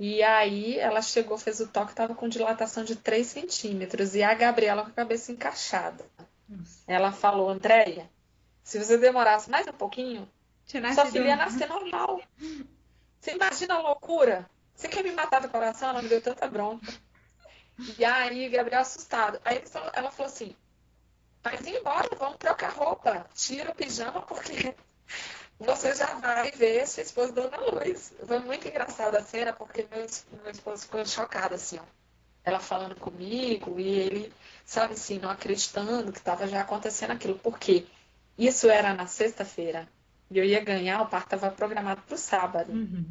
E 0.00 0.22
aí 0.22 0.78
ela 0.78 1.02
chegou, 1.02 1.36
fez 1.36 1.60
o 1.60 1.68
toque, 1.68 1.90
estava 1.90 2.14
com 2.14 2.26
dilatação 2.26 2.84
de 2.84 2.96
3 2.96 3.26
centímetros. 3.26 4.14
E 4.14 4.22
a 4.22 4.32
Gabriela 4.32 4.82
com 4.82 4.88
a 4.88 4.94
cabeça 4.94 5.30
encaixada. 5.30 6.06
Nossa. 6.48 6.80
Ela 6.88 7.12
falou, 7.12 7.50
Andréia, 7.50 8.08
se 8.64 8.82
você 8.82 8.96
demorasse 8.96 9.50
mais 9.50 9.68
um 9.68 9.72
pouquinho, 9.72 10.28
sua 10.94 11.04
filha 11.06 11.28
ia 11.28 11.36
nascer 11.36 11.68
normal. 11.68 12.20
Você 13.20 13.32
imagina 13.32 13.74
a 13.74 13.82
loucura? 13.82 14.48
Você 14.74 14.88
quer 14.88 15.04
me 15.04 15.12
matar 15.12 15.42
do 15.42 15.50
coração? 15.50 15.90
Ela 15.90 16.02
me 16.02 16.08
deu 16.08 16.20
tanta 16.20 16.48
bronca. 16.48 16.92
E 17.98 18.04
aí, 18.04 18.48
Gabriel 18.48 18.80
assustado. 18.80 19.38
Aí 19.44 19.62
ela 19.92 20.10
falou 20.10 20.32
assim: 20.32 20.56
Mas 21.44 21.66
embora, 21.66 22.08
vamos 22.18 22.38
trocar 22.38 22.72
roupa. 22.72 23.26
Tira 23.34 23.70
o 23.70 23.74
pijama, 23.74 24.22
porque 24.22 24.74
você 25.58 25.94
já 25.94 26.14
vai 26.14 26.50
ver 26.50 26.88
sua 26.88 27.02
esposa 27.02 27.32
dando 27.32 27.54
a 27.54 27.60
luz. 27.70 28.14
Foi 28.26 28.38
muito 28.38 28.66
engraçada 28.66 29.18
a 29.18 29.22
cena, 29.22 29.52
porque 29.52 29.86
meu, 29.90 30.06
meu 30.42 30.50
esposo 30.50 30.82
ficou 30.82 31.04
chocado, 31.04 31.54
assim, 31.54 31.78
ó. 31.78 31.84
Ela 32.42 32.60
falando 32.60 32.94
comigo 32.96 33.78
e 33.78 33.88
ele, 33.88 34.32
sabe 34.64 34.94
assim, 34.94 35.18
não 35.18 35.30
acreditando 35.30 36.12
que 36.12 36.18
estava 36.18 36.46
já 36.46 36.62
acontecendo 36.62 37.10
aquilo. 37.12 37.38
Por 37.38 37.58
quê? 37.58 37.86
Isso 38.36 38.68
era 38.68 38.92
na 38.94 39.06
sexta-feira. 39.06 39.88
E 40.30 40.38
eu 40.38 40.44
ia 40.44 40.60
ganhar, 40.62 41.02
o 41.02 41.06
parto 41.06 41.34
estava 41.34 41.54
programado 41.54 42.02
para 42.02 42.14
o 42.14 42.18
sábado. 42.18 42.72
Uhum. 42.72 43.06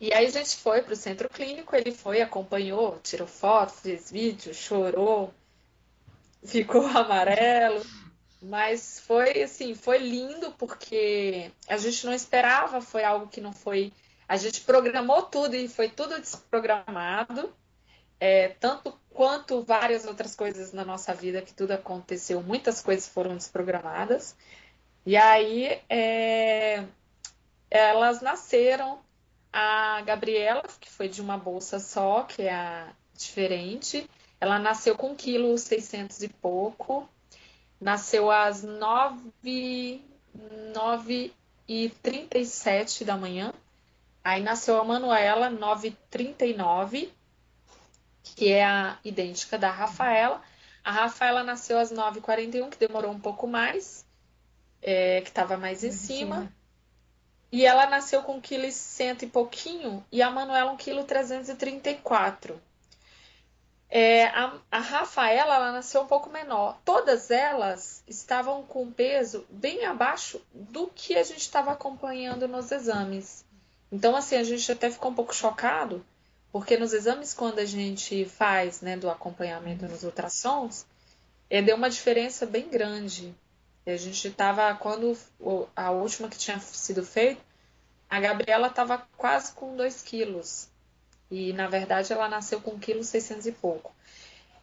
E 0.00 0.12
aí 0.12 0.26
a 0.26 0.30
gente 0.30 0.56
foi 0.56 0.82
para 0.82 0.92
o 0.92 0.96
centro 0.96 1.28
clínico, 1.30 1.74
ele 1.74 1.92
foi, 1.92 2.20
acompanhou, 2.20 2.98
tirou 3.02 3.26
foto, 3.26 3.72
fez 3.72 4.10
vídeo, 4.10 4.52
chorou, 4.52 5.32
ficou 6.44 6.84
amarelo. 6.94 7.82
Mas 8.42 9.00
foi 9.00 9.42
assim, 9.42 9.74
foi 9.74 9.98
lindo 9.98 10.52
porque 10.58 11.50
a 11.66 11.78
gente 11.78 12.04
não 12.04 12.12
esperava, 12.12 12.82
foi 12.82 13.02
algo 13.02 13.28
que 13.28 13.40
não 13.40 13.52
foi. 13.52 13.90
A 14.28 14.36
gente 14.36 14.60
programou 14.60 15.22
tudo 15.22 15.56
e 15.56 15.68
foi 15.68 15.88
tudo 15.88 16.20
desprogramado. 16.20 17.50
É, 18.20 18.48
tanto 18.48 18.98
quanto 19.14 19.62
várias 19.62 20.04
outras 20.04 20.34
coisas 20.34 20.72
na 20.72 20.84
nossa 20.84 21.14
vida 21.14 21.40
que 21.40 21.54
tudo 21.54 21.70
aconteceu, 21.70 22.42
muitas 22.42 22.82
coisas 22.82 23.08
foram 23.08 23.36
desprogramadas. 23.36 24.36
E 25.06 25.16
aí 25.16 25.80
é, 25.88 26.84
elas 27.70 28.20
nasceram. 28.20 28.98
A 29.56 30.02
Gabriela, 30.02 30.64
que 30.80 30.90
foi 30.90 31.08
de 31.08 31.22
uma 31.22 31.38
bolsa 31.38 31.78
só, 31.78 32.24
que 32.24 32.42
é 32.42 32.52
a 32.52 32.92
diferente, 33.16 34.10
ela 34.40 34.58
nasceu 34.58 34.96
com 34.96 35.14
1,6 35.14 35.16
kg 35.16 35.58
600 35.58 36.22
e 36.24 36.28
pouco. 36.28 37.08
Nasceu 37.80 38.32
às 38.32 38.64
9, 38.64 40.02
9 40.74 41.32
e 41.68 41.88
37 42.02 43.04
da 43.04 43.16
manhã. 43.16 43.52
Aí 44.24 44.42
nasceu 44.42 44.80
a 44.80 44.84
Manuela, 44.84 45.48
9h39, 45.50 47.10
que 48.24 48.52
é 48.52 48.64
a 48.64 48.98
idêntica 49.04 49.58
da 49.58 49.70
Rafaela. 49.70 50.42
A 50.82 50.90
Rafaela 50.90 51.44
nasceu 51.44 51.78
às 51.78 51.92
9h41, 51.92 52.70
que 52.70 52.78
demorou 52.78 53.12
um 53.12 53.20
pouco 53.20 53.46
mais 53.46 54.04
é, 54.82 55.20
que 55.20 55.28
estava 55.28 55.56
mais 55.56 55.84
em 55.84 55.92
cima. 55.92 56.52
E 57.52 57.64
ela 57.64 57.86
nasceu 57.86 58.22
com 58.22 58.40
1,1 58.40 59.14
kg 59.14 59.24
e 59.24 59.28
pouquinho 59.28 60.04
e 60.10 60.20
a 60.20 60.30
Manuela 60.30 60.72
1,334 60.72 62.54
kg. 62.54 62.60
É, 63.96 64.26
a, 64.26 64.58
a 64.72 64.78
Rafaela 64.80 65.54
ela 65.54 65.70
nasceu 65.70 66.02
um 66.02 66.06
pouco 66.06 66.28
menor. 66.28 66.76
Todas 66.84 67.30
elas 67.30 68.02
estavam 68.08 68.64
com 68.64 68.90
peso 68.90 69.46
bem 69.48 69.84
abaixo 69.84 70.40
do 70.52 70.88
que 70.92 71.16
a 71.16 71.22
gente 71.22 71.42
estava 71.42 71.70
acompanhando 71.70 72.48
nos 72.48 72.72
exames. 72.72 73.44
Então, 73.92 74.16
assim, 74.16 74.34
a 74.34 74.42
gente 74.42 74.72
até 74.72 74.90
ficou 74.90 75.12
um 75.12 75.14
pouco 75.14 75.32
chocado, 75.32 76.04
porque 76.54 76.76
nos 76.76 76.92
exames, 76.92 77.34
quando 77.34 77.58
a 77.58 77.64
gente 77.64 78.26
faz 78.26 78.80
né, 78.80 78.96
do 78.96 79.10
acompanhamento 79.10 79.88
nos 79.88 80.04
ultrassons, 80.04 80.86
é, 81.50 81.60
deu 81.60 81.74
uma 81.74 81.90
diferença 81.90 82.46
bem 82.46 82.68
grande. 82.68 83.34
A 83.84 83.96
gente 83.96 84.28
estava, 84.28 84.72
quando 84.76 85.18
a 85.74 85.90
última 85.90 86.28
que 86.28 86.38
tinha 86.38 86.60
sido 86.60 87.04
feita, 87.04 87.42
a 88.08 88.20
Gabriela 88.20 88.68
estava 88.68 89.04
quase 89.16 89.52
com 89.52 89.74
2 89.74 90.00
quilos. 90.02 90.68
E 91.28 91.52
na 91.54 91.66
verdade 91.66 92.12
ela 92.12 92.28
nasceu 92.28 92.60
com 92.60 92.78
1,6 92.78 93.34
kg 93.34 93.48
e 93.48 93.52
pouco. 93.52 93.92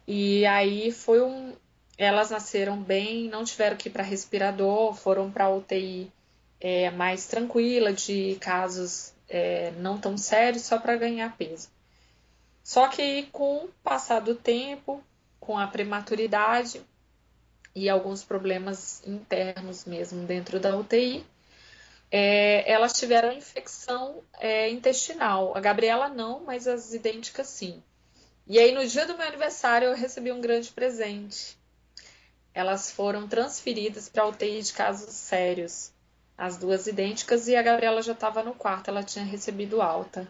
E 0.08 0.46
aí 0.46 0.90
foi 0.92 1.20
um. 1.20 1.54
Elas 1.98 2.30
nasceram 2.30 2.82
bem, 2.82 3.28
não 3.28 3.44
tiveram 3.44 3.76
que 3.76 3.90
ir 3.90 3.92
para 3.92 4.02
respirador, 4.02 4.94
foram 4.94 5.30
para 5.30 5.50
UTI 5.50 6.10
é, 6.58 6.90
mais 6.90 7.26
tranquila, 7.26 7.92
de 7.92 8.38
casos 8.40 9.12
é, 9.28 9.72
não 9.72 9.98
tão 9.98 10.16
sérios, 10.16 10.62
só 10.62 10.78
para 10.78 10.96
ganhar 10.96 11.36
peso. 11.36 11.68
Só 12.62 12.88
que 12.88 13.24
com 13.32 13.64
o 13.64 13.68
passar 13.82 14.20
do 14.20 14.34
tempo, 14.34 15.02
com 15.40 15.58
a 15.58 15.66
prematuridade, 15.66 16.80
e 17.74 17.88
alguns 17.88 18.22
problemas 18.22 19.02
internos 19.06 19.84
mesmo 19.84 20.24
dentro 20.26 20.60
da 20.60 20.76
UTI. 20.76 21.24
É, 22.10 22.70
elas 22.70 22.92
tiveram 22.92 23.32
infecção 23.32 24.22
é, 24.38 24.68
intestinal. 24.68 25.56
A 25.56 25.60
Gabriela 25.60 26.08
não, 26.08 26.40
mas 26.40 26.68
as 26.68 26.92
idênticas 26.92 27.48
sim. 27.48 27.82
E 28.46 28.58
aí, 28.58 28.72
no 28.72 28.86
dia 28.86 29.06
do 29.06 29.16
meu 29.16 29.26
aniversário, 29.26 29.88
eu 29.88 29.94
recebi 29.94 30.30
um 30.30 30.40
grande 30.40 30.70
presente. 30.70 31.56
Elas 32.52 32.90
foram 32.90 33.26
transferidas 33.26 34.08
para 34.10 34.24
a 34.24 34.28
UTI 34.28 34.60
de 34.60 34.72
casos 34.74 35.14
sérios, 35.14 35.90
as 36.36 36.58
duas 36.58 36.86
idênticas, 36.86 37.48
e 37.48 37.56
a 37.56 37.62
Gabriela 37.62 38.02
já 38.02 38.12
estava 38.12 38.42
no 38.42 38.54
quarto, 38.54 38.88
ela 38.88 39.02
tinha 39.02 39.24
recebido 39.24 39.80
alta. 39.80 40.28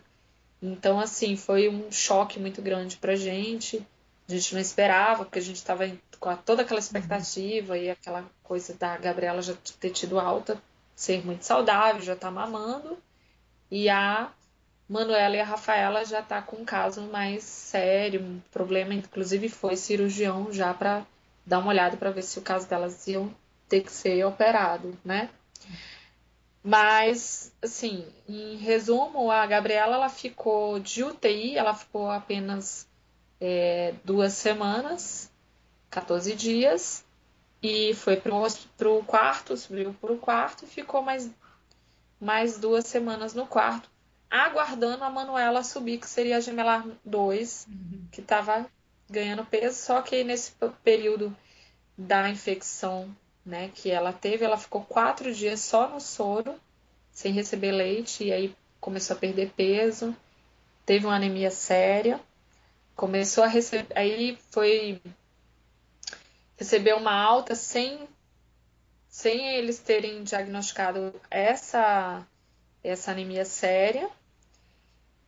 Então, 0.63 1.01
assim, 1.01 1.37
foi 1.37 1.69
um 1.69 1.91
choque 1.91 2.39
muito 2.39 2.63
grande 2.63 2.97
para 2.97 3.17
gente. 3.17 3.85
A 4.29 4.33
gente 4.33 4.55
não 4.55 4.61
esperava, 4.61 5.25
porque 5.25 5.41
a 5.41 5.43
gente 5.43 5.57
estava 5.57 5.91
com 6.21 6.37
toda 6.37 6.63
aquela 6.63 6.79
expectativa 6.79 7.77
e 7.77 7.91
aquela 7.91 8.25
coisa 8.45 8.73
da 8.75 8.97
Gabriela 8.97 9.43
já 9.43 9.55
ter 9.81 9.91
tido 9.91 10.21
alta, 10.21 10.57
ser 10.95 11.27
muito 11.27 11.43
saudável, 11.43 12.01
já 12.01 12.15
tá 12.15 12.31
mamando. 12.31 12.97
E 13.69 13.89
a 13.89 14.31
Manuela 14.89 15.37
e 15.37 15.41
a 15.41 15.45
Rafaela 15.45 16.05
já 16.05 16.23
tá 16.23 16.41
com 16.41 16.59
um 16.59 16.65
caso 16.65 17.03
mais 17.03 17.43
sério, 17.43 18.23
um 18.23 18.41
problema, 18.53 18.95
inclusive 18.95 19.49
foi 19.49 19.75
cirurgião 19.75 20.53
já 20.53 20.73
para 20.73 21.05
dar 21.45 21.59
uma 21.59 21.71
olhada 21.71 21.97
para 21.97 22.11
ver 22.11 22.23
se 22.23 22.39
o 22.39 22.43
caso 22.43 22.69
delas 22.69 23.07
iam 23.09 23.35
ter 23.69 23.81
que 23.81 23.91
ser 23.91 24.25
operado, 24.25 24.97
né? 25.05 25.29
Mas, 26.65 27.53
assim, 27.61 28.07
em 28.29 28.57
resumo, 28.57 29.31
a 29.31 29.45
Gabriela 29.47 29.97
ela 29.97 30.09
ficou 30.09 30.79
de 30.79 31.03
UTI, 31.03 31.57
ela 31.59 31.75
ficou 31.75 32.09
apenas 32.09 32.89
é, 33.41 33.95
duas 34.05 34.35
semanas, 34.35 35.31
14 35.91 36.35
dias, 36.37 37.05
e 37.61 37.95
foi 37.95 38.17
para 38.17 38.89
o 38.89 39.05
quarto, 39.05 39.57
subiu 39.57 39.93
para 40.01 40.13
o 40.13 40.19
quarto 40.19 40.65
e 40.65 40.69
ficou 40.69 41.03
mais, 41.03 41.29
mais 42.21 42.59
duas 42.59 42.87
semanas 42.87 43.35
no 43.35 43.47
quarto, 43.47 43.91
aguardando 44.31 45.03
a 45.03 45.11
Manuela 45.11 45.65
subir, 45.65 45.99
que 45.99 46.09
seria 46.09 46.37
a 46.37 46.41
gemelar 46.41 46.87
2, 47.05 47.67
uhum. 47.69 48.07
que 48.13 48.21
estava 48.21 48.67
ganhando 49.11 49.45
peso, 49.45 49.77
só 49.77 50.01
que 50.01 50.23
nesse 50.23 50.53
período 50.85 51.37
da 51.99 52.31
infecção 52.31 53.15
né, 53.45 53.71
que 53.75 53.91
ela 53.91 54.13
teve, 54.13 54.45
ela 54.45 54.57
ficou 54.57 54.85
quatro 54.85 55.35
dias 55.35 55.61
só 55.61 55.89
no 55.89 56.01
soro, 56.01 56.55
sem 57.11 57.33
receber 57.33 57.73
leite, 57.73 58.25
e 58.25 58.33
aí 58.33 58.55
começou 58.81 59.17
a 59.17 59.19
perder 59.19 59.51
peso, 59.57 60.17
teve 60.87 61.07
uma 61.07 61.17
anemia 61.17 61.51
séria 61.51 62.21
começou 62.95 63.45
a 63.45 63.49
receber, 63.49 63.87
aí 63.97 64.39
foi 64.51 65.01
receber 66.57 66.95
uma 66.95 67.13
alta 67.13 67.55
sem 67.55 68.09
sem 69.09 69.57
eles 69.57 69.79
terem 69.79 70.23
diagnosticado 70.23 71.13
essa 71.31 72.27
essa 72.83 73.11
anemia 73.11 73.45
séria 73.45 74.09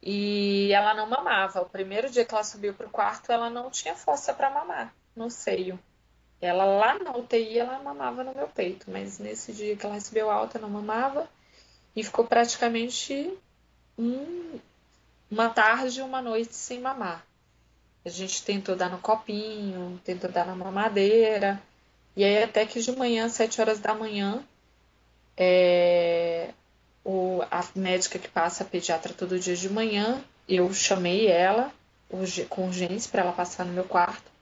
e 0.03 0.71
ela 0.73 0.95
não 0.95 1.09
mamava. 1.09 1.63
O 1.63 1.69
primeiro 1.69 2.11
dia 2.11 2.25
que 2.25 2.35
ela 2.35 2.45
subiu 2.45 2.75
para 2.75 2.87
o 2.87 2.91
quarto, 2.91 3.33
ela 3.33 3.49
não 3.49 3.71
tinha 3.71 3.95
força 3.95 4.35
para 4.35 4.51
mamar 4.51 4.95
no 5.17 5.31
seio. 5.31 5.79
Ela 6.41 6.65
lá 6.65 6.99
na 6.99 7.17
UTI, 7.17 7.59
ela 7.59 7.79
mamava 7.83 8.23
no 8.23 8.35
meu 8.35 8.49
peito, 8.49 8.91
mas 8.91 9.19
nesse 9.19 9.53
dia 9.53 9.77
que 9.77 9.87
ela 9.87 9.95
recebeu 9.95 10.31
alta, 10.31 10.59
não 10.59 10.69
mamava 10.69 11.29
e 11.97 12.03
ficou 12.03 12.27
praticamente 12.27 13.33
um, 13.99 14.59
uma 15.31 15.49
tarde 15.49 16.01
e 16.01 16.03
uma 16.03 16.21
noite 16.21 16.55
sem 16.55 16.81
mamar. 16.81 17.25
A 18.05 18.09
gente 18.09 18.45
tentou 18.45 18.77
dar 18.77 18.91
no 18.91 18.99
copinho, 18.99 19.99
tentou 20.05 20.31
dar 20.31 20.45
na 20.45 20.55
mamadeira, 20.55 21.63
e 22.17 22.23
aí 22.23 22.43
até 22.43 22.67
que 22.67 22.81
de 22.81 22.93
manhã, 22.93 23.29
sete 23.29 23.61
horas 23.61 23.81
da 23.81 23.95
manhã, 23.95 24.45
é, 25.37 26.51
o, 27.05 27.41
a 27.51 27.65
médica 27.75 28.19
que 28.19 28.29
passa 28.29 28.63
a 28.63 28.67
pediatra 28.67 29.13
todo 29.13 29.39
dia 29.39 29.57
de 29.57 29.69
manhã, 29.69 30.23
eu 30.49 30.73
chamei 30.73 31.27
ela 31.27 31.73
com 32.49 32.67
urgência 32.67 33.11
para 33.11 33.23
ela 33.23 33.33
passar 33.33 33.65
no 33.65 33.73
meu 33.73 33.85
quarto. 33.85 34.34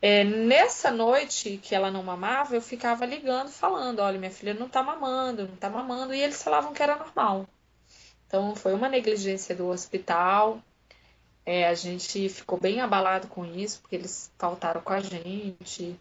É, 0.00 0.22
nessa 0.22 0.92
noite 0.92 1.58
que 1.58 1.74
ela 1.74 1.90
não 1.90 2.04
mamava, 2.04 2.54
eu 2.54 2.62
ficava 2.62 3.04
ligando, 3.04 3.48
falando: 3.48 4.00
olha, 4.00 4.18
minha 4.18 4.30
filha 4.30 4.54
não 4.54 4.68
tá 4.68 4.82
mamando, 4.82 5.48
não 5.48 5.56
tá 5.56 5.68
mamando, 5.68 6.14
e 6.14 6.20
eles 6.20 6.42
falavam 6.42 6.72
que 6.72 6.82
era 6.82 6.96
normal. 6.96 7.46
Então 8.26 8.54
foi 8.54 8.74
uma 8.74 8.88
negligência 8.88 9.54
do 9.56 9.68
hospital. 9.68 10.60
É, 11.44 11.66
a 11.66 11.74
gente 11.74 12.28
ficou 12.28 12.60
bem 12.60 12.80
abalado 12.80 13.26
com 13.28 13.44
isso, 13.44 13.80
porque 13.80 13.96
eles 13.96 14.30
faltaram 14.38 14.82
com 14.82 14.92
a 14.92 15.00
gente. 15.00 15.98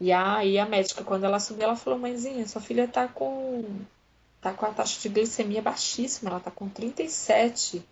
E 0.00 0.12
aí 0.12 0.58
a 0.58 0.66
médica, 0.66 1.02
quando 1.02 1.24
ela 1.24 1.40
subiu, 1.40 1.64
ela 1.64 1.76
falou: 1.76 1.98
Mãezinha, 1.98 2.46
sua 2.46 2.60
filha 2.60 2.86
tá 2.86 3.08
com, 3.08 3.64
tá 4.40 4.52
com 4.52 4.66
a 4.66 4.70
taxa 4.70 5.00
de 5.00 5.08
glicemia 5.08 5.62
baixíssima, 5.62 6.30
ela 6.30 6.40
tá 6.40 6.50
com 6.50 6.68
37. 6.68 7.84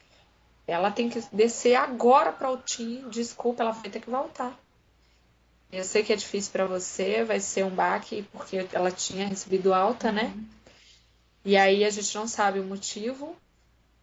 Ela 0.67 0.91
tem 0.93 1.09
que 1.09 1.21
descer 1.33 1.75
agora 1.75 2.33
para 2.33 2.51
o 2.51 2.59
TIM. 2.59 3.09
Desculpa, 3.09 3.63
ela 3.63 3.73
vai 3.73 3.91
ter 3.91 4.01
que 4.01 4.11
voltar. 4.11 4.57
Eu 5.73 5.85
sei 5.85 6.05
que 6.05 6.13
é 6.13 6.17
difícil 6.17 6.53
para 6.53 6.67
você, 6.67 7.25
vai 7.25 7.41
ser 7.41 7.65
um 7.65 7.71
baque, 7.71 8.25
porque 8.31 8.69
ela 8.73 8.91
tinha 8.91 9.27
recebido 9.27 9.73
alta, 9.73 10.13
né? 10.13 10.25
Uhum. 10.25 10.47
E 11.47 11.57
aí 11.57 11.83
a 11.83 11.89
gente 11.89 12.15
não 12.15 12.29
sabe 12.29 12.61
o 12.61 12.65
motivo 12.65 13.35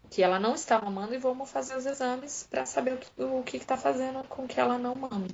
que 0.10 0.24
ela 0.24 0.40
não 0.40 0.56
está 0.56 0.82
mamando 0.82 1.14
e 1.14 1.20
vamos 1.20 1.50
fazer 1.50 1.78
os 1.78 1.86
exames 1.86 2.48
para 2.50 2.66
saber 2.66 3.00
o 3.18 3.44
que 3.44 3.58
está 3.58 3.78
fazendo 3.78 4.24
com 4.24 4.48
que 4.48 4.60
ela 4.60 4.80
não 4.80 4.96
mame. 4.96 5.30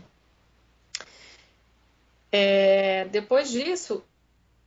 É, 2.30 3.06
depois 3.06 3.50
disso, 3.50 4.04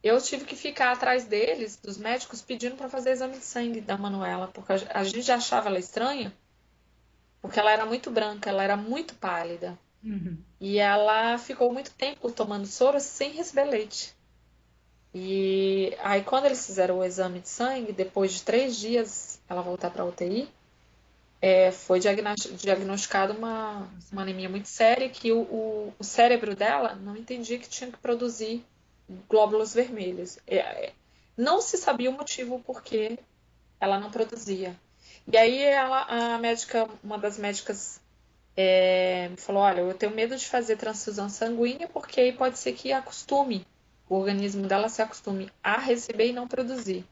eu 0.02 0.18
tive 0.22 0.46
que 0.46 0.56
ficar 0.56 0.92
atrás 0.92 1.26
deles, 1.26 1.76
dos 1.76 1.98
médicos, 1.98 2.40
pedindo 2.40 2.76
para 2.76 2.88
fazer 2.88 3.10
exame 3.10 3.36
de 3.36 3.44
sangue 3.44 3.82
da 3.82 3.98
Manuela, 3.98 4.48
porque 4.48 4.72
a 4.72 5.04
gente 5.04 5.20
já 5.20 5.34
achava 5.34 5.68
ela 5.68 5.78
estranha, 5.78 6.32
porque 7.42 7.60
ela 7.60 7.70
era 7.70 7.84
muito 7.84 8.10
branca, 8.10 8.48
ela 8.48 8.64
era 8.64 8.76
muito 8.76 9.14
pálida. 9.16 9.78
Uhum. 10.02 10.38
E 10.60 10.78
ela 10.78 11.38
ficou 11.38 11.72
muito 11.72 11.90
tempo 11.92 12.30
tomando 12.32 12.66
soro 12.66 12.98
sem 13.00 13.32
receber 13.32 13.64
leite. 13.64 14.14
E 15.14 15.96
aí, 16.00 16.22
quando 16.22 16.46
eles 16.46 16.64
fizeram 16.66 16.98
o 16.98 17.04
exame 17.04 17.40
de 17.40 17.48
sangue, 17.48 17.92
depois 17.92 18.32
de 18.32 18.42
três 18.42 18.76
dias 18.76 19.40
ela 19.48 19.62
voltar 19.62 19.90
para 19.90 20.02
a 20.02 20.06
UTI, 20.06 20.48
é, 21.40 21.70
foi 21.70 22.00
diagnosticada 22.00 23.32
uma, 23.32 23.88
uma 24.12 24.22
anemia 24.22 24.48
muito 24.48 24.68
séria 24.68 25.08
que 25.08 25.32
o, 25.32 25.40
o, 25.42 25.94
o, 25.98 26.04
cérebro 26.04 26.54
dela 26.54 26.96
não 26.96 27.16
entendia 27.16 27.58
que 27.58 27.68
tinha 27.68 27.90
que 27.90 27.98
produzir 27.98 28.64
glóbulos 29.28 29.72
vermelhos. 29.72 30.38
É, 30.46 30.56
é, 30.58 30.92
não 31.36 31.60
se 31.60 31.76
sabia 31.78 32.10
o 32.10 32.12
motivo 32.12 32.60
por 32.60 32.82
que 32.82 33.18
ela 33.80 34.00
não 34.00 34.10
produzia. 34.10 34.76
E 35.30 35.36
aí 35.36 35.62
ela, 35.62 36.34
a 36.34 36.38
médica, 36.38 36.88
uma 37.02 37.16
das 37.16 37.38
médicas 37.38 38.00
é, 38.60 39.30
falou, 39.36 39.62
olha, 39.62 39.82
eu 39.82 39.94
tenho 39.94 40.12
medo 40.12 40.36
de 40.36 40.44
fazer 40.44 40.76
transfusão 40.76 41.28
sanguínea 41.28 41.86
porque 41.86 42.20
aí 42.20 42.32
pode 42.32 42.58
ser 42.58 42.72
que 42.72 42.92
acostume, 42.92 43.64
o 44.08 44.16
organismo 44.16 44.66
dela 44.66 44.88
se 44.88 45.00
acostume 45.00 45.48
a 45.62 45.78
receber 45.78 46.26
e 46.26 46.32
não 46.32 46.48
produzir. 46.48 47.06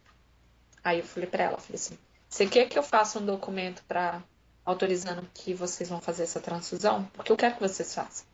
Aí 0.83 0.99
eu 0.99 1.05
falei 1.05 1.29
para 1.29 1.45
ela, 1.45 1.59
falei 1.59 1.77
assim, 1.77 1.97
você 2.29 2.47
quer 2.47 2.69
que 2.69 2.77
eu 2.77 2.83
faça 2.83 3.21
um 3.21 3.25
documento 3.25 3.85
para 3.87 4.21
autorizando 4.65 5.25
que 5.33 5.55
vocês 5.55 5.89
vão 5.89 6.01
fazer 6.01 6.25
essa 6.25 6.41
transfusão? 6.41 7.05
Porque 7.13 7.31
eu 7.31 7.37
quero 7.37 7.55
que 7.55 7.61
vocês 7.61 7.95
façam. 7.95 8.27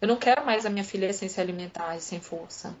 Eu 0.00 0.08
não 0.08 0.16
quero 0.16 0.44
mais 0.44 0.66
a 0.66 0.70
minha 0.70 0.82
filha 0.82 1.12
sem 1.12 1.28
se 1.28 1.40
alimentar 1.40 1.96
e 1.96 2.00
sem 2.00 2.20
força. 2.20 2.74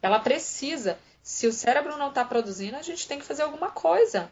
Ela 0.00 0.20
precisa. 0.20 0.96
Se 1.20 1.48
o 1.48 1.52
cérebro 1.52 1.96
não 1.98 2.10
está 2.10 2.24
produzindo, 2.24 2.76
a 2.76 2.82
gente 2.82 3.08
tem 3.08 3.18
que 3.18 3.24
fazer 3.24 3.42
alguma 3.42 3.72
coisa. 3.72 4.30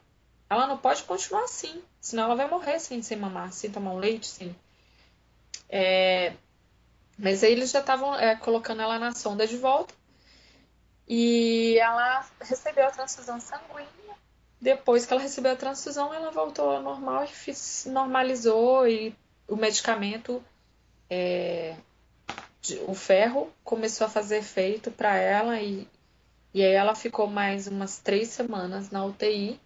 Ela 0.48 0.68
não 0.68 0.78
pode 0.78 1.02
continuar 1.02 1.42
assim, 1.42 1.82
senão 2.00 2.24
ela 2.24 2.36
vai 2.36 2.48
morrer 2.48 2.78
sem, 2.78 3.02
sem 3.02 3.18
mamar, 3.18 3.52
sem 3.52 3.70
tomar 3.70 3.90
um 3.90 3.98
leite, 3.98 4.28
sem 4.28 4.54
é, 5.68 6.32
mas 7.18 7.42
aí 7.42 7.52
eles 7.52 7.70
já 7.70 7.80
estavam 7.80 8.14
é, 8.14 8.36
colocando 8.36 8.80
ela 8.80 8.98
na 8.98 9.12
sonda 9.12 9.46
de 9.46 9.56
volta. 9.56 9.92
E 11.06 11.76
ela 11.78 12.24
recebeu 12.40 12.86
a 12.86 12.90
transfusão 12.90 13.40
sanguínea. 13.40 13.88
Depois 14.60 15.04
que 15.04 15.12
ela 15.12 15.22
recebeu 15.22 15.52
a 15.52 15.56
transfusão, 15.56 16.12
ela 16.12 16.30
voltou 16.30 16.70
ao 16.70 16.82
normal 16.82 17.24
e 17.24 17.28
fiz, 17.28 17.86
normalizou 17.90 18.86
e 18.86 19.14
o 19.46 19.56
medicamento, 19.56 20.42
é, 21.08 21.76
o 22.86 22.94
ferro, 22.94 23.50
começou 23.64 24.06
a 24.06 24.10
fazer 24.10 24.38
efeito 24.38 24.90
para 24.90 25.16
ela 25.16 25.60
e, 25.60 25.88
e 26.52 26.62
aí 26.62 26.72
ela 26.72 26.94
ficou 26.94 27.26
mais 27.26 27.66
umas 27.66 27.98
três 27.98 28.28
semanas 28.28 28.90
na 28.90 29.04
UTI. 29.04 29.58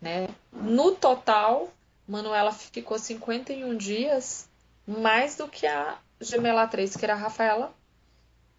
Né? 0.00 0.28
No 0.52 0.94
total, 0.94 1.72
Manuela 2.06 2.52
ficou 2.52 2.98
51 2.98 3.76
dias 3.76 4.48
mais 4.86 5.36
do 5.36 5.48
que 5.48 5.66
a 5.66 5.98
gemela 6.20 6.66
3, 6.66 6.96
que 6.96 7.04
era 7.04 7.14
a 7.14 7.16
Rafaela, 7.16 7.74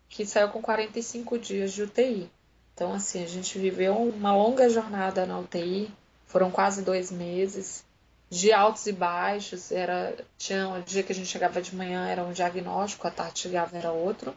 que 0.09 0.25
saiu 0.25 0.49
com 0.49 0.61
45 0.61 1.37
dias 1.39 1.71
de 1.73 1.83
UTI. 1.83 2.29
Então, 2.73 2.93
assim, 2.93 3.23
a 3.23 3.27
gente 3.27 3.57
viveu 3.57 3.95
uma 3.95 4.35
longa 4.35 4.69
jornada 4.69 5.25
na 5.25 5.39
UTI, 5.39 5.91
foram 6.27 6.51
quase 6.51 6.83
dois 6.83 7.11
meses, 7.11 7.83
de 8.29 8.51
altos 8.51 8.85
e 8.85 8.91
baixos. 8.91 9.71
Era, 9.71 10.15
tinha 10.37 10.67
um 10.67 10.81
dia 10.81 11.01
que 11.01 11.11
a 11.11 11.15
gente 11.15 11.27
chegava 11.27 11.61
de 11.61 11.75
manhã 11.75 12.07
era 12.07 12.23
um 12.23 12.31
diagnóstico, 12.31 13.07
a 13.07 13.11
tarde 13.11 13.39
chegava 13.39 13.77
era 13.77 13.91
outro. 13.91 14.35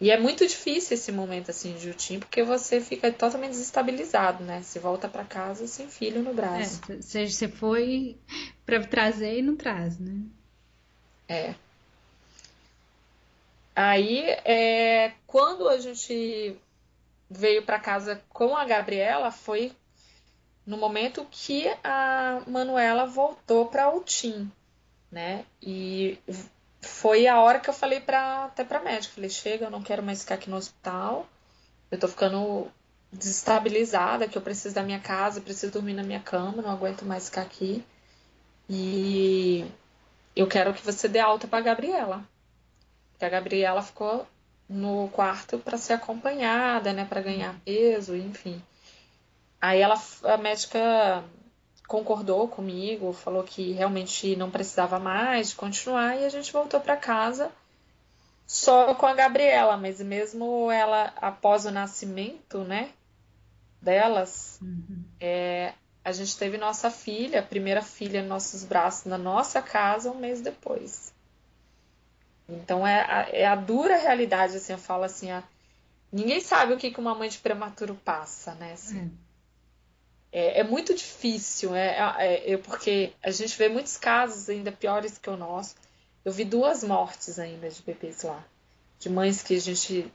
E 0.00 0.10
é 0.10 0.18
muito 0.18 0.46
difícil 0.46 0.94
esse 0.94 1.10
momento 1.10 1.50
assim 1.50 1.74
de 1.74 1.90
UTI, 1.90 2.18
porque 2.18 2.42
você 2.42 2.80
fica 2.80 3.10
totalmente 3.10 3.50
desestabilizado, 3.50 4.44
né? 4.44 4.62
Você 4.62 4.78
volta 4.78 5.08
para 5.08 5.24
casa 5.24 5.66
sem 5.66 5.88
filho 5.88 6.22
no 6.22 6.32
braço. 6.32 6.80
É, 6.88 7.26
você 7.26 7.48
foi 7.48 8.16
para 8.64 8.84
trazer 8.86 9.38
e 9.38 9.42
não 9.42 9.56
traz, 9.56 9.98
né? 9.98 10.20
É. 11.28 11.54
Aí, 13.76 14.24
é, 14.44 15.12
quando 15.26 15.68
a 15.68 15.78
gente 15.78 16.56
veio 17.30 17.62
para 17.62 17.78
casa 17.78 18.20
com 18.28 18.56
a 18.56 18.64
Gabriela, 18.64 19.30
foi 19.30 19.72
no 20.66 20.76
momento 20.76 21.26
que 21.30 21.68
a 21.84 22.42
Manuela 22.46 23.06
voltou 23.06 23.66
para 23.66 23.88
o 23.88 24.00
TIM, 24.02 24.50
né? 25.10 25.44
E 25.62 26.18
foi 26.80 27.26
a 27.26 27.40
hora 27.40 27.60
que 27.60 27.70
eu 27.70 27.74
falei 27.74 28.00
para 28.00 28.46
até 28.46 28.64
para 28.64 28.80
médica, 28.80 29.14
falei: 29.14 29.30
"Chega, 29.30 29.66
eu 29.66 29.70
não 29.70 29.82
quero 29.82 30.02
mais 30.02 30.22
ficar 30.22 30.34
aqui 30.36 30.50
no 30.50 30.56
hospital. 30.56 31.28
Eu 31.90 31.98
tô 31.98 32.08
ficando 32.08 32.68
desestabilizada, 33.12 34.28
que 34.28 34.36
eu 34.36 34.42
preciso 34.42 34.74
da 34.74 34.82
minha 34.82 35.00
casa, 35.00 35.40
preciso 35.40 35.72
dormir 35.72 35.94
na 35.94 36.02
minha 36.02 36.20
cama, 36.20 36.62
não 36.62 36.70
aguento 36.70 37.04
mais 37.04 37.26
ficar 37.28 37.42
aqui". 37.42 37.84
E 38.68 39.64
eu 40.38 40.46
quero 40.46 40.72
que 40.72 40.84
você 40.84 41.08
dê 41.08 41.18
alta 41.18 41.48
para 41.48 41.60
Gabriela. 41.60 42.24
Porque 43.10 43.24
a 43.24 43.28
Gabriela 43.28 43.82
ficou 43.82 44.26
no 44.68 45.08
quarto 45.08 45.58
para 45.58 45.76
ser 45.76 45.94
acompanhada, 45.94 46.92
né, 46.92 47.04
para 47.04 47.20
ganhar 47.20 47.58
peso, 47.64 48.14
enfim. 48.14 48.62
Aí 49.60 49.80
ela, 49.80 50.00
a 50.22 50.36
médica 50.36 51.24
concordou 51.88 52.46
comigo, 52.46 53.12
falou 53.12 53.42
que 53.42 53.72
realmente 53.72 54.36
não 54.36 54.50
precisava 54.50 55.00
mais 55.00 55.48
de 55.48 55.56
continuar 55.56 56.16
e 56.16 56.24
a 56.24 56.28
gente 56.28 56.52
voltou 56.52 56.78
para 56.78 56.96
casa 56.96 57.50
só 58.46 58.94
com 58.94 59.06
a 59.06 59.14
Gabriela, 59.14 59.76
mas 59.76 60.00
mesmo 60.00 60.70
ela 60.70 61.12
após 61.16 61.64
o 61.64 61.70
nascimento, 61.70 62.58
né, 62.58 62.90
delas, 63.82 64.58
uhum. 64.62 65.02
é, 65.20 65.72
a 66.08 66.12
gente 66.12 66.38
teve 66.38 66.56
nossa 66.56 66.90
filha, 66.90 67.40
a 67.40 67.42
primeira 67.42 67.82
filha 67.82 68.20
nos 68.20 68.28
nossos 68.30 68.64
braços, 68.64 69.04
na 69.04 69.18
nossa 69.18 69.60
casa, 69.60 70.10
um 70.10 70.18
mês 70.18 70.40
depois. 70.40 71.12
Então 72.48 72.86
é 72.86 73.00
a, 73.02 73.28
é 73.30 73.46
a 73.46 73.54
dura 73.54 73.98
realidade, 73.98 74.56
assim, 74.56 74.72
eu 74.72 74.78
falo 74.78 75.04
assim, 75.04 75.30
a, 75.30 75.42
ninguém 76.10 76.40
sabe 76.40 76.72
o 76.72 76.78
que, 76.78 76.90
que 76.90 76.98
uma 76.98 77.14
mãe 77.14 77.28
de 77.28 77.36
prematuro 77.36 77.94
passa, 77.94 78.54
né? 78.54 78.72
Assim, 78.72 79.12
é. 80.32 80.60
é. 80.60 80.64
muito 80.64 80.94
difícil, 80.94 81.74
é, 81.74 81.98
é, 82.18 82.52
é, 82.52 82.56
porque 82.56 83.12
a 83.22 83.30
gente 83.30 83.56
vê 83.58 83.68
muitos 83.68 83.98
casos 83.98 84.48
ainda 84.48 84.72
piores 84.72 85.18
que 85.18 85.28
o 85.28 85.36
nosso. 85.36 85.74
Eu 86.24 86.32
vi 86.32 86.44
duas 86.44 86.82
mortes 86.82 87.38
ainda 87.38 87.68
de 87.68 87.82
bebês 87.82 88.22
lá, 88.22 88.42
de 88.98 89.10
mães 89.10 89.42
que 89.42 89.54
a 89.54 89.60
gente 89.60 90.10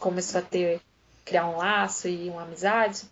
começou 0.00 0.40
a 0.40 0.42
ter 0.42 0.80
criar 1.24 1.48
um 1.48 1.56
laço 1.56 2.08
e 2.08 2.28
uma 2.28 2.42
amizade 2.42 3.08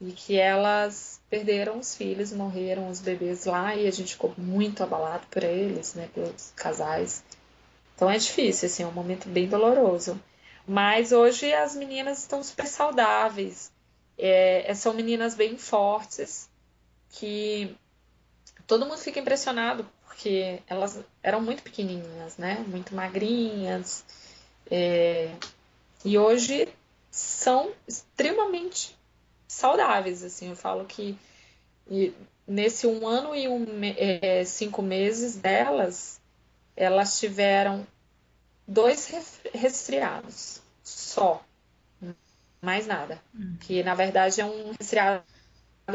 e 0.00 0.12
que 0.12 0.38
elas 0.38 1.20
perderam 1.30 1.78
os 1.78 1.94
filhos, 1.94 2.32
morreram 2.32 2.88
os 2.88 3.00
bebês 3.00 3.44
lá 3.44 3.74
e 3.74 3.86
a 3.86 3.90
gente 3.90 4.12
ficou 4.12 4.34
muito 4.36 4.82
abalado 4.82 5.26
por 5.30 5.42
eles, 5.42 5.94
né, 5.94 6.08
pelos 6.14 6.52
casais. 6.54 7.24
Então 7.94 8.10
é 8.10 8.18
difícil, 8.18 8.66
assim, 8.66 8.82
é 8.82 8.86
um 8.86 8.92
momento 8.92 9.28
bem 9.28 9.48
doloroso. 9.48 10.20
Mas 10.66 11.12
hoje 11.12 11.52
as 11.52 11.74
meninas 11.74 12.18
estão 12.18 12.42
super 12.42 12.66
saudáveis, 12.66 13.72
é, 14.18 14.72
são 14.74 14.92
meninas 14.92 15.34
bem 15.34 15.56
fortes, 15.56 16.50
que 17.10 17.74
todo 18.66 18.84
mundo 18.84 18.98
fica 18.98 19.20
impressionado 19.20 19.86
porque 20.04 20.60
elas 20.66 20.98
eram 21.22 21.40
muito 21.40 21.62
pequenininhas, 21.62 22.36
né, 22.36 22.64
muito 22.66 22.94
magrinhas, 22.94 24.04
é, 24.70 25.30
e 26.04 26.18
hoje 26.18 26.68
são 27.10 27.70
extremamente 27.86 28.95
saudáveis, 29.56 30.22
assim, 30.22 30.50
eu 30.50 30.56
falo 30.56 30.84
que 30.84 31.18
nesse 32.46 32.86
um 32.86 33.06
ano 33.06 33.34
e 33.34 33.48
um, 33.48 33.64
é, 33.82 34.44
cinco 34.44 34.82
meses 34.82 35.36
delas, 35.36 36.20
elas 36.76 37.18
tiveram 37.18 37.86
dois 38.66 39.10
resfriados 39.54 40.60
só, 40.82 41.42
mais 42.60 42.86
nada. 42.86 43.20
Hum. 43.34 43.56
Que 43.60 43.82
na 43.82 43.94
verdade 43.94 44.40
é 44.40 44.44
um 44.44 44.72
resfriado 44.78 45.22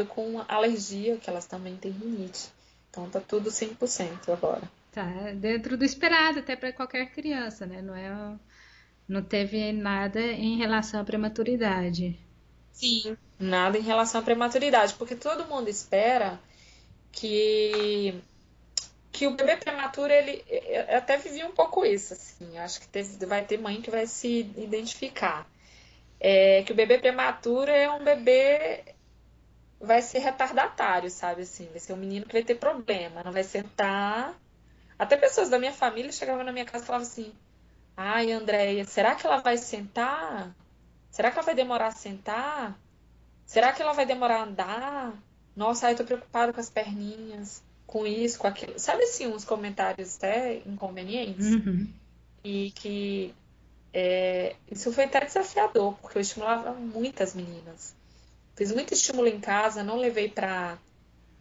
com 0.08 0.42
alergia, 0.48 1.16
que 1.16 1.28
elas 1.30 1.46
também 1.46 1.76
têm 1.76 1.92
rinite. 1.92 2.48
Então 2.90 3.08
tá 3.08 3.20
tudo 3.20 3.50
100% 3.50 4.32
agora. 4.32 4.62
Tá, 4.90 5.06
dentro 5.34 5.76
do 5.76 5.84
esperado 5.84 6.40
até 6.40 6.54
para 6.54 6.72
qualquer 6.72 7.10
criança, 7.12 7.64
né? 7.64 7.80
Não 7.80 7.94
é 7.94 8.36
não 9.08 9.22
teve 9.22 9.72
nada 9.72 10.20
em 10.20 10.56
relação 10.56 11.00
à 11.00 11.04
prematuridade. 11.04 12.18
Sim, 12.72 13.16
nada 13.38 13.78
em 13.78 13.82
relação 13.82 14.20
à 14.20 14.24
prematuridade, 14.24 14.94
porque 14.94 15.14
todo 15.14 15.46
mundo 15.46 15.68
espera 15.68 16.40
que 17.12 18.14
que 19.12 19.26
o 19.26 19.36
bebê 19.36 19.56
prematuro 19.58 20.12
ele 20.12 20.42
eu 20.48 20.96
até 20.98 21.16
vivi 21.18 21.44
um 21.44 21.52
pouco 21.52 21.84
isso 21.84 22.14
assim, 22.14 22.58
acho 22.58 22.80
que 22.80 22.88
teve, 22.88 23.24
vai 23.26 23.44
ter 23.44 23.58
mãe 23.58 23.80
que 23.82 23.90
vai 23.90 24.06
se 24.06 24.40
identificar. 24.56 25.46
É, 26.20 26.62
que 26.64 26.72
o 26.72 26.76
bebê 26.76 26.98
prematuro 26.98 27.70
é 27.70 27.90
um 27.90 28.04
bebê 28.04 28.84
vai 29.80 30.00
ser 30.02 30.20
retardatário, 30.20 31.10
sabe 31.10 31.42
assim, 31.42 31.68
vai 31.70 31.80
ser 31.80 31.92
um 31.92 31.96
menino 31.96 32.26
que 32.26 32.32
vai 32.32 32.44
ter 32.44 32.56
problema, 32.56 33.22
não 33.24 33.32
vai 33.32 33.44
sentar. 33.44 34.34
Até 34.98 35.16
pessoas 35.16 35.50
da 35.50 35.58
minha 35.58 35.72
família 35.72 36.12
chegavam 36.12 36.44
na 36.44 36.52
minha 36.52 36.64
casa 36.64 36.84
e 36.84 36.86
falavam 36.86 37.06
assim: 37.06 37.32
"Ai, 37.96 38.32
Andréia, 38.32 38.84
será 38.84 39.14
que 39.16 39.26
ela 39.26 39.38
vai 39.38 39.58
sentar? 39.58 40.54
Será 41.12 41.30
que 41.30 41.38
ela 41.38 41.44
vai 41.44 41.54
demorar 41.54 41.88
a 41.88 41.92
sentar? 41.92 42.76
Será 43.44 43.70
que 43.72 43.82
ela 43.82 43.92
vai 43.92 44.06
demorar 44.06 44.38
a 44.38 44.44
andar? 44.44 45.14
Nossa, 45.54 45.86
ai, 45.86 45.94
tô 45.94 46.04
preocupada 46.04 46.54
com 46.54 46.58
as 46.60 46.70
perninhas, 46.70 47.62
com 47.86 48.06
isso, 48.06 48.38
com 48.38 48.46
aquilo. 48.46 48.78
Sabe 48.78 49.04
assim, 49.04 49.26
uns 49.26 49.44
comentários 49.44 50.16
até 50.16 50.62
inconvenientes? 50.66 51.46
Uhum. 51.46 51.86
E 52.42 52.70
que 52.70 53.34
é, 53.92 54.56
isso 54.70 54.90
foi 54.90 55.04
até 55.04 55.20
desafiador, 55.20 55.94
porque 56.00 56.16
eu 56.16 56.22
estimulava 56.22 56.72
muitas 56.72 57.34
meninas. 57.34 57.94
Fiz 58.56 58.72
muito 58.72 58.94
estímulo 58.94 59.28
em 59.28 59.38
casa, 59.38 59.84
não 59.84 59.98
levei 59.98 60.30
para 60.30 60.78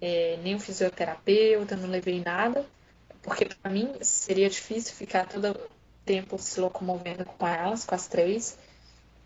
é, 0.02 0.38
nenhum 0.44 0.60
fisioterapeuta, 0.60 1.78
não 1.78 1.90
levei 1.90 2.22
nada, 2.22 2.66
porque 3.22 3.46
para 3.46 3.72
mim 3.72 3.94
seria 4.02 4.50
difícil 4.50 4.94
ficar 4.96 5.30
todo 5.30 5.58
tempo 6.06 6.38
se 6.38 6.60
locomovendo 6.60 7.24
com 7.24 7.48
elas, 7.48 7.86
com 7.86 7.96
as 7.96 8.08
três. 8.08 8.58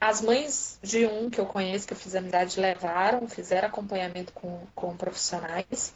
As 0.08 0.22
mães 0.22 0.78
de 0.84 1.08
um 1.08 1.32
que 1.32 1.42
eu 1.42 1.48
conheço, 1.48 1.88
que 1.88 1.94
eu 1.94 1.98
fiz 1.98 2.14
amizade, 2.14 2.60
levaram, 2.60 3.28
fizeram 3.28 3.70
acompanhamento 3.70 4.32
com, 4.34 4.68
com 4.76 4.96
profissionais. 4.96 5.96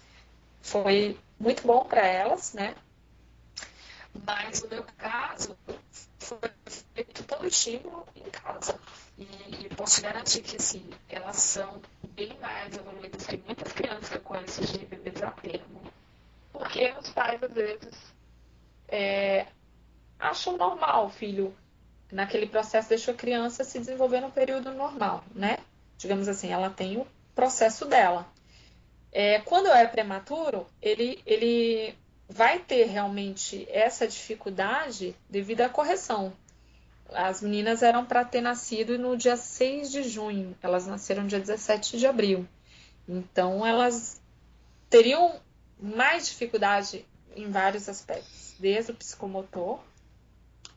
Foi 0.63 1.15
muito 1.39 1.61
bom 1.61 1.85
para 1.85 2.07
elas, 2.07 2.53
né? 2.53 2.73
Mas 4.25 4.63
no 4.63 4.69
meu 4.69 4.83
caso, 4.97 5.55
foi 6.17 6.39
feito 6.95 7.23
todo 7.25 7.45
estímulo 7.45 8.03
em 8.15 8.27
casa. 8.31 8.79
E, 9.15 9.25
e 9.65 9.75
posso 9.75 10.01
garantir 10.01 10.41
que, 10.41 10.55
assim, 10.55 10.89
elas 11.07 11.35
são 11.35 11.79
bem 12.15 12.35
mais 12.39 12.75
evoluídas 12.75 13.27
que 13.27 13.37
muitas 13.37 13.71
crianças 13.73 14.09
que 14.09 14.17
eu 14.17 14.21
conheço 14.21 14.65
de 14.65 14.87
bebês 14.87 15.21
a 15.21 15.29
termo. 15.29 15.83
Porque 16.51 16.91
os 16.99 17.11
pais, 17.11 17.43
às 17.43 17.53
vezes, 17.53 17.95
é, 18.87 19.45
acham 20.17 20.57
normal 20.57 21.05
o 21.05 21.09
filho 21.11 21.55
naquele 22.11 22.47
processo 22.47 22.89
deixou 22.89 23.13
a 23.13 23.17
criança 23.17 23.63
se 23.63 23.79
desenvolver 23.79 24.21
no 24.21 24.31
período 24.31 24.71
normal, 24.71 25.23
né? 25.33 25.57
Digamos 25.97 26.27
assim, 26.27 26.51
ela 26.51 26.69
tem 26.69 26.97
o 26.97 27.07
processo 27.35 27.85
dela. 27.85 28.27
É, 29.11 29.39
quando 29.39 29.67
é 29.67 29.85
prematuro, 29.87 30.67
ele, 30.81 31.21
ele 31.25 31.95
vai 32.27 32.59
ter 32.59 32.85
realmente 32.85 33.67
essa 33.69 34.07
dificuldade 34.07 35.15
devido 35.29 35.61
à 35.61 35.69
correção. 35.69 36.31
As 37.11 37.41
meninas 37.41 37.81
eram 37.81 38.05
para 38.05 38.23
ter 38.23 38.41
nascido 38.41 38.97
no 38.99 39.17
dia 39.17 39.35
6 39.35 39.91
de 39.91 40.03
junho, 40.03 40.55
elas 40.61 40.85
nasceram 40.85 41.25
dia 41.25 41.39
17 41.39 41.97
de 41.97 42.05
abril. 42.05 42.47
Então, 43.07 43.65
elas 43.65 44.21
teriam 44.89 45.39
mais 45.79 46.27
dificuldade 46.27 47.03
em 47.35 47.49
vários 47.49 47.89
aspectos, 47.89 48.53
desde 48.59 48.91
o 48.91 48.95
psicomotor 48.95 49.79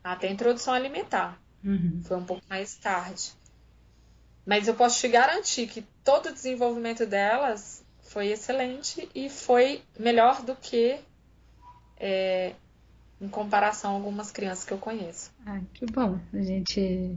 até 0.02 0.28
a 0.28 0.32
introdução 0.32 0.74
alimentar. 0.74 1.40
Uhum. 1.64 2.00
Foi 2.04 2.16
um 2.16 2.24
pouco 2.24 2.42
mais 2.48 2.74
tarde. 2.74 3.32
Mas 4.44 4.66
eu 4.66 4.74
posso 4.74 4.98
te 4.98 5.08
garantir 5.08 5.68
que 5.68 5.84
todo 6.04 6.26
o 6.26 6.32
desenvolvimento 6.32 7.06
delas 7.06 7.84
foi 8.02 8.28
excelente 8.28 9.08
e 9.14 9.30
foi 9.30 9.82
melhor 9.98 10.42
do 10.42 10.56
que 10.56 10.98
é, 11.98 12.52
em 13.20 13.28
comparação 13.28 13.92
a 13.92 13.94
algumas 13.94 14.32
crianças 14.32 14.64
que 14.64 14.72
eu 14.72 14.78
conheço. 14.78 15.30
Ah, 15.46 15.60
que 15.72 15.86
bom. 15.86 16.18
A 16.32 16.42
gente 16.42 17.16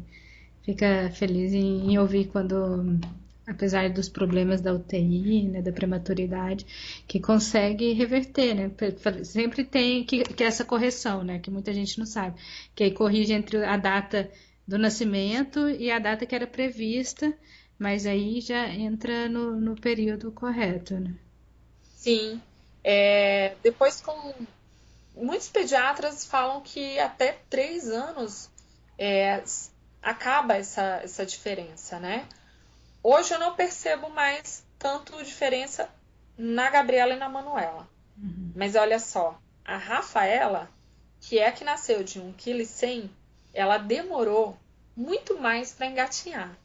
fica 0.61 1.11
feliz 1.15 1.51
em, 1.53 1.91
em 1.91 1.97
ouvir 1.97 2.27
quando 2.27 2.99
apesar 3.47 3.89
dos 3.89 4.09
problemas 4.09 4.61
da 4.61 4.73
UTI, 4.73 5.43
né, 5.43 5.61
da 5.61 5.71
prematuridade, 5.71 6.65
que 7.07 7.19
consegue 7.19 7.93
reverter, 7.93 8.55
né? 8.55 8.71
Sempre 9.23 9.63
tem 9.63 10.03
que, 10.03 10.23
que 10.23 10.43
essa 10.43 10.65
correção, 10.65 11.23
né, 11.23 11.39
que 11.39 11.51
muita 11.51 11.73
gente 11.73 11.99
não 11.99 12.05
sabe, 12.05 12.39
que 12.73 12.83
aí 12.83 12.91
corrige 12.91 13.33
entre 13.33 13.63
a 13.63 13.77
data 13.77 14.29
do 14.67 14.77
nascimento 14.77 15.69
e 15.69 15.91
a 15.91 15.99
data 15.99 16.25
que 16.25 16.33
era 16.33 16.47
prevista, 16.47 17.31
mas 17.77 18.05
aí 18.05 18.41
já 18.41 18.67
entra 18.67 19.29
no, 19.29 19.59
no 19.59 19.75
período 19.79 20.31
correto, 20.31 20.95
né? 20.95 21.13
Sim. 21.83 22.41
É, 22.83 23.55
depois, 23.63 24.01
com 24.01 24.33
muitos 25.15 25.49
pediatras 25.49 26.25
falam 26.25 26.61
que 26.61 26.99
até 26.99 27.39
três 27.49 27.89
anos 27.89 28.49
é, 28.97 29.43
acaba 30.01 30.55
essa, 30.55 31.01
essa 31.03 31.25
diferença, 31.25 31.99
né? 31.99 32.27
Hoje 33.07 33.35
eu 33.35 33.39
não 33.39 33.53
percebo 33.53 34.09
mais 34.09 34.65
tanto 34.79 35.23
diferença 35.23 35.87
na 36.35 36.71
Gabriela 36.71 37.13
e 37.13 37.15
na 37.15 37.29
Manuela. 37.29 37.87
Uhum. 38.17 38.51
Mas 38.55 38.75
olha 38.75 38.97
só, 38.97 39.39
a 39.63 39.77
Rafaela, 39.77 40.67
que 41.21 41.37
é 41.37 41.47
a 41.47 41.51
que 41.51 41.63
nasceu 41.63 42.03
de 42.03 42.19
1,1 42.19 42.33
kg, 42.33 43.11
ela 43.53 43.77
demorou 43.77 44.57
muito 44.97 45.39
mais 45.39 45.71
para 45.71 45.85
engatinhar. 45.85 46.57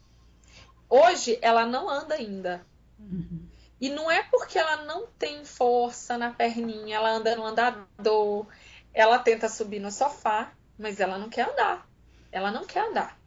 Hoje 0.89 1.39
ela 1.43 1.67
não 1.67 1.91
anda 1.91 2.15
ainda. 2.15 2.65
Uhum. 2.99 3.47
E 3.79 3.91
não 3.91 4.11
é 4.11 4.23
porque 4.23 4.59
ela 4.59 4.77
não 4.85 5.09
tem 5.19 5.45
força 5.45 6.17
na 6.17 6.31
perninha, 6.31 6.97
ela 6.97 7.11
anda 7.11 7.37
no 7.37 7.45
andador, 7.45 8.47
ela 8.95 9.19
tenta 9.19 9.47
subir 9.47 9.79
no 9.79 9.93
sofá, 9.93 10.55
mas 10.79 11.01
ela 11.01 11.19
não 11.19 11.29
quer 11.29 11.51
andar. 11.51 11.87
Ela 12.33 12.51
não 12.51 12.65
quer 12.65 12.89
andar. 12.89 13.20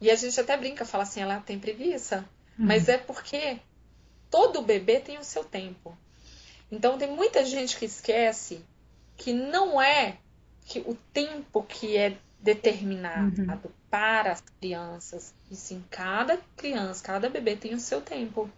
E 0.00 0.10
a 0.10 0.14
gente 0.14 0.38
até 0.40 0.56
brinca, 0.56 0.84
fala 0.84 1.04
assim, 1.04 1.20
ela 1.20 1.40
tem 1.40 1.58
preguiça. 1.58 2.18
Uhum. 2.58 2.66
Mas 2.66 2.88
é 2.88 2.98
porque 2.98 3.58
todo 4.30 4.62
bebê 4.62 5.00
tem 5.00 5.18
o 5.18 5.24
seu 5.24 5.44
tempo. 5.44 5.96
Então 6.70 6.98
tem 6.98 7.10
muita 7.10 7.44
gente 7.44 7.76
que 7.76 7.84
esquece 7.84 8.64
que 9.16 9.32
não 9.32 9.80
é 9.80 10.18
que 10.64 10.80
o 10.80 10.94
tempo 11.12 11.62
que 11.62 11.96
é 11.96 12.16
determinado 12.40 13.42
uhum. 13.42 13.58
para 13.90 14.32
as 14.32 14.42
crianças. 14.60 15.34
E 15.50 15.56
sim, 15.56 15.82
cada 15.90 16.38
criança, 16.56 17.02
cada 17.02 17.28
bebê 17.28 17.56
tem 17.56 17.74
o 17.74 17.80
seu 17.80 18.00
tempo. 18.00 18.50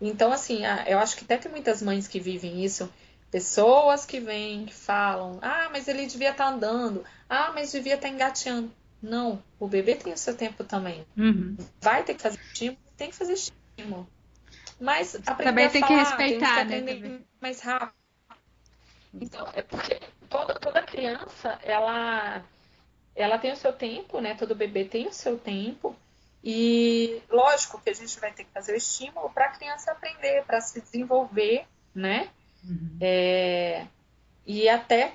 Então, 0.00 0.32
assim, 0.32 0.62
eu 0.86 0.98
acho 0.98 1.16
que 1.16 1.24
até 1.24 1.38
tem 1.38 1.50
muitas 1.50 1.80
mães 1.80 2.06
que 2.06 2.20
vivem 2.20 2.64
isso. 2.64 2.92
Pessoas 3.30 4.04
que 4.04 4.20
vêm, 4.20 4.66
que 4.66 4.74
falam, 4.74 5.38
ah, 5.42 5.68
mas 5.72 5.88
ele 5.88 6.06
devia 6.06 6.30
estar 6.30 6.44
tá 6.44 6.50
andando, 6.50 7.04
ah, 7.28 7.50
mas 7.52 7.72
devia 7.72 7.94
estar 7.94 8.08
tá 8.08 8.14
engateando. 8.14 8.70
Não, 9.04 9.42
o 9.60 9.68
bebê 9.68 9.94
tem 9.96 10.14
o 10.14 10.16
seu 10.16 10.34
tempo 10.34 10.64
também. 10.64 11.06
Uhum. 11.14 11.56
Vai 11.80 12.02
ter 12.02 12.14
que 12.14 12.22
fazer 12.22 12.40
estímulo, 12.40 12.80
tem 12.96 13.10
que 13.10 13.16
fazer 13.16 13.34
estímulo. 13.34 14.08
Mas 14.80 15.14
aprender 15.14 15.44
também 15.44 15.66
a 15.66 15.70
tem 15.70 15.80
falar, 15.82 16.04
que 16.16 16.24
respeitar, 16.24 16.66
tem 16.66 16.86
que 16.86 16.94
né? 16.94 17.20
Mais 17.38 17.60
rápido. 17.60 17.92
Então, 19.12 19.46
é 19.54 19.60
porque 19.60 20.00
toda, 20.30 20.54
toda 20.54 20.82
criança, 20.82 21.58
ela, 21.62 22.42
ela 23.14 23.38
tem 23.38 23.52
o 23.52 23.56
seu 23.56 23.74
tempo, 23.74 24.20
né? 24.20 24.34
Todo 24.34 24.54
bebê 24.54 24.86
tem 24.86 25.06
o 25.06 25.12
seu 25.12 25.38
tempo. 25.38 25.94
E 26.42 27.22
lógico 27.28 27.80
que 27.80 27.90
a 27.90 27.94
gente 27.94 28.18
vai 28.18 28.32
ter 28.32 28.44
que 28.44 28.52
fazer 28.52 28.72
o 28.72 28.76
estímulo 28.76 29.28
para 29.30 29.46
a 29.46 29.50
criança 29.50 29.92
aprender, 29.92 30.44
para 30.44 30.62
se 30.62 30.80
desenvolver, 30.80 31.66
né? 31.94 32.30
Uhum. 32.64 32.96
É, 33.00 33.86
e 34.46 34.66
até 34.66 35.12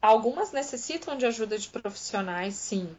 algumas 0.00 0.52
necessitam 0.52 1.16
de 1.16 1.26
ajuda 1.26 1.58
de 1.58 1.68
profissionais, 1.68 2.54
sim. 2.54 2.94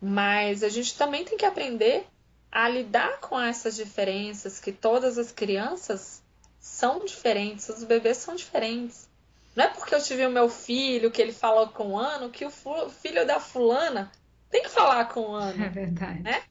Mas 0.00 0.62
a 0.62 0.68
gente 0.68 0.96
também 0.96 1.24
tem 1.24 1.36
que 1.36 1.44
aprender 1.44 2.06
a 2.50 2.68
lidar 2.68 3.20
com 3.20 3.38
essas 3.38 3.76
diferenças, 3.76 4.58
que 4.58 4.72
todas 4.72 5.18
as 5.18 5.32
crianças 5.32 6.22
são 6.60 7.04
diferentes, 7.04 7.68
os 7.68 7.84
bebês 7.84 8.16
são 8.18 8.34
diferentes. 8.34 9.08
Não 9.54 9.64
é 9.64 9.68
porque 9.68 9.94
eu 9.94 10.02
tive 10.02 10.24
o 10.24 10.30
meu 10.30 10.48
filho, 10.48 11.10
que 11.10 11.20
ele 11.20 11.32
falou 11.32 11.68
com 11.68 11.92
um 11.92 11.98
ano, 11.98 12.30
que 12.30 12.44
o 12.44 12.50
filho 12.90 13.26
da 13.26 13.40
fulana 13.40 14.10
tem 14.50 14.62
que 14.62 14.68
falar 14.68 15.06
com 15.06 15.20
um 15.20 15.34
ano. 15.34 15.64
É 15.64 15.68
verdade. 15.68 16.22
Né? 16.22 16.42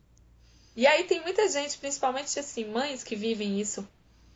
E 0.76 0.86
aí 0.86 1.06
tem 1.06 1.22
muita 1.22 1.48
gente, 1.50 1.78
principalmente 1.78 2.38
assim, 2.39 2.66
mães 2.66 3.04
que 3.04 3.16
vivem 3.16 3.60
isso, 3.60 3.88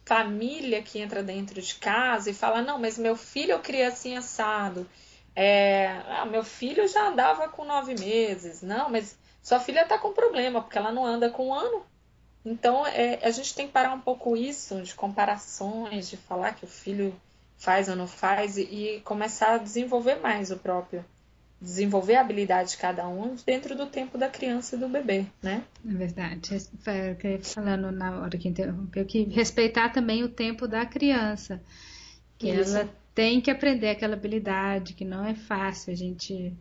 família 0.05 0.81
que 0.81 0.99
entra 0.99 1.21
dentro 1.21 1.61
de 1.61 1.75
casa 1.75 2.29
e 2.29 2.33
fala, 2.33 2.61
não, 2.61 2.79
mas 2.79 2.97
meu 2.97 3.15
filho 3.15 3.51
eu 3.51 3.59
criei 3.59 3.85
assim 3.85 4.17
assado. 4.17 4.89
É, 5.35 5.87
ah, 6.07 6.25
meu 6.25 6.43
filho 6.43 6.87
já 6.87 7.07
andava 7.07 7.47
com 7.49 7.65
nove 7.65 7.95
meses. 7.95 8.61
Não, 8.61 8.89
mas 8.89 9.17
sua 9.41 9.59
filha 9.59 9.81
está 9.81 9.97
com 9.97 10.13
problema, 10.13 10.61
porque 10.61 10.77
ela 10.77 10.91
não 10.91 11.05
anda 11.05 11.29
com 11.29 11.47
um 11.47 11.53
ano. 11.53 11.83
Então, 12.43 12.85
é, 12.87 13.19
a 13.23 13.31
gente 13.31 13.53
tem 13.53 13.67
que 13.67 13.73
parar 13.73 13.93
um 13.93 14.01
pouco 14.01 14.35
isso, 14.35 14.81
de 14.81 14.95
comparações, 14.95 16.09
de 16.09 16.17
falar 16.17 16.53
que 16.53 16.65
o 16.65 16.67
filho 16.67 17.15
faz 17.57 17.87
ou 17.87 17.95
não 17.95 18.07
faz, 18.07 18.57
e, 18.57 18.63
e 18.63 19.01
começar 19.01 19.53
a 19.53 19.57
desenvolver 19.57 20.15
mais 20.15 20.51
o 20.51 20.57
próprio 20.57 21.05
desenvolver 21.61 22.15
a 22.15 22.21
habilidade 22.21 22.71
de 22.71 22.77
cada 22.77 23.07
um 23.07 23.35
dentro 23.45 23.75
do 23.75 23.85
tempo 23.85 24.17
da 24.17 24.27
criança 24.27 24.75
e 24.75 24.79
do 24.79 24.89
bebê, 24.89 25.25
né? 25.43 25.63
É 25.87 25.93
verdade. 25.93 26.57
Falando 27.43 27.91
na 27.91 28.19
hora 28.19 28.35
que 28.37 28.47
interrompeu, 28.47 29.05
que 29.05 29.25
respeitar 29.25 29.89
também 29.89 30.23
o 30.23 30.29
tempo 30.29 30.67
da 30.67 30.85
criança. 30.87 31.61
Que 32.39 32.49
Isso. 32.49 32.75
ela 32.75 32.89
tem 33.21 33.39
que 33.39 33.51
aprender 33.51 33.89
aquela 33.89 34.15
habilidade, 34.15 34.95
que 34.95 35.05
não 35.05 35.23
é 35.23 35.35
fácil. 35.35 35.93
A 35.93 35.95
gente 35.95 36.51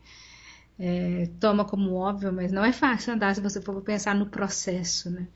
é, 0.79 1.27
toma 1.41 1.65
como 1.65 1.95
óbvio, 1.95 2.31
mas 2.31 2.53
não 2.53 2.63
é 2.63 2.71
fácil 2.71 3.15
andar 3.15 3.35
se 3.35 3.41
você 3.41 3.63
for 3.63 3.81
pensar 3.81 4.15
no 4.15 4.27
processo, 4.27 5.09
né? 5.09 5.27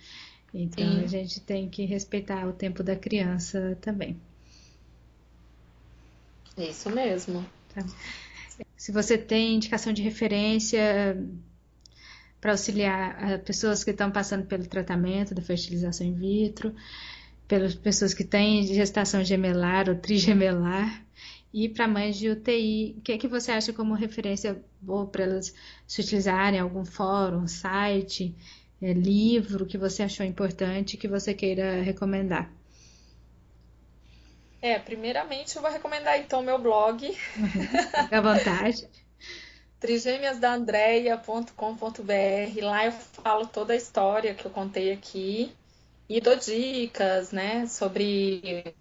Então 0.52 0.84
Sim. 0.84 1.02
a 1.02 1.06
gente 1.06 1.40
tem 1.40 1.66
que 1.70 1.86
respeitar 1.86 2.46
o 2.46 2.52
tempo 2.52 2.82
da 2.82 2.94
criança 2.94 3.78
também. 3.80 4.20
Isso 6.58 6.90
mesmo. 6.90 7.42
Tá. 7.74 7.82
Se 8.76 8.92
você 8.92 9.16
tem 9.16 9.54
indicação 9.54 9.94
de 9.94 10.02
referência 10.02 11.16
para 12.38 12.52
auxiliar 12.52 13.38
pessoas 13.44 13.82
que 13.82 13.92
estão 13.92 14.10
passando 14.10 14.44
pelo 14.44 14.66
tratamento 14.66 15.34
da 15.34 15.40
fertilização 15.40 16.06
in 16.06 16.12
vitro, 16.12 16.74
pelas 17.46 17.74
pessoas 17.74 18.14
que 18.14 18.24
têm 18.24 18.66
gestação 18.66 19.22
gemelar 19.22 19.88
ou 19.88 19.96
trigemelar, 19.96 21.04
e 21.52 21.68
para 21.68 21.86
mães 21.86 22.16
de 22.16 22.28
UTI, 22.28 22.96
o 22.98 23.00
que, 23.00 23.12
é 23.12 23.18
que 23.18 23.28
você 23.28 23.52
acha 23.52 23.72
como 23.72 23.94
referência 23.94 24.60
boa 24.80 25.06
para 25.06 25.22
elas 25.22 25.54
se 25.86 26.00
utilizarem? 26.00 26.58
Algum 26.58 26.84
fórum, 26.84 27.46
site, 27.46 28.34
é, 28.82 28.92
livro 28.92 29.64
que 29.64 29.78
você 29.78 30.02
achou 30.02 30.26
importante 30.26 30.96
que 30.96 31.06
você 31.06 31.32
queira 31.32 31.80
recomendar? 31.80 32.50
É, 34.60 34.80
primeiramente 34.80 35.54
eu 35.54 35.62
vou 35.62 35.70
recomendar 35.70 36.18
então 36.18 36.42
meu 36.42 36.58
blog. 36.58 37.06
Fique 37.06 38.14
à 38.14 38.20
vontade. 38.20 38.88
trigêmeasdaandreia.com.br. 39.78 42.64
Lá 42.64 42.86
eu 42.86 42.92
falo 42.92 43.46
toda 43.46 43.74
a 43.74 43.76
história 43.76 44.34
que 44.34 44.44
eu 44.44 44.50
contei 44.50 44.90
aqui 44.90 45.54
e 46.08 46.20
dou 46.20 46.36
dicas, 46.36 47.32
né, 47.32 47.66
sobre 47.66 48.74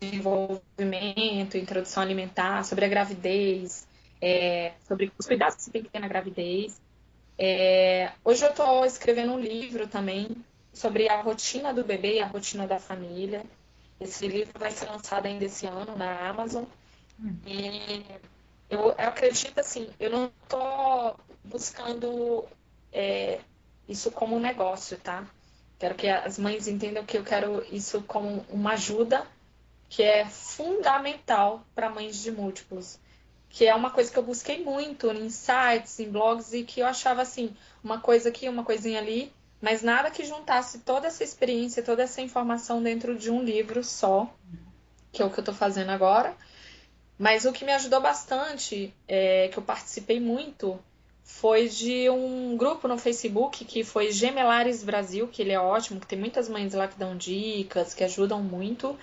desenvolvimento, 0.00 1.56
introdução 1.56 2.02
alimentar, 2.02 2.64
sobre 2.64 2.84
a 2.84 2.88
gravidez, 2.88 3.86
é, 4.20 4.72
sobre 4.86 5.12
os 5.18 5.26
cuidados 5.26 5.56
que 5.56 5.62
você 5.62 5.70
tem 5.70 5.82
que 5.82 5.90
ter 5.90 5.98
na 5.98 6.08
gravidez. 6.08 6.80
É, 7.38 8.12
hoje 8.24 8.44
eu 8.44 8.50
estou 8.50 8.84
escrevendo 8.84 9.32
um 9.32 9.40
livro 9.40 9.88
também 9.88 10.28
sobre 10.72 11.08
a 11.08 11.20
rotina 11.20 11.72
do 11.72 11.84
bebê 11.84 12.16
e 12.16 12.20
a 12.20 12.26
rotina 12.26 12.66
da 12.66 12.78
família. 12.78 13.44
Esse 14.00 14.26
livro 14.26 14.58
vai 14.58 14.70
ser 14.70 14.86
lançado 14.86 15.26
ainda 15.26 15.44
esse 15.44 15.66
ano 15.66 15.96
na 15.96 16.28
Amazon. 16.28 16.64
E 17.46 18.04
eu, 18.68 18.80
eu, 18.80 19.08
acredito 19.08 19.58
assim, 19.58 19.88
eu 20.00 20.10
não 20.10 20.32
estou 20.42 21.16
buscando 21.44 22.44
é, 22.92 23.40
isso 23.88 24.10
como 24.10 24.36
um 24.36 24.40
negócio, 24.40 24.96
tá? 24.98 25.26
Quero 25.84 25.96
que 25.96 26.08
as 26.08 26.38
mães 26.38 26.66
entendam 26.66 27.04
que 27.04 27.18
eu 27.18 27.22
quero 27.22 27.62
isso 27.70 28.02
como 28.08 28.42
uma 28.48 28.72
ajuda 28.72 29.22
que 29.86 30.02
é 30.02 30.24
fundamental 30.24 31.62
para 31.74 31.90
mães 31.90 32.22
de 32.22 32.32
múltiplos. 32.32 32.98
Que 33.50 33.66
é 33.66 33.74
uma 33.74 33.90
coisa 33.90 34.10
que 34.10 34.18
eu 34.18 34.22
busquei 34.22 34.64
muito 34.64 35.10
em 35.10 35.28
sites, 35.28 36.00
em 36.00 36.10
blogs, 36.10 36.54
e 36.54 36.64
que 36.64 36.80
eu 36.80 36.86
achava 36.86 37.20
assim, 37.20 37.54
uma 37.82 38.00
coisa 38.00 38.30
aqui, 38.30 38.48
uma 38.48 38.64
coisinha 38.64 38.98
ali, 38.98 39.30
mas 39.60 39.82
nada 39.82 40.10
que 40.10 40.24
juntasse 40.24 40.78
toda 40.78 41.06
essa 41.06 41.22
experiência, 41.22 41.82
toda 41.82 42.02
essa 42.02 42.22
informação 42.22 42.82
dentro 42.82 43.14
de 43.14 43.30
um 43.30 43.42
livro 43.44 43.84
só, 43.84 44.34
que 45.12 45.20
é 45.20 45.24
o 45.26 45.28
que 45.28 45.38
eu 45.38 45.42
estou 45.42 45.54
fazendo 45.54 45.90
agora. 45.90 46.34
Mas 47.18 47.44
o 47.44 47.52
que 47.52 47.62
me 47.62 47.72
ajudou 47.72 48.00
bastante, 48.00 48.94
é, 49.06 49.48
que 49.48 49.58
eu 49.58 49.62
participei 49.62 50.18
muito, 50.18 50.82
foi 51.24 51.68
de 51.68 52.08
um 52.10 52.54
grupo 52.56 52.86
no 52.86 52.98
Facebook 52.98 53.64
que 53.64 53.82
foi 53.82 54.12
Gemelares 54.12 54.84
Brasil, 54.84 55.26
que 55.26 55.40
ele 55.40 55.52
é 55.52 55.58
ótimo, 55.58 55.98
que 55.98 56.06
tem 56.06 56.18
muitas 56.18 56.48
mães 56.48 56.74
lá 56.74 56.86
que 56.86 56.98
dão 56.98 57.16
dicas, 57.16 57.94
que 57.94 58.04
ajudam 58.04 58.42
muito. 58.42 58.96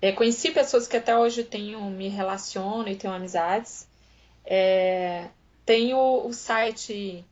É, 0.00 0.10
conheci 0.10 0.50
pessoas 0.50 0.88
que 0.88 0.96
até 0.96 1.16
hoje 1.16 1.44
tenho, 1.44 1.78
me 1.90 2.08
relaciono 2.08 2.88
e 2.88 2.96
tenho 2.96 3.12
amizades. 3.12 3.86
É, 4.44 5.28
tem 5.66 5.92
o, 5.92 6.26
o 6.26 6.32
site 6.32 7.24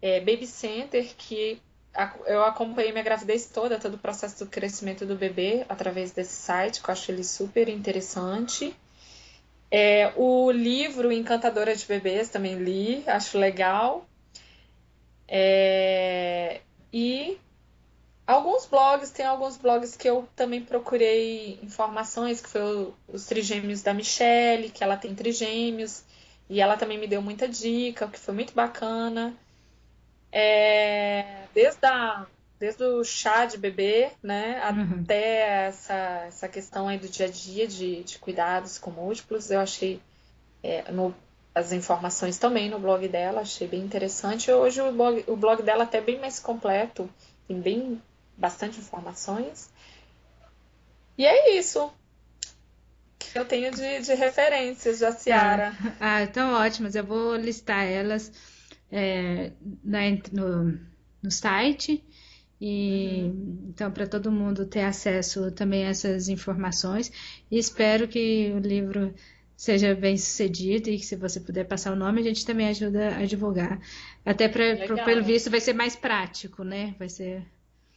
é, 0.00 0.18
Baby 0.20 0.46
Center, 0.46 1.14
que 1.18 1.60
eu 2.26 2.42
acompanhei 2.42 2.90
minha 2.90 3.04
gravidez 3.04 3.46
toda, 3.46 3.78
todo 3.78 3.94
o 3.94 3.98
processo 3.98 4.44
do 4.44 4.50
crescimento 4.50 5.06
do 5.06 5.14
bebê 5.14 5.64
através 5.68 6.10
desse 6.10 6.34
site, 6.34 6.82
que 6.82 6.88
eu 6.88 6.92
acho 6.92 7.12
ele 7.12 7.22
super 7.22 7.68
interessante. 7.68 8.74
É, 9.70 10.12
o 10.16 10.50
livro 10.50 11.10
Encantadora 11.10 11.74
de 11.74 11.84
Bebês 11.86 12.28
também 12.28 12.56
li, 12.56 13.02
acho 13.06 13.38
legal. 13.38 14.06
É, 15.26 16.60
e 16.92 17.38
alguns 18.26 18.66
blogs, 18.66 19.10
tem 19.10 19.26
alguns 19.26 19.56
blogs 19.56 19.96
que 19.96 20.08
eu 20.08 20.28
também 20.36 20.62
procurei 20.62 21.58
informações, 21.62 22.40
que 22.40 22.48
foi 22.48 22.62
o, 22.62 22.94
os 23.08 23.26
trigêmeos 23.26 23.82
da 23.82 23.92
Michelle, 23.92 24.70
que 24.70 24.84
ela 24.84 24.96
tem 24.96 25.14
trigêmeos, 25.14 26.04
e 26.48 26.60
ela 26.60 26.76
também 26.76 26.98
me 26.98 27.06
deu 27.06 27.22
muita 27.22 27.48
dica, 27.48 28.06
o 28.06 28.10
que 28.10 28.18
foi 28.18 28.34
muito 28.34 28.54
bacana. 28.54 29.34
É, 30.30 31.46
desde, 31.54 31.86
a, 31.86 32.26
desde 32.64 32.82
o 32.82 33.04
chá 33.04 33.44
de 33.44 33.58
bebê, 33.58 34.10
né, 34.22 34.58
uhum. 34.70 35.02
até 35.02 35.66
essa, 35.66 36.24
essa 36.26 36.48
questão 36.48 36.88
aí 36.88 36.98
do 36.98 37.06
dia 37.06 37.26
a 37.26 37.30
dia 37.30 37.66
de, 37.68 38.02
de 38.02 38.18
cuidados 38.18 38.78
com 38.78 38.90
múltiplos, 38.90 39.50
eu 39.50 39.60
achei 39.60 40.00
é, 40.62 40.90
no, 40.90 41.14
as 41.54 41.72
informações 41.72 42.38
também 42.38 42.70
no 42.70 42.78
blog 42.78 43.06
dela, 43.06 43.42
achei 43.42 43.68
bem 43.68 43.82
interessante. 43.82 44.50
Hoje 44.50 44.80
o 44.80 44.90
blog, 44.92 45.24
o 45.26 45.36
blog 45.36 45.62
dela 45.62 45.84
até 45.84 45.98
é 45.98 46.00
bem 46.00 46.18
mais 46.18 46.38
completo, 46.38 47.08
tem 47.46 47.60
bem 47.60 48.00
bastante 48.34 48.78
informações. 48.78 49.70
E 51.18 51.26
é 51.26 51.58
isso 51.58 51.92
que 53.18 53.38
eu 53.38 53.44
tenho 53.44 53.70
de, 53.72 54.00
de 54.00 54.14
referências 54.14 55.00
da 55.00 55.12
Ciara. 55.12 55.76
Ah, 56.00 56.22
então 56.22 56.54
ótimas. 56.54 56.94
Eu 56.94 57.04
vou 57.04 57.36
listar 57.36 57.84
elas 57.84 58.32
é, 58.90 59.52
na, 59.84 60.00
no, 60.32 60.80
no 61.22 61.30
site. 61.30 62.02
E 62.60 63.24
uhum. 63.24 63.66
então 63.68 63.90
para 63.90 64.06
todo 64.06 64.30
mundo 64.30 64.64
ter 64.64 64.82
acesso 64.82 65.50
também 65.52 65.86
a 65.86 65.90
essas 65.90 66.28
informações. 66.28 67.10
E 67.50 67.58
espero 67.58 68.08
que 68.08 68.52
o 68.54 68.58
livro 68.58 69.14
seja 69.56 69.94
bem 69.94 70.16
sucedido 70.16 70.90
e 70.90 70.98
que 70.98 71.04
se 71.04 71.16
você 71.16 71.40
puder 71.40 71.64
passar 71.64 71.92
o 71.92 71.96
nome, 71.96 72.20
a 72.20 72.24
gente 72.24 72.44
também 72.44 72.68
ajuda 72.68 73.16
a 73.16 73.24
divulgar. 73.24 73.80
Até 74.24 74.48
para 74.48 74.76
pelo 75.04 75.24
visto 75.24 75.50
vai 75.50 75.60
ser 75.60 75.72
mais 75.72 75.94
prático, 75.96 76.64
né? 76.64 76.94
Vai 76.98 77.08
ser 77.08 77.44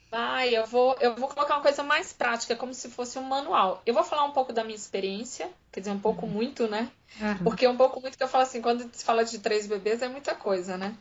Vai, 0.10 0.56
eu 0.56 0.66
vou, 0.66 0.96
eu 1.02 1.16
vou 1.16 1.28
colocar 1.28 1.56
uma 1.56 1.62
coisa 1.62 1.84
mais 1.84 2.14
prática, 2.14 2.56
como 2.56 2.74
se 2.74 2.90
fosse 2.90 3.20
um 3.20 3.24
manual. 3.24 3.82
Eu 3.86 3.94
vou 3.94 4.04
falar 4.04 4.24
um 4.24 4.32
pouco 4.32 4.54
da 4.54 4.64
minha 4.64 4.76
experiência, 4.76 5.50
quer 5.70 5.82
dizer, 5.82 5.92
um 5.92 6.00
pouco 6.00 6.26
uhum. 6.26 6.32
muito, 6.32 6.66
né? 6.68 6.90
Uhum. 7.20 7.44
Porque 7.44 7.66
é 7.66 7.70
um 7.70 7.76
pouco 7.76 8.00
muito 8.00 8.18
que 8.18 8.24
eu 8.24 8.28
falo 8.28 8.44
assim, 8.44 8.62
quando 8.62 8.90
se 8.94 9.04
fala 9.04 9.26
de 9.26 9.38
três 9.40 9.68
bebês 9.68 10.02
é 10.02 10.08
muita 10.08 10.34
coisa, 10.34 10.78
né? 10.78 10.96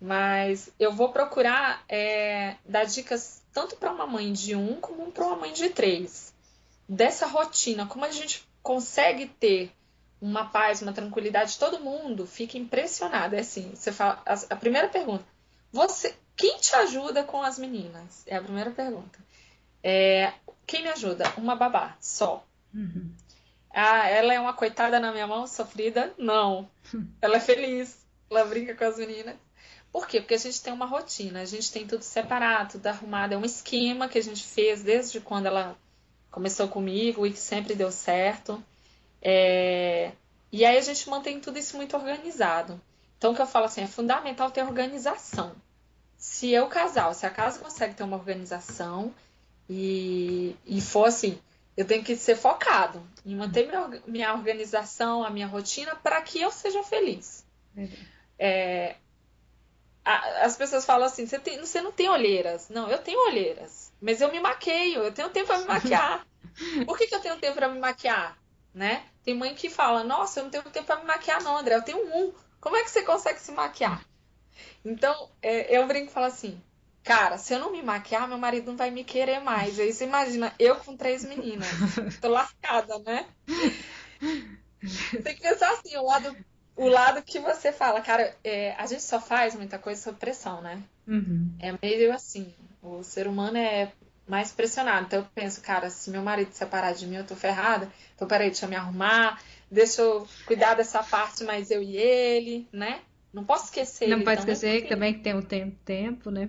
Mas 0.00 0.70
eu 0.78 0.92
vou 0.92 1.10
procurar 1.10 1.82
é, 1.88 2.56
dar 2.64 2.84
dicas 2.84 3.42
tanto 3.52 3.76
para 3.76 3.92
uma 3.92 4.06
mãe 4.06 4.32
de 4.32 4.54
um 4.54 4.80
como 4.80 5.10
para 5.10 5.24
uma 5.24 5.36
mãe 5.36 5.52
de 5.52 5.70
três. 5.70 6.34
Dessa 6.88 7.26
rotina, 7.26 7.86
como 7.86 8.04
a 8.04 8.10
gente 8.10 8.46
consegue 8.62 9.26
ter 9.26 9.72
uma 10.20 10.46
paz, 10.46 10.82
uma 10.82 10.92
tranquilidade, 10.92 11.58
todo 11.58 11.80
mundo 11.80 12.26
fica 12.26 12.58
impressionado. 12.58 13.34
É 13.34 13.40
assim, 13.40 13.74
você 13.74 13.90
fala, 13.90 14.22
a, 14.26 14.34
a 14.50 14.56
primeira 14.56 14.88
pergunta, 14.88 15.24
você 15.72 16.14
quem 16.36 16.58
te 16.58 16.74
ajuda 16.76 17.24
com 17.24 17.42
as 17.42 17.58
meninas? 17.58 18.22
É 18.26 18.36
a 18.36 18.42
primeira 18.42 18.70
pergunta. 18.70 19.18
É, 19.82 20.32
quem 20.66 20.82
me 20.82 20.88
ajuda? 20.88 21.24
Uma 21.38 21.56
babá, 21.56 21.96
só. 21.98 22.44
Uhum. 22.74 23.10
Ah, 23.70 24.08
ela 24.08 24.34
é 24.34 24.40
uma 24.40 24.52
coitada 24.52 25.00
na 25.00 25.12
minha 25.12 25.26
mão, 25.26 25.46
sofrida? 25.46 26.12
Não. 26.18 26.68
Ela 27.20 27.36
é 27.36 27.40
feliz. 27.40 28.06
Ela 28.30 28.44
brinca 28.44 28.74
com 28.74 28.84
as 28.84 28.96
meninas. 28.96 29.36
Por 29.96 30.06
quê? 30.06 30.20
Porque 30.20 30.34
a 30.34 30.38
gente 30.38 30.60
tem 30.60 30.74
uma 30.74 30.84
rotina, 30.84 31.40
a 31.40 31.46
gente 31.46 31.72
tem 31.72 31.86
tudo 31.86 32.02
separado, 32.02 32.72
tudo 32.72 32.86
arrumado. 32.86 33.32
É 33.32 33.38
um 33.38 33.46
esquema 33.46 34.10
que 34.10 34.18
a 34.18 34.22
gente 34.22 34.44
fez 34.44 34.82
desde 34.82 35.20
quando 35.20 35.46
ela 35.46 35.74
começou 36.30 36.68
comigo 36.68 37.26
e 37.26 37.32
que 37.32 37.38
sempre 37.38 37.74
deu 37.74 37.90
certo. 37.90 38.62
É... 39.22 40.12
E 40.52 40.66
aí 40.66 40.76
a 40.76 40.82
gente 40.82 41.08
mantém 41.08 41.40
tudo 41.40 41.58
isso 41.58 41.78
muito 41.78 41.96
organizado. 41.96 42.78
Então, 43.16 43.32
o 43.32 43.34
que 43.34 43.40
eu 43.40 43.46
falo 43.46 43.64
assim, 43.64 43.84
é 43.84 43.86
fundamental 43.86 44.50
ter 44.50 44.64
organização. 44.64 45.56
Se 46.18 46.50
eu 46.50 46.68
casal, 46.68 47.14
se 47.14 47.24
a 47.24 47.30
casa 47.30 47.58
consegue 47.58 47.94
ter 47.94 48.02
uma 48.02 48.18
organização 48.18 49.14
e, 49.66 50.54
e 50.66 50.78
for 50.82 51.06
assim, 51.06 51.38
eu 51.74 51.86
tenho 51.86 52.04
que 52.04 52.16
ser 52.16 52.36
focado 52.36 53.02
em 53.24 53.34
manter 53.34 53.66
minha, 53.66 54.02
minha 54.06 54.34
organização, 54.34 55.24
a 55.24 55.30
minha 55.30 55.46
rotina, 55.46 55.96
para 55.96 56.20
que 56.20 56.38
eu 56.38 56.50
seja 56.50 56.82
feliz. 56.82 57.46
É, 58.38 58.96
as 60.06 60.56
pessoas 60.56 60.84
falam 60.84 61.06
assim: 61.06 61.26
você, 61.26 61.38
tem, 61.38 61.58
você 61.58 61.80
não 61.80 61.92
tem 61.92 62.08
olheiras. 62.08 62.68
Não, 62.68 62.88
eu 62.88 62.98
tenho 62.98 63.26
olheiras, 63.26 63.92
mas 64.00 64.20
eu 64.20 64.30
me 64.30 64.40
maqueio, 64.40 65.02
eu 65.02 65.12
tenho 65.12 65.30
tempo 65.30 65.48
para 65.48 65.58
me 65.58 65.66
maquiar. 65.68 66.26
Por 66.86 66.96
que, 66.96 67.06
que 67.06 67.14
eu 67.14 67.20
tenho 67.20 67.36
tempo 67.38 67.54
para 67.54 67.68
me 67.68 67.78
maquiar? 67.78 68.38
Né? 68.72 69.04
Tem 69.24 69.34
mãe 69.34 69.54
que 69.54 69.68
fala: 69.68 70.04
Nossa, 70.04 70.40
eu 70.40 70.44
não 70.44 70.50
tenho 70.50 70.64
tempo 70.64 70.86
para 70.86 71.00
me 71.00 71.06
maquiar, 71.06 71.42
não, 71.42 71.56
André, 71.56 71.74
eu 71.74 71.82
tenho 71.82 71.98
um. 72.14 72.32
Como 72.60 72.76
é 72.76 72.82
que 72.82 72.90
você 72.90 73.02
consegue 73.02 73.40
se 73.40 73.52
maquiar? 73.52 74.04
Então, 74.84 75.30
é, 75.42 75.76
eu 75.76 75.86
brinco 75.86 76.10
e 76.10 76.14
falo 76.14 76.26
assim, 76.26 76.60
cara, 77.02 77.38
se 77.38 77.52
eu 77.52 77.58
não 77.58 77.72
me 77.72 77.82
maquiar, 77.82 78.28
meu 78.28 78.38
marido 78.38 78.70
não 78.70 78.76
vai 78.76 78.90
me 78.90 79.04
querer 79.04 79.40
mais. 79.40 79.78
Aí 79.78 79.92
você 79.92 80.04
imagina, 80.04 80.54
eu 80.58 80.76
com 80.76 80.96
três 80.96 81.24
meninas. 81.24 81.68
Tô 82.20 82.28
lascada, 82.28 82.98
né? 83.00 83.26
Tem 85.24 85.34
que 85.34 85.42
pensar 85.42 85.72
assim, 85.72 85.96
o 85.96 86.04
lado, 86.04 86.36
o 86.76 86.88
lado 86.88 87.22
que 87.22 87.38
você 87.38 87.72
fala, 87.72 88.00
cara, 88.00 88.34
é, 88.44 88.72
a 88.72 88.86
gente 88.86 89.02
só 89.02 89.20
faz 89.20 89.54
muita 89.54 89.78
coisa 89.78 90.00
sob 90.00 90.18
pressão, 90.18 90.60
né? 90.60 90.82
Uhum. 91.08 91.50
É 91.58 91.74
meio 91.82 92.12
assim, 92.12 92.52
o 92.82 93.02
ser 93.02 93.26
humano 93.26 93.56
é 93.56 93.90
mais 94.28 94.52
pressionado. 94.52 95.06
Então 95.06 95.20
eu 95.20 95.26
penso, 95.34 95.60
cara, 95.62 95.88
se 95.88 96.10
meu 96.10 96.22
marido 96.22 96.52
separar 96.52 96.92
de 96.92 97.06
mim, 97.06 97.16
eu 97.16 97.26
tô 97.26 97.34
ferrada. 97.34 97.90
Então 98.14 98.28
peraí, 98.28 98.48
deixa 98.48 98.66
eu 98.66 98.70
me 98.70 98.76
arrumar, 98.76 99.40
deixa 99.70 100.02
eu 100.02 100.28
cuidar 100.46 100.74
dessa 100.74 101.02
parte 101.02 101.44
mais 101.44 101.70
eu 101.70 101.82
e 101.82 101.96
ele, 101.96 102.68
né? 102.72 103.00
Não 103.32 103.44
posso 103.44 103.66
esquecer. 103.66 104.08
Não 104.08 104.22
pode 104.22 104.40
esquecer 104.40 104.82
que 104.82 104.88
também 104.88 105.14
tem 105.18 105.34
o 105.34 105.42
tempo, 105.42 105.76
tempo, 105.84 106.30
né? 106.30 106.48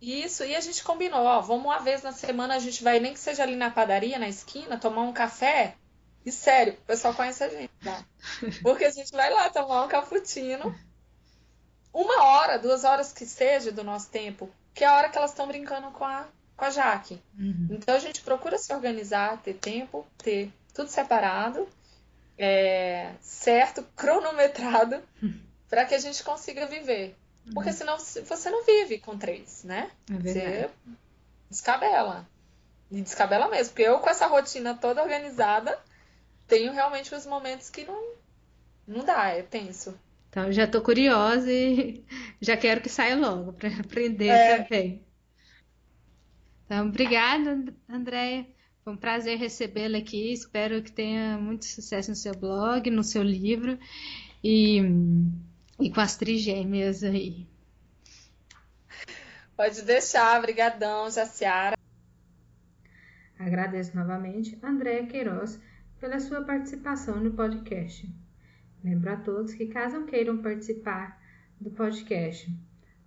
Isso, 0.00 0.44
e 0.44 0.54
a 0.54 0.60
gente 0.60 0.84
combinou, 0.84 1.24
ó, 1.24 1.40
vamos 1.40 1.64
uma 1.64 1.78
vez 1.78 2.02
na 2.02 2.12
semana, 2.12 2.54
a 2.54 2.58
gente 2.58 2.84
vai 2.84 3.00
nem 3.00 3.14
que 3.14 3.18
seja 3.18 3.42
ali 3.42 3.56
na 3.56 3.70
padaria, 3.70 4.18
na 4.18 4.28
esquina, 4.28 4.78
tomar 4.78 5.02
um 5.02 5.12
café. 5.12 5.74
E 6.26 6.32
sério, 6.32 6.72
o 6.72 6.86
pessoal 6.86 7.14
conhece 7.14 7.44
a 7.44 7.48
gente, 7.48 7.70
tá? 7.84 8.04
Porque 8.60 8.84
a 8.84 8.90
gente 8.90 9.12
vai 9.12 9.32
lá 9.32 9.48
tomar 9.48 9.84
um 9.84 9.88
cappuccino. 9.88 10.76
Uma 11.92 12.24
hora, 12.24 12.58
duas 12.58 12.82
horas 12.82 13.12
que 13.12 13.24
seja 13.24 13.70
do 13.70 13.84
nosso 13.84 14.10
tempo, 14.10 14.50
que 14.74 14.82
é 14.82 14.88
a 14.88 14.96
hora 14.96 15.08
que 15.08 15.16
elas 15.16 15.30
estão 15.30 15.46
brincando 15.46 15.88
com 15.92 16.04
a, 16.04 16.26
com 16.56 16.64
a 16.64 16.70
Jaque. 16.70 17.22
Uhum. 17.38 17.68
Então 17.70 17.94
a 17.94 18.00
gente 18.00 18.22
procura 18.22 18.58
se 18.58 18.74
organizar, 18.74 19.40
ter 19.40 19.54
tempo, 19.54 20.04
ter 20.18 20.52
tudo 20.74 20.90
separado, 20.90 21.68
é, 22.36 23.12
certo, 23.20 23.84
cronometrado, 23.94 25.00
para 25.70 25.84
que 25.84 25.94
a 25.94 25.98
gente 26.00 26.24
consiga 26.24 26.66
viver. 26.66 27.16
Porque 27.54 27.70
uhum. 27.70 27.76
senão 27.76 27.98
você 27.98 28.50
não 28.50 28.64
vive 28.64 28.98
com 28.98 29.16
três, 29.16 29.62
né? 29.62 29.92
É 30.10 30.14
você 30.14 30.70
descabela. 31.48 32.28
E 32.90 33.00
descabela 33.00 33.48
mesmo. 33.48 33.72
Porque 33.72 33.88
eu, 33.88 34.00
com 34.00 34.10
essa 34.10 34.26
rotina 34.26 34.74
toda 34.74 35.02
organizada, 35.02 35.78
tenho 36.46 36.72
realmente 36.72 37.14
os 37.14 37.26
momentos 37.26 37.70
que 37.70 37.84
não, 37.84 38.14
não 38.86 39.04
dá, 39.04 39.28
é 39.28 39.42
tenso. 39.42 39.98
Então, 40.30 40.52
já 40.52 40.66
tô 40.66 40.82
curiosa 40.82 41.50
e 41.50 42.04
já 42.40 42.56
quero 42.56 42.80
que 42.80 42.88
saia 42.88 43.16
logo 43.16 43.52
para 43.52 43.68
aprender 43.80 44.28
é. 44.28 44.62
também. 44.62 45.02
Então, 46.64 46.88
obrigada, 46.88 47.64
Andréia. 47.88 48.46
Foi 48.82 48.92
um 48.92 48.96
prazer 48.96 49.38
recebê-la 49.38 49.98
aqui. 49.98 50.32
Espero 50.32 50.82
que 50.82 50.92
tenha 50.92 51.38
muito 51.38 51.64
sucesso 51.64 52.10
no 52.10 52.16
seu 52.16 52.34
blog, 52.34 52.88
no 52.90 53.02
seu 53.02 53.22
livro 53.22 53.78
e, 54.42 54.80
e 55.80 55.90
com 55.90 56.00
as 56.00 56.16
trigêmeas 56.16 57.02
aí. 57.02 57.46
Pode 59.56 59.82
deixar, 59.82 60.40
brigadão, 60.42 61.10
Jaciara. 61.10 61.76
Agradeço 63.38 63.96
novamente 63.96 64.58
a 64.62 64.68
Andréa 64.68 65.06
Queiroz 65.06 65.58
pela 66.06 66.20
sua 66.20 66.40
participação 66.42 67.18
no 67.18 67.32
podcast. 67.32 68.08
Lembro 68.84 69.10
a 69.10 69.16
todos 69.16 69.54
que 69.54 69.66
caso 69.66 70.04
queiram 70.04 70.38
participar 70.38 71.20
do 71.60 71.68
podcast, 71.72 72.48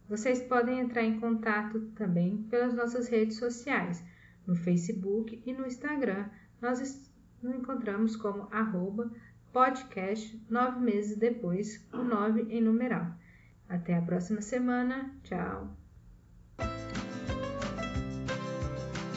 vocês 0.10 0.42
podem 0.42 0.82
entrar 0.82 1.04
em 1.04 1.18
contato 1.18 1.80
também 1.96 2.44
pelas 2.50 2.74
nossas 2.74 3.08
redes 3.08 3.38
sociais, 3.38 4.04
no 4.46 4.54
Facebook 4.54 5.42
e 5.46 5.54
no 5.54 5.66
Instagram. 5.66 6.26
Nós 6.62 7.10
nos 7.42 7.56
encontramos 7.56 8.18
como 8.18 8.50
arroba 8.52 9.10
podcast 9.54 10.38
nove 10.50 10.82
meses 10.82 11.16
depois, 11.16 11.88
o 11.94 12.04
nove 12.04 12.48
em 12.50 12.60
numeral. 12.60 13.14
Até 13.70 13.96
a 13.96 14.02
próxima 14.02 14.42
semana. 14.42 15.16
Tchau. 15.24 15.74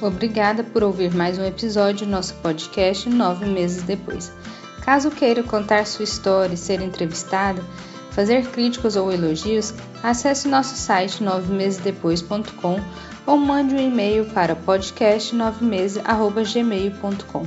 Obrigada 0.02 0.62
por 0.64 0.82
ouvir 0.82 1.14
mais 1.14 1.38
um 1.38 1.44
episódio 1.44 2.04
do 2.04 2.10
nosso 2.10 2.34
podcast 2.42 3.08
nove 3.08 3.46
meses 3.46 3.84
depois. 3.84 4.32
Caso 4.80 5.12
queira 5.12 5.44
contar 5.44 5.86
sua 5.86 6.02
história 6.02 6.54
e 6.54 6.56
ser 6.56 6.82
entrevistada, 6.82 7.62
fazer 8.10 8.48
críticas 8.48 8.96
ou 8.96 9.12
elogios, 9.12 9.72
acesse 10.02 10.48
nosso 10.48 10.74
site 10.74 11.22
novemesesdepois.com 11.22 12.80
ou 13.24 13.36
mande 13.36 13.76
um 13.76 13.78
e-mail 13.78 14.24
para 14.24 14.56
podcast9meses@gmail.com. 14.56 17.46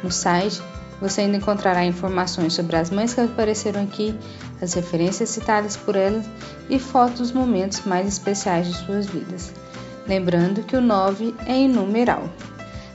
No 0.00 0.12
site 0.12 0.62
você 1.00 1.22
ainda 1.22 1.38
encontrará 1.38 1.84
informações 1.84 2.54
sobre 2.54 2.76
as 2.76 2.90
mães 2.90 3.12
que 3.12 3.22
apareceram 3.22 3.82
aqui, 3.82 4.14
as 4.62 4.74
referências 4.74 5.30
citadas 5.30 5.76
por 5.76 5.96
elas 5.96 6.26
e 6.70 6.78
fotos 6.78 7.18
dos 7.18 7.32
momentos 7.32 7.84
mais 7.84 8.06
especiais 8.06 8.68
de 8.68 8.74
suas 8.86 9.06
vidas. 9.06 9.52
Lembrando 10.08 10.62
que 10.62 10.76
o 10.76 10.80
9 10.80 11.34
é 11.46 11.54
em 11.54 11.68
numeral. 11.68 12.28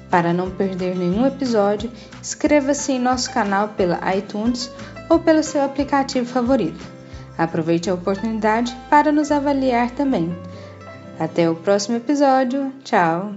Para 0.10 0.34
não 0.34 0.50
perder 0.50 0.96
nenhum 0.96 1.26
episódio, 1.26 1.92
inscreva-se 2.20 2.92
em 2.92 3.00
nosso 3.00 3.32
canal 3.32 3.70
pela 3.70 4.00
iTunes 4.16 4.72
ou 5.10 5.20
pelo 5.20 5.44
seu 5.44 5.64
aplicativo 5.64 6.26
favorito. 6.26 6.84
Aproveite 7.38 7.90
a 7.90 7.94
oportunidade 7.94 8.76
para 8.90 9.12
nos 9.12 9.32
avaliar 9.32 9.92
também. 9.92 10.36
Até 11.20 11.50
o 11.50 11.56
próximo 11.56 11.98
episódio. 11.98 12.72
Tchau! 12.84 13.34